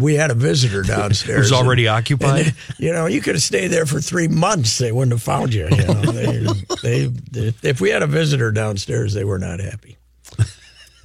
We 0.00 0.14
had 0.14 0.30
a 0.30 0.34
visitor 0.34 0.82
downstairs. 0.86 1.36
It 1.36 1.40
was 1.40 1.52
already 1.52 1.86
and- 1.86 1.96
occupied? 1.96 2.46
and, 2.46 2.54
you 2.78 2.92
know, 2.92 3.06
you 3.06 3.20
could 3.20 3.34
have 3.34 3.42
stayed 3.42 3.68
there 3.68 3.86
for 3.86 4.00
three 4.00 4.28
months; 4.28 4.78
they 4.78 4.92
wouldn't 4.92 5.12
have 5.12 5.22
found 5.22 5.54
you. 5.54 5.68
you 5.70 5.76
know? 5.86 6.52
they, 6.82 7.06
they, 7.06 7.54
if 7.62 7.80
we 7.80 7.90
had 7.90 8.02
a 8.02 8.06
visitor 8.06 8.50
downstairs, 8.52 9.14
they 9.14 9.24
were 9.24 9.38
not 9.38 9.60
happy. 9.60 9.96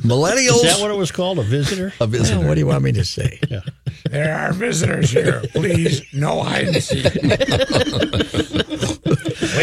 Millennials. 0.00 0.56
Is 0.56 0.62
that 0.62 0.80
what 0.80 0.90
it 0.90 0.96
was 0.96 1.12
called? 1.12 1.38
A 1.38 1.42
visitor? 1.42 1.92
a 2.00 2.06
visitor. 2.06 2.38
Well, 2.38 2.48
what 2.48 2.54
do 2.54 2.60
you 2.60 2.66
want 2.66 2.82
me 2.82 2.92
to 2.92 3.04
say? 3.04 3.38
There 4.10 4.34
are 4.34 4.52
visitors 4.54 5.10
here. 5.10 5.42
Please, 5.52 6.02
no 6.14 6.42
hide 6.42 6.68
and 6.68 6.82
seek. 6.82 7.04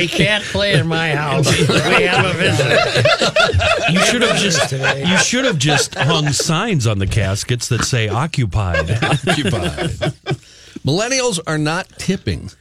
We 0.02 0.08
can't 0.08 0.43
play 0.43 0.74
in 0.74 0.88
my 0.88 1.16
house. 1.16 1.48
We 1.68 2.04
have 2.04 2.26
a 2.26 2.34
visitor. 2.38 3.91
You 3.91 4.00
should 4.06 4.22
have 4.22 4.38
just 4.38 4.72
you 4.72 5.18
should 5.18 5.45
have 5.45 5.58
just 5.58 5.95
hung 5.95 6.28
signs 6.32 6.86
on 6.88 7.00
the 7.00 7.08
caskets 7.08 7.68
that 7.70 7.84
say 7.84 8.08
occupied. 8.08 8.91
occupied. 9.04 10.14
Millennials 10.86 11.39
are 11.48 11.58
not 11.58 11.88
tipping. 11.98 12.52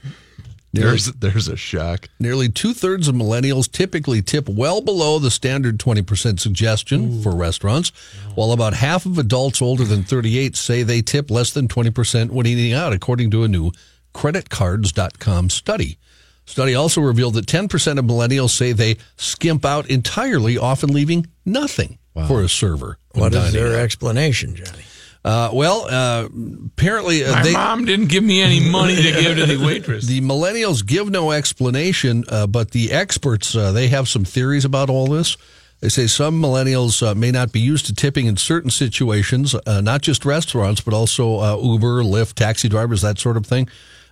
Nearly, 0.73 0.91
There's 0.91 1.07
there's 1.13 1.49
a 1.49 1.57
shock. 1.57 2.09
nearly 2.21 2.49
two 2.51 2.75
thirds 2.75 3.09
of 3.09 3.15
millennials 3.15 3.71
typically 3.71 4.21
tip 4.21 4.49
well 4.49 4.81
below 4.83 5.19
the 5.19 5.31
standard 5.31 5.79
20% 5.79 6.39
suggestion 6.39 7.23
for 7.23 7.35
restaurants, 7.35 7.93
while 8.35 8.53
about 8.53 8.75
half 8.75 9.07
of 9.07 9.17
adults 9.17 9.63
older 9.63 9.85
than 9.85 10.03
38 10.03 10.55
say 10.57 10.83
they 10.83 11.01
tip 11.03 11.31
less 11.31 11.51
than 11.53 11.67
20% 11.69 12.31
when 12.31 12.47
eating 12.47 12.73
out, 12.75 12.93
according 12.93 13.31
to 13.31 13.43
a 13.45 13.49
new 13.49 13.71
creditcards.com 14.15 15.51
study. 15.51 15.99
Study 16.47 16.75
also 16.75 17.01
revealed 17.01 17.35
that 17.35 17.47
10% 17.47 17.99
of 17.99 18.05
millennials 18.05 18.51
say 18.51 18.73
they 18.73 18.97
skimp 19.17 19.65
out 19.65 19.91
entirely, 19.91 20.57
often 20.57 20.91
leaving 20.91 21.27
nothing 21.45 21.99
for 22.27 22.43
a 22.43 22.49
server. 22.49 22.99
What 23.13 23.35
is 23.35 23.53
their 23.53 23.75
out. 23.75 23.81
explanation, 23.81 24.55
Johnny? 24.55 24.85
Uh, 25.25 25.51
well, 25.53 25.87
uh, 25.91 26.29
apparently 26.67 27.25
uh, 27.25 27.33
My 27.33 27.43
they, 27.43 27.53
mom 27.53 27.85
didn't 27.85 28.07
give 28.07 28.23
me 28.23 28.41
any 28.41 28.61
money 28.61 28.95
to 28.95 29.03
give 29.03 29.37
to 29.37 29.45
the 29.45 29.57
waitress. 29.67 30.07
The 30.07 30.21
millennials 30.21 30.87
give 30.87 31.11
no 31.11 31.33
explanation, 31.33 32.25
uh, 32.29 32.47
but 32.47 32.71
the 32.71 32.93
experts 32.93 33.57
uh, 33.57 33.73
they 33.73 33.89
have 33.89 34.09
some 34.09 34.25
theories 34.25 34.65
about 34.65 34.89
all 34.89 35.09
this. 35.09 35.37
They 35.81 35.89
say 35.89 36.07
some 36.07 36.41
millennials 36.41 37.07
uh, 37.07 37.15
may 37.15 37.33
not 37.33 37.51
be 37.53 37.61
used 37.61 37.87
to 37.87 37.95
tipping 37.95 38.27
in 38.27 38.37
certain 38.37 38.71
situations, 38.71 39.55
uh, 39.67 39.81
not 39.81 40.01
just 40.01 40.25
restaurants, 40.25 40.81
but 40.81 40.95
also 40.95 41.41
uh, 41.41 41.57
Uber, 41.61 42.03
Lyft, 42.03 42.35
taxi 42.35 42.69
drivers, 42.69 43.03
that 43.03 43.19
sort 43.19 43.37
of 43.37 43.45
thing, 43.45 43.69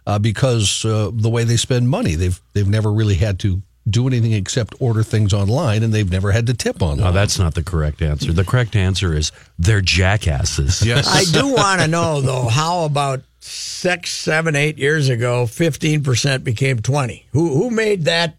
uh, 0.06 0.18
because 0.18 0.84
uh, 0.84 1.10
the 1.12 1.30
way 1.30 1.44
they 1.44 1.56
spend 1.56 1.88
money, 1.88 2.14
they've 2.14 2.40
they've 2.52 2.68
never 2.68 2.92
really 2.92 3.14
had 3.16 3.38
to 3.40 3.62
do 3.88 4.06
anything 4.06 4.32
except 4.32 4.74
order 4.80 5.02
things 5.02 5.34
online, 5.34 5.82
and 5.82 5.92
they've 5.92 6.10
never 6.10 6.32
had 6.32 6.46
to 6.46 6.54
tip 6.54 6.80
online. 6.80 6.98
No, 7.04 7.12
that's 7.12 7.38
not 7.38 7.54
the 7.54 7.62
correct 7.62 8.00
answer. 8.00 8.32
The 8.32 8.44
correct 8.44 8.76
answer 8.76 9.14
is 9.14 9.30
they're 9.58 9.82
jackasses. 9.82 10.84
yes. 10.84 11.06
I 11.08 11.24
do 11.38 11.48
want 11.54 11.80
to 11.82 11.88
know 11.88 12.20
though, 12.22 12.48
how 12.48 12.84
about 12.84 13.20
six, 13.40 14.10
seven, 14.10 14.56
eight 14.56 14.78
years 14.78 15.08
ago, 15.10 15.46
fifteen 15.46 16.02
percent 16.02 16.44
became 16.44 16.78
twenty? 16.80 17.26
Who 17.32 17.54
who 17.58 17.70
made 17.70 18.04
that? 18.06 18.36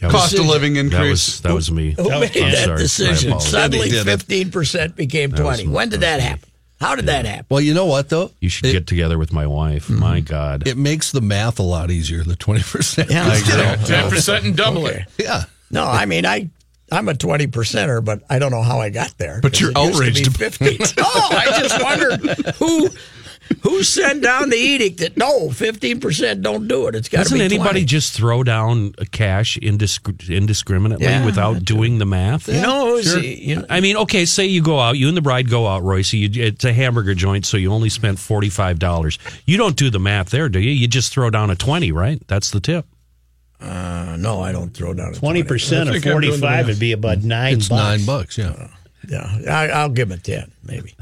That 0.00 0.08
was- 0.12 0.14
Cost 0.22 0.38
of 0.38 0.46
living 0.46 0.74
That 0.74 0.80
increase. 0.80 1.10
was 1.10 1.40
that 1.42 1.54
was 1.54 1.70
me. 1.70 1.92
Who 1.92 2.10
made 2.10 2.36
I'm 2.36 2.50
that 2.50 2.64
sorry. 2.64 2.78
Decision? 2.78 3.38
Suddenly, 3.40 3.88
They 3.88 3.96
did 3.96 4.00
it. 4.08 4.10
fifteen 4.10 4.50
percent 4.50 4.96
became 4.96 5.30
was 5.30 5.40
twenty. 5.40 5.66
When 5.68 5.88
did 5.88 6.00
That 6.00 6.00
that 6.00 6.14
was 6.16 6.22
me. 6.24 6.28
happen? 6.28 6.48
How 6.82 6.94
did 6.96 7.06
that 7.06 7.24
happen? 7.24 7.46
well, 7.48 7.60
you 7.60 7.74
know 7.74 7.86
what 7.86 8.08
though? 8.08 8.30
You 8.40 8.48
should 8.48 8.66
It- 8.66 8.72
get 8.72 8.86
together 8.86 9.16
with 9.18 9.32
my 9.32 9.46
wife. 9.46 9.84
Mm-hmm. 9.88 10.00
My 10.00 10.20
God. 10.20 10.66
It 10.66 10.76
makes 10.76 11.12
the 11.12 11.20
math 11.20 11.58
a 11.58 11.62
lot 11.62 11.90
easier. 11.90 12.24
The 12.24 12.36
twenty 12.36 12.62
percent. 12.62 13.10
Yeah, 13.10 13.24
I 13.26 13.36
agree. 13.36 13.86
Ten 13.86 14.10
percent 14.10 14.44
and 14.44 14.56
double 14.56 14.86
it. 14.86 15.02
Yeah. 15.18 15.44
No, 15.70 15.84
I 15.84 16.06
mean 16.06 16.26
I. 16.26 16.50
I'm 16.90 17.08
a 17.08 17.14
twenty 17.14 17.46
percenter, 17.46 18.04
but 18.04 18.22
I 18.28 18.38
don't 18.38 18.50
know 18.50 18.60
how 18.62 18.80
I 18.80 18.90
got 18.90 19.16
there. 19.16 19.40
But 19.40 19.58
you're 19.58 19.70
it 19.74 19.78
used 19.78 19.94
to 20.24 20.30
be 20.30 20.44
outraged. 20.44 20.58
Fifteen. 20.58 20.78
oh, 20.98 21.28
I 21.32 21.58
just 21.58 21.82
wondered 21.82 22.54
who 22.56 22.90
who 23.62 23.82
sent 23.82 24.22
down 24.22 24.50
the 24.50 24.56
edict 24.56 24.98
that 24.98 25.16
no, 25.16 25.50
fifteen 25.50 26.00
percent 26.00 26.42
don't 26.42 26.66
do 26.68 26.86
it. 26.88 26.94
It's 26.94 27.08
got 27.08 27.18
to 27.18 27.22
Doesn't 27.24 27.38
be 27.38 27.44
anybody 27.44 27.80
20. 27.80 27.84
just 27.84 28.14
throw 28.14 28.42
down 28.42 28.92
cash 29.10 29.58
indisc- 29.58 30.28
indiscriminately 30.30 31.06
Yeah, 31.06 31.24
without 31.24 31.64
doing 31.64 31.98
the 31.98 32.06
math? 32.06 32.48
No, 32.48 32.60
know, 32.62 32.86
who's 32.96 33.14
you 33.16 33.56
know, 33.56 33.66
I 33.68 33.80
mean, 33.80 33.96
okay, 33.98 34.24
say 34.24 34.46
you 34.46 34.62
go 34.62 34.78
out, 34.80 34.96
you 34.98 35.08
and 35.08 35.16
the 35.16 35.22
bride 35.22 35.48
go 35.50 35.66
out, 35.66 35.82
Royce. 35.82 36.12
You, 36.12 36.28
it's 36.32 36.64
a 36.64 36.72
hamburger 36.72 37.14
joint, 37.14 37.44
so 37.46 37.56
you 37.56 37.72
only 37.72 37.88
spent 37.88 38.18
forty 38.18 38.48
five 38.48 38.78
dollars. 38.78 39.18
You 39.46 39.56
don't 39.56 39.76
do 39.76 39.90
the 39.90 40.00
math 40.00 40.30
there, 40.30 40.48
do 40.48 40.60
you? 40.60 40.70
You 40.70 40.88
just 40.88 41.12
throw 41.12 41.30
down 41.30 41.50
a 41.50 41.56
twenty, 41.56 41.92
right? 41.92 42.22
That's 42.28 42.50
the 42.50 42.60
tip. 42.60 42.86
uh, 43.60 44.16
no, 44.18 44.40
I 44.40 44.52
don't 44.52 44.74
throw 44.74 44.92
down 44.94 45.12
a 45.12 45.16
Twenty 45.16 45.42
percent 45.44 45.88
I 45.88 45.96
of 45.96 46.02
think 46.02 46.06
I'm 46.14 46.20
doing 46.20 46.32
the 46.32 46.38
forty-five 46.38 46.66
math. 46.66 46.66
would 46.66 46.80
be 46.80 46.92
about 46.92 47.18
nine. 47.22 47.54
It's 47.58 47.68
bucks. 47.68 47.80
nine 47.82 48.06
bucks. 48.06 48.38
Yeah. 48.38 48.68
Yeah, 49.08 49.36
I, 49.48 49.66
I'll 49.68 49.88
give 49.88 50.10
him 50.10 50.18
a 50.18 50.20
ten, 50.20 50.52
maybe. 50.62 50.94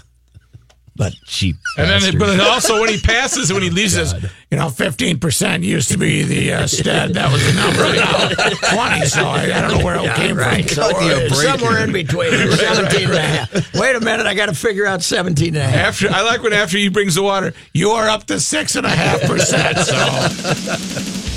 But 1.00 1.14
Cheap. 1.24 1.56
And 1.78 1.88
then, 1.88 2.00
bastards. 2.00 2.18
but 2.18 2.28
it 2.28 2.40
also 2.40 2.78
when 2.78 2.90
he 2.90 3.00
passes, 3.00 3.50
when 3.50 3.62
he 3.62 3.70
leaves, 3.70 3.94
says, 3.94 4.14
you 4.50 4.58
know, 4.58 4.68
fifteen 4.68 5.18
percent 5.18 5.64
used 5.64 5.90
to 5.92 5.96
be 5.96 6.24
the 6.24 6.52
uh, 6.52 6.66
stat. 6.66 7.14
That 7.14 7.32
was 7.32 7.42
the 7.46 7.54
number. 7.54 7.96
Now 7.96 8.28
twenty. 8.74 9.06
So 9.06 9.24
I, 9.24 9.44
I 9.44 9.60
don't 9.62 9.78
know 9.78 9.84
where 9.84 9.96
it 9.96 10.14
came 10.16 10.36
right, 10.36 10.62
from. 10.62 10.74
so 10.74 10.90
Cut 10.92 11.02
you 11.02 11.12
a 11.12 11.28
break 11.30 11.32
somewhere 11.48 11.76
here. 11.78 11.86
in 11.86 11.92
between, 11.92 12.30
17 12.52 13.04
and 13.04 13.12
a 13.14 13.20
half. 13.22 13.74
Wait 13.74 13.96
a 13.96 14.00
minute, 14.00 14.26
I 14.26 14.34
got 14.34 14.50
to 14.50 14.54
figure 14.54 14.84
out 14.84 15.02
17 15.02 15.48
and 15.48 15.56
a 15.56 15.62
half. 15.66 16.02
After 16.02 16.10
I 16.10 16.20
like 16.20 16.42
when 16.42 16.52
after 16.52 16.76
he 16.76 16.90
brings 16.90 17.14
the 17.14 17.22
water, 17.22 17.54
you 17.72 17.92
are 17.92 18.10
up 18.10 18.24
to 18.24 18.38
six 18.38 18.76
and 18.76 18.84
a 18.84 18.90
half 18.90 19.22
percent. 19.22 19.78
So 19.78 19.96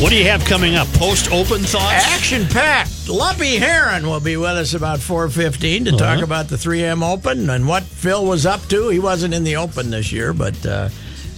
What 0.00 0.10
do 0.10 0.16
you 0.16 0.24
have 0.26 0.44
coming 0.44 0.76
up? 0.76 0.86
Post 0.92 1.32
open 1.32 1.60
thoughts? 1.60 2.06
Action 2.06 2.46
packed. 2.46 3.08
Lumpy 3.08 3.56
Herron 3.56 4.06
will 4.06 4.20
be 4.20 4.36
with 4.36 4.50
us 4.50 4.74
about 4.74 5.00
4:15 5.00 5.86
to 5.86 5.92
talk 5.96 6.22
about 6.22 6.46
the 6.46 6.54
3M 6.54 7.02
Open 7.02 7.50
and 7.50 7.66
what 7.66 7.82
Phil 7.82 8.24
was 8.24 8.46
up 8.46 8.64
to. 8.68 8.90
He 8.90 9.00
wasn't 9.00 9.34
in 9.34 9.42
the 9.42 9.56
Open 9.56 9.90
this 9.90 10.12
year, 10.12 10.32
but 10.32 10.64
uh, 10.64 10.88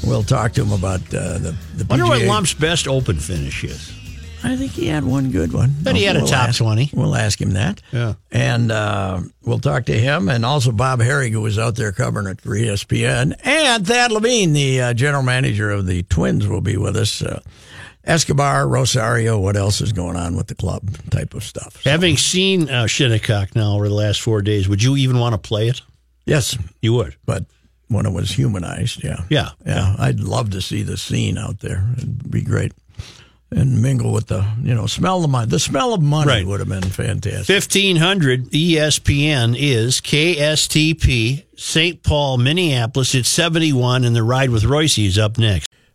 we'll 0.04 0.22
talk 0.22 0.52
to 0.52 0.62
him 0.62 0.72
about 0.72 1.00
uh, 1.14 1.38
the 1.38 1.56
the. 1.74 1.86
Wonder 1.88 2.04
what 2.04 2.20
PGA. 2.20 2.28
Lump's 2.28 2.52
best 2.52 2.86
open 2.86 3.16
finish 3.18 3.64
is. 3.64 3.92
I 4.44 4.56
think 4.56 4.72
he 4.72 4.86
had 4.86 5.04
one 5.04 5.30
good 5.30 5.54
one. 5.54 5.74
But 5.82 5.96
he 5.96 6.04
had 6.04 6.16
a 6.16 6.20
top 6.20 6.50
ask, 6.50 6.58
20. 6.58 6.90
We'll 6.92 7.16
ask 7.16 7.40
him 7.40 7.52
that. 7.52 7.80
Yeah. 7.92 8.14
And 8.30 8.70
uh, 8.70 9.20
we'll 9.42 9.58
talk 9.58 9.86
to 9.86 9.98
him 9.98 10.28
and 10.28 10.44
also 10.44 10.70
Bob 10.70 11.00
Harig, 11.00 11.32
who 11.32 11.40
was 11.40 11.58
out 11.58 11.76
there 11.76 11.92
covering 11.92 12.26
it 12.26 12.40
for 12.42 12.50
ESPN. 12.50 13.34
And 13.42 13.86
Thad 13.86 14.12
Levine, 14.12 14.52
the 14.52 14.80
uh, 14.80 14.94
general 14.94 15.22
manager 15.22 15.70
of 15.70 15.86
the 15.86 16.02
Twins, 16.04 16.46
will 16.46 16.61
be 16.62 16.76
with 16.76 16.96
us. 16.96 17.22
Uh, 17.22 17.40
Escobar, 18.05 18.66
Rosario, 18.66 19.38
what 19.38 19.57
else 19.57 19.80
is 19.80 19.92
going 19.92 20.16
on 20.16 20.34
with 20.36 20.46
the 20.46 20.55
club 20.55 20.96
type 21.11 21.34
of 21.34 21.44
stuff. 21.44 21.82
So, 21.82 21.90
Having 21.90 22.16
seen 22.16 22.68
uh, 22.70 22.86
Shinnecock 22.86 23.55
now 23.55 23.74
over 23.74 23.88
the 23.88 23.94
last 23.94 24.20
four 24.22 24.40
days, 24.42 24.68
would 24.68 24.82
you 24.82 24.96
even 24.96 25.18
want 25.18 25.32
to 25.34 25.38
play 25.38 25.68
it? 25.68 25.82
yes, 26.26 26.57
You 26.80 26.94
would. 26.94 27.16
but 27.26 27.44
when 27.88 28.07
it 28.07 28.12
was 28.12 28.30
humanized, 28.30 29.03
yeah. 29.05 29.24
Yeah. 29.28 29.51
Yeah, 29.66 29.96
I'd 29.98 30.20
love 30.20 30.51
to 30.51 30.61
see 30.62 30.82
the 30.82 30.96
scene 30.96 31.36
out 31.36 31.59
there. 31.61 31.84
It'd 31.96 32.30
be 32.30 32.40
great. 32.42 32.72
And 33.53 33.82
mingle 33.82 34.12
with 34.12 34.28
the, 34.28 34.46
you 34.62 34.76
know, 34.76 34.86
smell 34.86 35.20
the 35.20 35.26
money. 35.26 35.48
The 35.51 35.59
smell 35.59 35.92
of 35.92 36.01
money 36.01 36.28
Right. 36.28 36.46
would 36.46 36.61
have 36.61 36.68
been 36.68 36.82
fantastic. 36.88 37.53
1500 37.53 38.53
ESPN 38.53 39.57
is 39.59 40.01
KSTP, 40.01 41.44
St. 41.57 42.01
Paul, 42.05 42.38
Minneapolis. 42.38 43.12
It's 43.14 43.28
71, 43.28 44.05
and 44.05 44.14
the 44.14 44.22
ride 44.22 44.51
with 44.51 44.62
Royce 44.64 44.98
is 44.98 45.18
up 45.18 45.36
next. 45.36 45.66